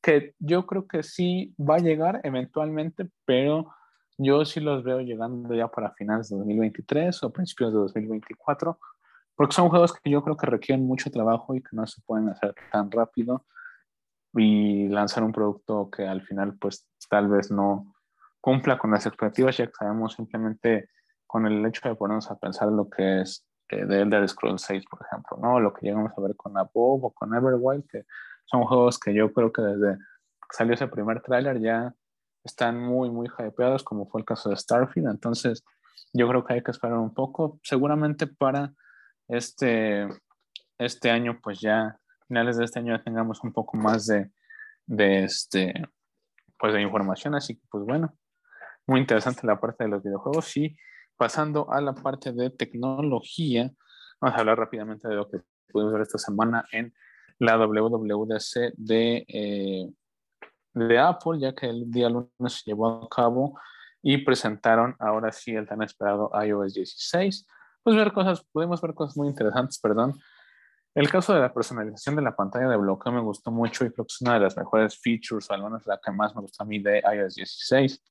que 0.00 0.34
yo 0.38 0.66
creo 0.66 0.86
que 0.86 1.02
sí 1.02 1.54
va 1.58 1.76
a 1.76 1.80
llegar 1.80 2.20
eventualmente, 2.24 3.08
pero 3.26 3.72
yo 4.16 4.44
sí 4.44 4.60
los 4.60 4.82
veo 4.82 5.00
llegando 5.00 5.54
ya 5.54 5.68
para 5.68 5.92
finales 5.92 6.28
de 6.30 6.36
2023 6.36 7.22
o 7.22 7.32
principios 7.32 7.72
de 7.72 7.78
2024, 7.80 8.78
porque 9.34 9.54
son 9.54 9.68
juegos 9.68 9.92
que 9.92 10.10
yo 10.10 10.22
creo 10.22 10.36
que 10.36 10.46
requieren 10.46 10.86
mucho 10.86 11.10
trabajo 11.10 11.54
y 11.54 11.62
que 11.62 11.76
no 11.76 11.86
se 11.86 12.00
pueden 12.02 12.28
hacer 12.30 12.54
tan 12.70 12.90
rápido 12.90 13.44
y 14.34 14.88
lanzar 14.88 15.22
un 15.22 15.32
producto 15.32 15.90
que 15.90 16.06
al 16.06 16.22
final 16.22 16.56
pues 16.58 16.88
tal 17.10 17.28
vez 17.28 17.50
no 17.50 17.91
cumpla 18.42 18.76
con 18.76 18.90
las 18.90 19.06
expectativas, 19.06 19.56
ya 19.56 19.66
que 19.66 19.72
sabemos 19.72 20.14
simplemente 20.14 20.90
con 21.26 21.46
el 21.46 21.64
hecho 21.64 21.88
de 21.88 21.94
ponernos 21.94 22.30
a 22.30 22.38
pensar 22.38 22.68
lo 22.68 22.90
que 22.90 23.22
es 23.22 23.46
eh, 23.68 23.86
de 23.86 24.02
Elder 24.02 24.28
Scrolls 24.28 24.62
6, 24.62 24.84
por 24.90 25.00
ejemplo, 25.06 25.38
¿no? 25.40 25.60
Lo 25.60 25.72
que 25.72 25.86
llegamos 25.86 26.12
a 26.14 26.20
ver 26.20 26.36
con 26.36 26.58
Above 26.58 27.04
o 27.04 27.10
con 27.12 27.34
Everwild, 27.34 27.86
que 27.88 28.04
son 28.44 28.64
juegos 28.64 28.98
que 28.98 29.14
yo 29.14 29.32
creo 29.32 29.52
que 29.52 29.62
desde 29.62 29.96
que 29.96 30.56
salió 30.56 30.74
ese 30.74 30.88
primer 30.88 31.22
tráiler 31.22 31.60
ya 31.60 31.94
están 32.44 32.80
muy, 32.80 33.10
muy 33.10 33.28
hypeados, 33.28 33.84
como 33.84 34.06
fue 34.08 34.20
el 34.20 34.26
caso 34.26 34.50
de 34.50 34.56
Starfield. 34.56 35.08
Entonces, 35.08 35.64
yo 36.12 36.28
creo 36.28 36.44
que 36.44 36.54
hay 36.54 36.62
que 36.62 36.72
esperar 36.72 36.98
un 36.98 37.14
poco. 37.14 37.60
Seguramente 37.62 38.26
para 38.26 38.74
este, 39.28 40.08
este 40.78 41.10
año, 41.10 41.38
pues 41.40 41.60
ya, 41.60 41.96
finales 42.26 42.56
de 42.56 42.64
este 42.64 42.80
año, 42.80 42.96
ya 42.96 43.04
tengamos 43.04 43.42
un 43.44 43.52
poco 43.52 43.76
más 43.76 44.06
de, 44.06 44.32
de, 44.86 45.24
este, 45.24 45.72
pues 46.58 46.74
de 46.74 46.82
información. 46.82 47.36
Así 47.36 47.54
que, 47.54 47.62
pues 47.70 47.84
bueno, 47.84 48.12
muy 48.86 49.00
interesante 49.00 49.46
la 49.46 49.60
parte 49.60 49.84
de 49.84 49.90
los 49.90 50.02
videojuegos. 50.02 50.56
Y 50.56 50.76
pasando 51.16 51.70
a 51.70 51.80
la 51.80 51.94
parte 51.94 52.32
de 52.32 52.50
tecnología, 52.50 53.70
vamos 54.20 54.36
a 54.36 54.40
hablar 54.40 54.58
rápidamente 54.58 55.08
de 55.08 55.14
lo 55.14 55.28
que 55.28 55.38
pudimos 55.70 55.92
ver 55.92 56.02
esta 56.02 56.18
semana 56.18 56.64
en 56.72 56.92
la 57.38 57.56
WWDC 57.56 58.74
de, 58.76 59.24
eh, 59.28 59.90
de 60.74 60.98
Apple, 60.98 61.40
ya 61.40 61.54
que 61.54 61.66
el 61.66 61.90
día 61.90 62.08
lunes 62.08 62.52
se 62.52 62.62
llevó 62.70 63.04
a 63.04 63.08
cabo 63.08 63.58
y 64.02 64.18
presentaron 64.18 64.96
ahora 64.98 65.32
sí 65.32 65.54
el 65.54 65.66
tan 65.66 65.82
esperado 65.82 66.30
iOS 66.44 66.74
16. 66.74 67.46
Pues 67.82 67.96
ver 67.96 68.12
cosas, 68.12 68.44
podemos 68.52 68.80
ver 68.80 68.94
cosas 68.94 69.16
muy 69.16 69.28
interesantes, 69.28 69.78
perdón. 69.80 70.18
El 70.94 71.10
caso 71.10 71.32
de 71.32 71.40
la 71.40 71.54
personalización 71.54 72.16
de 72.16 72.22
la 72.22 72.36
pantalla 72.36 72.68
de 72.68 72.76
bloqueo 72.76 73.12
me 73.12 73.20
gustó 73.20 73.50
mucho 73.50 73.84
y 73.84 73.90
creo 73.92 74.04
que 74.04 74.12
es 74.12 74.20
una 74.20 74.34
de 74.34 74.40
las 74.40 74.56
mejores 74.56 75.00
features, 75.00 75.48
o 75.50 75.54
al 75.54 75.62
menos 75.62 75.86
la 75.86 75.98
que 76.04 76.10
más 76.12 76.34
me 76.34 76.42
gusta 76.42 76.64
a 76.64 76.66
mí 76.66 76.80
de 76.80 76.98
iOS 77.00 77.36
16. 77.36 78.02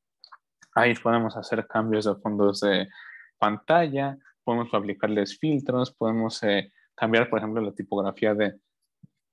Ahí 0.74 0.96
podemos 0.96 1.36
hacer 1.38 1.68
cambios 1.68 2.06
de 2.06 2.16
fondos 2.16 2.62
de 2.62 2.88
pantalla, 3.38 4.18
podemos 4.44 4.74
aplicarles 4.74 5.38
filtros, 5.38 5.92
podemos 5.92 6.42
eh, 6.44 6.72
cambiar, 6.96 7.30
por 7.30 7.40
ejemplo, 7.40 7.62
la 7.62 7.74
tipografía 7.74 8.34
de 8.34 8.60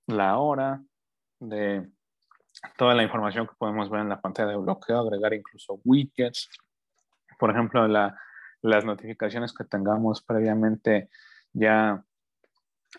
la 0.07 0.37
hora, 0.37 0.81
de 1.39 1.89
toda 2.77 2.93
la 2.93 3.03
información 3.03 3.47
que 3.47 3.53
podemos 3.57 3.89
ver 3.89 4.01
en 4.01 4.09
la 4.09 4.19
pantalla 4.19 4.49
de 4.49 4.57
bloqueo, 4.57 4.99
agregar 4.99 5.33
incluso 5.33 5.79
widgets, 5.85 6.49
por 7.39 7.51
ejemplo, 7.51 7.87
las 7.87 8.85
notificaciones 8.85 9.53
que 9.53 9.63
tengamos 9.63 10.21
previamente 10.21 11.09
ya 11.53 12.03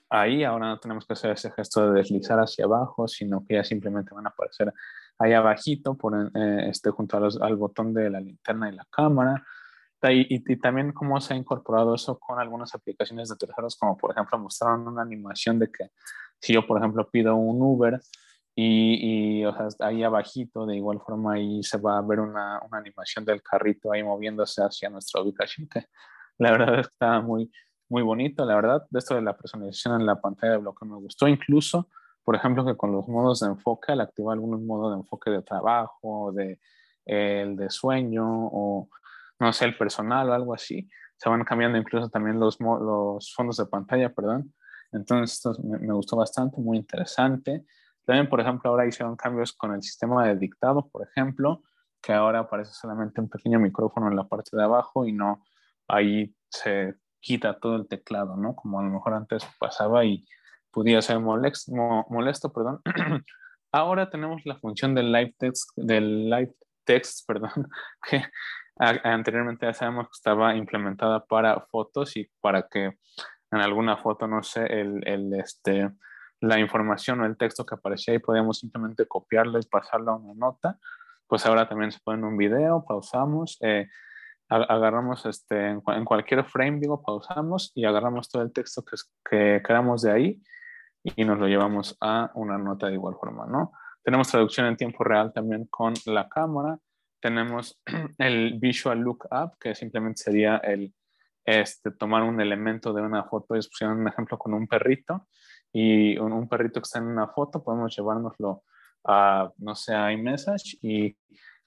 ahí, 0.09 0.45
ahora 0.45 0.69
no 0.69 0.81
tenemos 0.81 1.07
que 1.07 1.13
hacer 1.13 1.33
ese 1.33 1.51
gesto 1.51 1.91
de 1.91 1.99
deslizar 1.99 2.39
hacia 2.39 2.65
abajo, 2.65 3.07
sino 3.09 3.45
que 3.45 3.55
ya 3.55 3.65
simplemente 3.65 4.15
van 4.15 4.27
a 4.27 4.31
aparecer 4.31 4.73
ahí 5.21 5.33
abajito, 5.33 5.97
por, 5.97 6.15
eh, 6.35 6.69
este, 6.69 6.91
junto 6.91 7.17
al 7.19 7.57
botón 7.57 7.95
de 7.95 8.11
la 8.11 8.21
linterna 8.21 8.69
y 8.69 8.73
la 8.75 8.87
cámara. 8.91 9.45
Y, 10.03 10.53
y, 10.53 10.57
también 10.57 10.93
cómo 10.93 11.21
se 11.21 11.35
ha 11.35 11.37
incorporado 11.37 11.95
eso 11.95 12.19
con 12.19 12.41
algunas 12.41 12.75
aplicaciones 12.75 13.29
de 13.29 13.37
terceros, 13.37 13.77
como 13.77 13.99
por 13.99 14.13
ejemplo 14.13 14.39
mostraron 14.39 14.89
una 14.89 15.03
animación 15.03 15.59
de 15.59 15.71
que 15.71 15.91
si 16.41 16.55
yo, 16.55 16.67
por 16.67 16.79
ejemplo, 16.79 17.07
pido 17.11 17.37
un 17.37 17.61
Uber, 17.61 18.01
y, 18.55 19.45
o 19.45 19.55
sea, 19.55 19.89
ahí 19.89 20.03
abajito, 20.03 20.67
de 20.67 20.77
igual 20.77 21.01
forma, 21.01 21.35
ahí 21.35 21.63
se 21.63 21.79
va 21.79 21.99
a 21.99 22.03
ver 22.03 22.21
una, 22.21 22.61
una, 22.67 22.79
animación 22.79 23.25
del 23.25 23.43
carrito 23.43 23.93
ahí 23.93 24.03
moviéndose 24.03 24.63
hacia 24.63 24.91
nuestra 24.91 25.23
ubicación, 25.23 25.69
que 25.69 25.87
la 26.39 26.53
verdad 26.53 26.81
está 26.81 27.21
muy, 27.21 27.51
muy 27.89 28.03
bonito, 28.03 28.45
la 28.45 28.57
verdad. 28.57 28.87
De 28.91 28.99
esto 28.99 29.15
de 29.15 29.23
la 29.23 29.37
personalización 29.37 30.01
en 30.01 30.07
la 30.07 30.21
pantalla 30.21 30.55
de 30.55 30.59
bloque 30.59 30.85
me 30.85 30.97
gustó, 30.97 31.29
incluso, 31.29 31.89
por 32.25 32.37
ejemplo, 32.37 32.65
que 32.65 32.77
con 32.77 32.93
los 32.93 33.09
modos 33.09 33.41
de 33.41 33.49
enfoque, 33.49 33.93
al 33.93 34.01
activar 34.01 34.35
algún 34.35 34.67
modo 34.67 34.91
de 34.91 34.97
enfoque 34.97 35.31
de 35.31 35.43
trabajo, 35.43 36.33
de, 36.33 36.61
el 37.07 37.57
de 37.57 37.71
sueño, 37.71 38.25
o 38.27 38.89
no 39.39 39.53
sé, 39.53 39.65
el 39.65 39.77
personal 39.77 40.29
o 40.31 40.35
algo 40.35 40.55
así, 40.55 40.89
se 41.17 41.29
van 41.29 41.45
cambiando 41.45 41.79
incluso 41.79 42.09
también 42.09 42.39
los, 42.39 42.59
los 42.61 43.33
fondos 43.35 43.57
de 43.57 43.67
pantalla, 43.67 44.13
perdón. 44.13 44.55
Entonces, 44.93 45.37
esto 45.37 45.55
me, 45.63 45.79
me 45.79 45.93
gustó 45.93 46.17
bastante, 46.17 46.61
muy 46.61 46.79
interesante. 46.79 47.65
También, 48.05 48.29
por 48.29 48.41
ejemplo, 48.41 48.71
ahora 48.71 48.87
hicieron 48.87 49.17
cambios 49.17 49.53
con 49.53 49.75
el 49.75 49.83
sistema 49.83 50.27
de 50.27 50.37
dictado, 50.37 50.89
por 50.89 51.07
ejemplo, 51.07 51.63
que 52.01 52.13
ahora 52.13 52.41
aparece 52.41 52.73
solamente 52.73 53.21
un 53.21 53.29
pequeño 53.29 53.59
micrófono 53.59 54.09
en 54.09 54.17
la 54.17 54.27
parte 54.27 54.57
de 54.57 54.63
abajo 54.63 55.07
y 55.07 55.13
no 55.13 55.45
ahí 55.87 56.35
se 56.49 56.95
quita 57.21 57.59
todo 57.59 57.77
el 57.77 57.89
teclado, 57.89 58.37
¿no? 58.37 58.57
Como 58.57 58.81
a 58.81 58.83
lo 58.83 58.91
mejor 58.91 59.15
antes 59.15 59.45
pasaba 59.59 60.05
y 60.05 60.25
podía 60.71 61.03
ser 61.03 61.21
molesto, 61.21 61.73
molesto 62.09 62.53
perdón. 62.53 62.81
ahora 63.73 64.11
tenemos 64.11 64.43
la 64.45 64.57
función 64.57 64.95
del 64.95 65.13
live 65.13 65.35
text, 65.39 65.71
del 65.77 66.29
live 66.29 66.55
text, 66.85 67.25
perdón, 67.27 67.69
que 68.09 68.23
anteriormente 68.77 69.67
ya 69.67 69.75
sabemos 69.75 70.07
que 70.07 70.17
estaba 70.17 70.57
implementada 70.57 71.25
para 71.25 71.61
fotos 71.71 72.17
y 72.17 72.31
para 72.41 72.67
que 72.69 72.99
en 73.53 73.61
alguna 73.61 73.97
foto, 73.97 74.27
no 74.27 74.43
sé, 74.43 74.65
el, 74.65 75.07
el 75.07 75.35
este, 75.35 75.91
la 76.41 76.59
información 76.59 77.21
o 77.21 77.27
el 77.27 77.37
texto 77.37 77.67
que 77.67 77.75
aparecía 77.75 78.15
y 78.15 78.21
podíamos 78.21 78.59
simplemente 78.59 79.07
copiarlo 79.07 79.59
y 79.59 79.67
pasarlo 79.67 80.13
a 80.13 80.17
una 80.17 80.35
nota, 80.35 80.79
pues 81.27 81.45
ahora 81.47 81.69
también 81.69 81.93
se 81.93 82.01
pone 82.03 82.19
en 82.19 82.25
un 82.25 82.37
video, 82.37 82.85
pausamos, 82.87 83.59
eh, 83.61 83.89
agarramos 84.49 85.27
este, 85.27 85.69
en, 85.69 86.05
cualquier 86.05 86.45
frame, 86.45 86.81
digo, 86.81 87.03
pausamos 87.03 87.71
y 87.75 87.85
agarramos 87.85 88.29
todo 88.29 88.43
el 88.43 88.53
texto 88.53 88.83
que, 88.83 88.97
que 89.29 89.63
queramos 89.65 90.03
de 90.03 90.11
ahí 90.11 90.43
y 91.03 91.25
nos 91.25 91.39
lo 91.39 91.47
llevamos 91.47 91.97
a 92.01 92.31
una 92.35 92.59
nota 92.59 92.89
de 92.89 92.95
igual 92.95 93.17
forma, 93.19 93.47
¿no? 93.47 93.73
Tenemos 94.03 94.29
traducción 94.29 94.67
en 94.67 94.77
tiempo 94.77 95.05
real 95.05 95.33
también 95.33 95.67
con 95.67 95.95
la 96.07 96.29
cámara. 96.29 96.79
Tenemos 97.21 97.81
el 98.19 98.59
Visual 98.59 98.99
Lookup, 98.99 99.59
que 99.59 99.75
simplemente 99.75 100.23
sería 100.23 100.57
el 100.59 100.95
este, 101.45 101.91
tomar 101.91 102.23
un 102.23 102.41
elemento 102.41 102.93
de 102.93 103.03
una 103.03 103.25
foto 103.25 103.57
y 103.57 103.61
pusieron 103.61 103.99
un 103.99 104.09
ejemplo 104.09 104.39
con 104.39 104.55
un 104.55 104.67
perrito 104.67 105.27
y 105.73 106.19
un, 106.19 106.49
perrito 106.49 106.81
que 106.81 106.85
está 106.85 106.99
en 106.99 107.07
una 107.07 107.29
foto, 107.29 107.63
podemos 107.63 107.97
llevárnoslo 107.97 108.65
a, 109.05 109.51
no 109.59 109.75
sé, 109.75 109.95
a 109.95 110.13
iMessage 110.13 110.79
y 110.83 111.17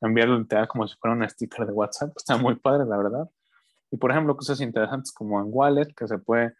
enviarlo 0.01 0.38
literal 0.38 0.68
como 0.68 0.88
si 0.88 0.95
fuera 0.97 1.16
un 1.16 1.28
sticker 1.28 1.66
de 1.66 1.72
WhatsApp. 1.72 2.14
Está 2.18 2.38
muy 2.38 2.55
padre, 2.55 2.86
la 2.86 2.97
verdad. 2.97 3.30
Y 3.91 3.97
por 3.97 4.12
ejemplo, 4.12 4.36
cosas 4.36 4.60
interesantes 4.60 5.12
como 5.12 5.39
en 5.39 5.47
Wallet, 5.49 5.93
que 5.95 6.08
se 6.08 6.18
puede 6.18 6.53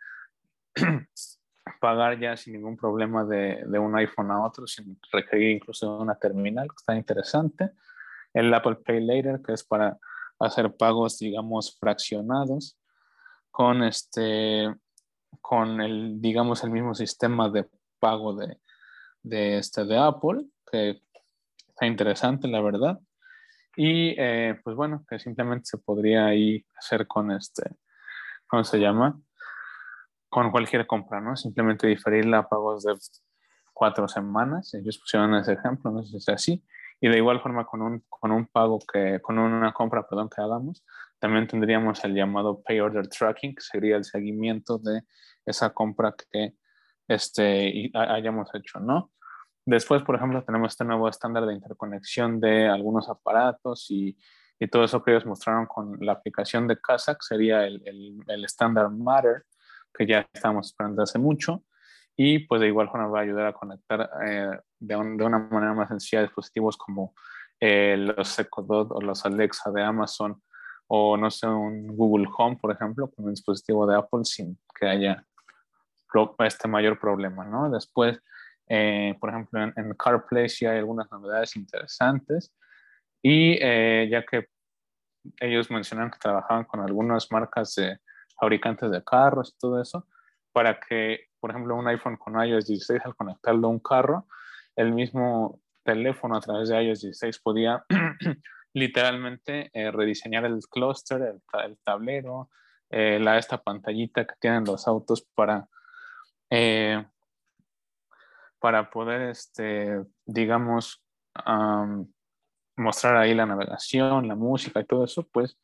pagar 1.80 2.20
ya 2.20 2.36
sin 2.36 2.54
ningún 2.54 2.78
problema 2.78 3.24
de, 3.24 3.64
de, 3.66 3.80
un 3.80 3.96
iPhone 3.98 4.32
a 4.32 4.46
otro, 4.46 4.68
sin 4.68 5.00
requerir 5.12 5.52
incluso 5.52 5.98
una 5.98 6.16
terminal, 6.16 6.68
que 6.68 6.76
está 6.78 6.96
interesante. 6.96 7.72
El 8.34 8.54
Apple 8.54 8.76
Pay 8.76 9.06
Later, 9.06 9.42
que 9.42 9.54
es 9.54 9.64
para 9.64 9.98
hacer 10.40 10.76
pagos, 10.76 11.20
digamos, 11.20 11.78
fraccionados, 11.80 12.78
con 13.52 13.84
este 13.84 14.74
con 15.42 15.82
el, 15.82 16.22
digamos, 16.22 16.64
el 16.64 16.72
mismo 16.72 16.96
sistema 16.96 17.50
de 17.50 17.68
pago 18.00 18.36
de, 18.36 18.60
de, 19.24 19.58
este, 19.58 19.86
de 19.86 19.98
Apple, 19.98 20.46
que 20.72 21.02
está 21.68 21.86
interesante, 21.86 22.48
la 22.48 22.62
verdad. 22.62 23.00
Y 23.76 24.16
eh, 24.18 24.60
pues 24.64 24.76
bueno, 24.76 25.04
que 25.08 25.20
simplemente 25.20 25.66
se 25.66 25.78
podría 25.80 26.28
ahí 26.28 26.66
hacer 26.78 27.08
con 27.08 27.32
este, 27.32 27.64
¿cómo 28.48 28.64
se 28.64 28.80
llama? 28.80 29.20
Con 30.34 30.50
cualquier 30.50 30.88
compra, 30.88 31.22
¿no? 31.22 31.36
Simplemente 31.36 31.86
diferirla 31.86 32.40
a 32.40 32.50
pagos 32.50 32.84
de 32.84 32.96
cuatro 33.72 34.08
semanas. 34.08 34.74
Ellos 34.74 34.98
pusieron 34.98 35.36
ese 35.36 35.54
ejemplo, 35.54 35.92
no 35.92 36.02
sé 36.02 36.10
si 36.10 36.18
es 36.18 36.30
así. 36.30 36.66
Y 37.00 37.08
de 37.08 37.18
igual 37.18 37.40
forma 37.40 37.66
con 37.66 37.84
un, 37.84 38.04
con 38.10 38.32
un 38.32 38.48
pago 38.48 38.80
que, 38.92 39.20
con 39.22 39.38
una 39.38 39.72
compra, 39.74 40.08
perdón, 40.08 40.30
que 40.36 40.42
hagamos, 40.42 40.84
También 41.20 41.48
tendríamos 41.48 42.04
el 42.04 42.16
llamado 42.16 42.64
Pay 42.64 42.80
Order 42.80 43.08
Tracking, 43.08 43.54
que 43.54 43.62
sería 43.62 43.96
el 43.96 44.06
seguimiento 44.06 44.80
de 44.80 45.04
esa 45.46 45.70
compra 45.70 46.16
que 46.32 46.56
este, 47.08 47.92
hayamos 47.94 48.50
hecho, 48.56 48.80
¿no? 48.80 49.12
Después, 49.68 50.02
por 50.02 50.16
ejemplo, 50.16 50.44
tenemos 50.44 50.72
este 50.74 50.84
nuevo 50.84 51.08
estándar 51.08 51.46
de 51.46 51.54
interconexión 51.54 52.40
de 52.40 52.68
algunos 52.68 53.08
aparatos 53.08 53.86
y, 53.92 54.18
y 54.60 54.68
todo 54.68 54.84
eso 54.84 55.04
que 55.04 55.12
ellos 55.12 55.26
mostraron 55.26 55.66
con 55.66 55.98
la 56.00 56.14
aplicación 56.14 56.68
de 56.68 56.80
Kazakh 56.80 57.22
sería 57.22 57.66
el, 57.66 57.82
el, 58.28 58.46
estándar 58.46 58.90
Matter, 58.90 59.44
que 59.94 60.06
ya 60.08 60.28
estamos 60.34 60.68
esperando 60.68 61.04
hace 61.04 61.20
mucho. 61.20 61.64
Y 62.16 62.40
pues 62.40 62.62
de 62.62 62.68
igual 62.68 62.90
forma 62.90 63.08
va 63.08 63.20
a 63.20 63.24
ayudar 63.24 63.48
a 63.48 63.54
conectar 63.54 64.10
eh, 64.26 64.60
de, 64.80 64.96
una 64.96 65.40
manera 65.40 65.74
más 65.74 65.90
sencilla 65.90 66.22
dispositivos 66.22 66.78
como 66.78 67.16
eh, 67.60 67.96
los 67.98 68.38
Echo 68.38 68.62
Dot 68.62 68.92
o 68.92 69.02
los 69.02 69.26
Alexa 69.26 69.72
de 69.72 69.82
Amazon 69.82 70.42
o 70.88 71.18
no 71.18 71.32
sé, 71.32 71.48
un 71.48 71.88
Google 71.96 72.28
Home, 72.38 72.58
por 72.62 72.72
ejemplo, 72.72 73.10
con 73.10 73.26
un 73.26 73.32
dispositivo 73.32 73.88
de 73.88 73.98
Apple 73.98 74.26
sin 74.26 74.60
que 74.80 74.86
haya 74.86 75.26
este 76.40 76.68
mayor 76.68 77.00
problema, 77.00 77.44
¿no? 77.46 77.72
Después, 77.72 78.20
eh, 78.68 79.16
por 79.20 79.30
ejemplo, 79.32 79.64
en, 79.64 79.94
CarPlay 79.96 80.48
sí 80.50 80.68
hay 80.68 80.78
algunas 80.78 81.10
novedades 81.10 81.56
interesantes 81.56 82.54
y 83.24 83.58
ya 83.58 84.24
que 84.24 84.50
ellos 85.40 85.72
mencionaron 85.72 86.12
que 86.12 86.20
trabajaban 86.20 86.66
con 86.66 86.82
algunas 86.82 87.32
marcas 87.32 87.74
de 87.76 87.98
fabricantes 88.44 88.92
de 88.92 89.04
carros 89.04 89.56
todo 89.58 89.82
eso, 89.82 90.06
para 90.52 90.80
que, 90.80 91.30
por 91.40 91.52
ejemplo, 91.52 91.76
un 91.76 91.88
iPhone 91.88 92.18
con 92.18 92.44
iOS 92.44 92.68
16 92.68 93.02
al 93.06 93.16
conectarlo 93.16 93.68
a 93.68 93.72
un 93.72 93.80
carro, 93.80 94.28
el 94.76 94.92
mismo 94.92 95.62
teléfono 95.84 96.36
a 96.36 96.42
través 96.42 96.70
de 96.70 96.84
iOS 96.84 97.02
16 97.02 97.40
podía 97.40 97.86
literalmente 98.74 99.70
eh, 99.74 99.92
rediseñar 99.92 100.46
el 100.46 100.60
clúster, 100.70 101.22
el, 101.64 101.78
tablero, 101.84 102.50
la, 102.90 103.40
esta 103.40 103.58
pantallita 103.58 104.26
que 104.26 104.36
tienen 104.40 104.66
los 104.66 104.88
autos 104.88 105.28
para 105.34 105.68
eh, 106.52 107.04
para 108.60 108.90
poder, 108.92 109.22
este, 109.24 110.00
digamos, 110.26 111.04
mostrar 112.78 113.18
ahí 113.18 113.34
la 113.34 113.46
navegación, 113.46 114.28
la 114.28 114.36
música 114.36 114.80
y 114.80 114.86
todo 114.86 115.04
eso, 115.04 115.28
pues 115.34 115.58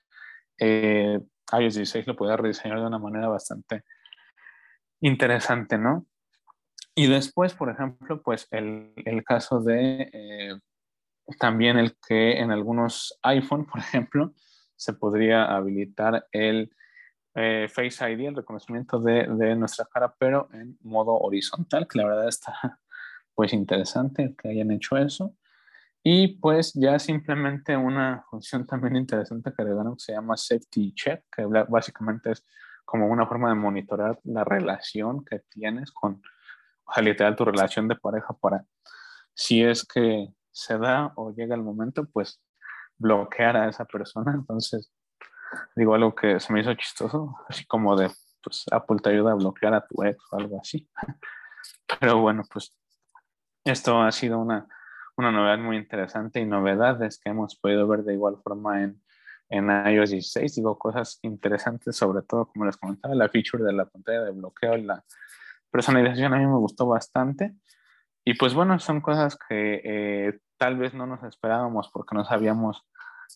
eh, 0.59 1.19
iOS 1.53 1.75
16 1.75 2.07
lo 2.07 2.15
puede 2.15 2.37
rediseñar 2.37 2.79
de 2.79 2.87
una 2.87 2.99
manera 2.99 3.27
bastante 3.27 3.83
interesante, 5.01 5.77
¿no? 5.77 6.05
Y 6.95 7.07
después, 7.07 7.53
por 7.53 7.69
ejemplo, 7.69 8.21
pues 8.21 8.47
el, 8.51 8.93
el 9.05 9.23
caso 9.23 9.61
de 9.61 10.09
eh, 10.11 10.59
también 11.39 11.77
el 11.77 11.95
que 12.07 12.39
en 12.39 12.51
algunos 12.51 13.17
iPhone, 13.23 13.65
por 13.65 13.79
ejemplo, 13.79 14.33
se 14.75 14.93
podría 14.93 15.45
habilitar 15.45 16.27
el 16.31 16.71
eh, 17.35 17.67
Face 17.69 18.11
ID, 18.11 18.27
el 18.27 18.35
reconocimiento 18.35 18.99
de, 18.99 19.27
de, 19.27 19.55
nuestra 19.55 19.85
cara, 19.85 20.13
pero 20.17 20.49
en 20.53 20.77
modo 20.81 21.17
horizontal, 21.17 21.87
que 21.87 21.99
la 21.99 22.05
verdad 22.05 22.27
está 22.27 22.79
pues 23.35 23.53
interesante 23.53 24.35
que 24.37 24.49
hayan 24.49 24.71
hecho 24.71 24.97
eso. 24.97 25.35
Y 26.03 26.39
pues 26.39 26.73
ya 26.73 26.97
simplemente 26.97 27.75
una 27.75 28.23
función 28.29 28.65
también 28.65 28.95
interesante 28.95 29.51
que 29.53 29.61
agregaron 29.61 29.95
que 29.95 30.03
se 30.03 30.13
llama 30.13 30.37
Safety 30.37 30.93
Check, 30.93 31.25
que 31.35 31.45
básicamente 31.67 32.31
es 32.31 32.45
como 32.85 33.07
una 33.07 33.27
forma 33.27 33.49
de 33.49 33.55
monitorar 33.55 34.19
la 34.23 34.43
relación 34.43 35.23
que 35.25 35.39
tienes 35.49 35.91
con, 35.91 36.21
o 36.85 36.93
sea, 36.93 37.03
literal, 37.03 37.35
tu 37.35 37.45
relación 37.45 37.87
de 37.87 37.95
pareja 37.95 38.33
para 38.33 38.65
si 39.33 39.63
es 39.63 39.85
que 39.85 40.27
se 40.51 40.77
da 40.77 41.13
o 41.15 41.31
llega 41.31 41.55
el 41.55 41.63
momento, 41.63 42.05
pues 42.11 42.41
bloquear 42.97 43.55
a 43.57 43.69
esa 43.69 43.85
persona. 43.85 44.33
Entonces, 44.33 44.91
digo 45.75 45.95
algo 45.95 46.15
que 46.15 46.39
se 46.39 46.51
me 46.51 46.61
hizo 46.61 46.73
chistoso, 46.73 47.37
así 47.47 47.65
como 47.65 47.95
de, 47.95 48.11
pues 48.43 48.65
Apple 48.71 48.97
te 49.01 49.11
ayuda 49.11 49.31
a 49.31 49.35
bloquear 49.35 49.73
a 49.73 49.85
tu 49.85 50.03
ex 50.03 50.17
o 50.31 50.37
algo 50.37 50.59
así. 50.59 50.89
Pero 51.99 52.19
bueno, 52.19 52.43
pues 52.51 52.75
esto 53.63 54.01
ha 54.01 54.11
sido 54.11 54.39
una, 54.39 54.67
una 55.19 55.31
novedad 55.31 55.59
muy 55.59 55.77
interesante 55.77 56.39
y 56.39 56.45
novedades 56.45 57.19
que 57.19 57.29
hemos 57.29 57.55
podido 57.55 57.87
ver 57.87 58.03
de 58.03 58.13
igual 58.13 58.37
forma 58.43 58.83
en, 58.83 59.01
en 59.49 59.69
iOS 59.69 60.11
16. 60.11 60.55
Digo, 60.55 60.77
cosas 60.77 61.19
interesantes, 61.23 61.95
sobre 61.95 62.23
todo, 62.23 62.47
como 62.47 62.65
les 62.65 62.77
comentaba, 62.77 63.13
la 63.15 63.29
feature 63.29 63.63
de 63.63 63.73
la 63.73 63.85
pantalla 63.85 64.23
de 64.23 64.31
bloqueo 64.31 64.77
y 64.77 64.83
la 64.83 65.03
personalización 65.71 66.33
a 66.33 66.37
mí 66.37 66.45
me 66.45 66.57
gustó 66.57 66.87
bastante. 66.87 67.55
Y 68.23 68.35
pues 68.35 68.53
bueno, 68.53 68.79
son 68.79 69.01
cosas 69.01 69.37
que 69.37 69.81
eh, 69.83 70.39
tal 70.57 70.77
vez 70.77 70.93
no 70.93 71.07
nos 71.07 71.23
esperábamos 71.23 71.89
porque 71.91 72.15
no 72.15 72.25
sabíamos 72.25 72.85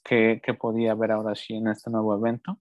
que, 0.03 0.41
podía 0.59 0.91
haber 0.91 1.11
ahora 1.11 1.35
sí 1.35 1.55
en 1.55 1.67
este 1.67 1.89
nuevo 1.89 2.15
evento. 2.17 2.59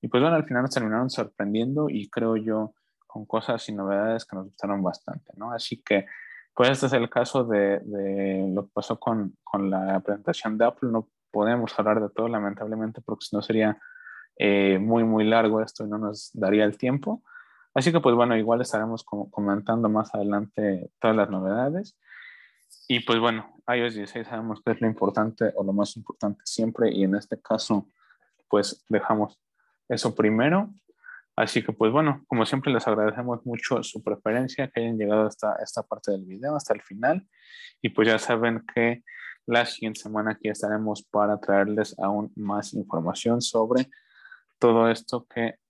Y 0.00 0.08
pues 0.08 0.22
bueno, 0.22 0.36
al 0.36 0.44
final 0.44 0.62
nos 0.62 0.72
terminaron 0.72 1.10
sorprendiendo 1.10 1.88
y 1.88 2.08
creo 2.08 2.36
yo 2.36 2.74
con 3.06 3.26
cosas 3.26 3.68
y 3.68 3.72
novedades 3.72 4.24
que 4.24 4.36
nos 4.36 4.46
gustaron 4.46 4.82
bastante, 4.82 5.32
¿no? 5.36 5.52
Así 5.52 5.82
que, 5.82 6.06
pues 6.58 6.70
este 6.70 6.86
es 6.86 6.92
el 6.92 7.08
caso 7.08 7.44
de, 7.44 7.78
de 7.84 8.50
lo 8.52 8.64
que 8.64 8.72
pasó 8.74 8.98
con, 8.98 9.36
con, 9.44 9.70
la 9.70 10.00
presentación 10.00 10.58
de 10.58 10.64
Apple. 10.64 10.88
No 10.90 11.08
podemos 11.30 11.72
hablar 11.78 12.02
de 12.02 12.10
todo, 12.10 12.26
lamentablemente, 12.26 13.00
porque 13.00 13.26
si 13.26 13.36
no 13.36 13.42
sería 13.42 13.80
eh, 14.36 14.76
muy, 14.80 15.04
muy 15.04 15.22
largo 15.22 15.62
esto 15.62 15.84
y 15.84 15.88
no 15.88 15.98
nos 15.98 16.30
daría 16.34 16.64
el 16.64 16.76
tiempo. 16.76 17.22
Así 17.74 17.92
que, 17.92 18.00
pues 18.00 18.16
bueno, 18.16 18.36
igual 18.36 18.60
estaremos 18.60 19.04
comentando 19.04 19.88
más 19.88 20.12
adelante 20.16 20.90
todas 20.98 21.16
las 21.16 21.30
novedades. 21.30 21.96
Y 22.88 23.04
pues 23.06 23.20
bueno, 23.20 23.54
iOS 23.72 23.94
16 23.94 24.26
sabemos 24.26 24.60
que 24.60 24.72
es 24.72 24.80
lo 24.80 24.88
importante 24.88 25.52
o 25.54 25.62
lo 25.62 25.72
más 25.72 25.96
importante 25.96 26.40
siempre 26.44 26.92
y 26.92 27.04
en 27.04 27.14
este 27.14 27.40
caso 27.40 27.86
pues 28.48 28.84
dejamos 28.88 29.38
eso 29.88 30.12
primero. 30.12 30.70
Así 31.38 31.62
que 31.62 31.72
pues 31.72 31.92
bueno, 31.92 32.24
como 32.26 32.44
siempre 32.44 32.72
les 32.72 32.88
agradecemos 32.88 33.46
mucho 33.46 33.80
su 33.84 34.02
preferencia, 34.02 34.68
que 34.68 34.80
hayan 34.80 34.98
llegado 34.98 35.24
hasta 35.28 35.54
esta 35.62 35.84
parte 35.84 36.10
del 36.10 36.24
video, 36.24 36.56
hasta 36.56 36.74
el 36.74 36.82
final. 36.82 37.28
Y 37.80 37.90
pues 37.90 38.08
ya 38.08 38.18
saben 38.18 38.64
que 38.74 39.04
la 39.46 39.64
siguiente 39.64 40.00
semana 40.00 40.32
aquí 40.32 40.48
estaremos 40.48 41.04
para 41.04 41.38
traerles 41.38 41.96
aún 42.00 42.32
más 42.34 42.74
información 42.74 43.40
sobre 43.40 43.88
todo 44.58 44.90
esto 44.90 45.28
que 45.32 45.60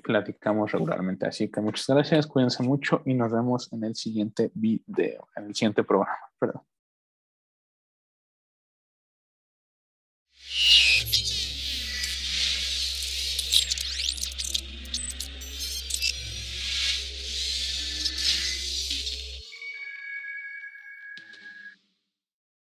platicamos 0.00 0.70
regularmente. 0.70 1.26
Así 1.26 1.50
que 1.50 1.60
muchas 1.60 1.88
gracias, 1.88 2.28
cuídense 2.28 2.62
mucho 2.62 3.02
y 3.04 3.14
nos 3.14 3.32
vemos 3.32 3.72
en 3.72 3.82
el 3.82 3.96
siguiente 3.96 4.52
video, 4.54 5.26
en 5.34 5.46
el 5.46 5.54
siguiente 5.56 5.82
programa. 5.82 6.20
Perdón. 6.38 6.62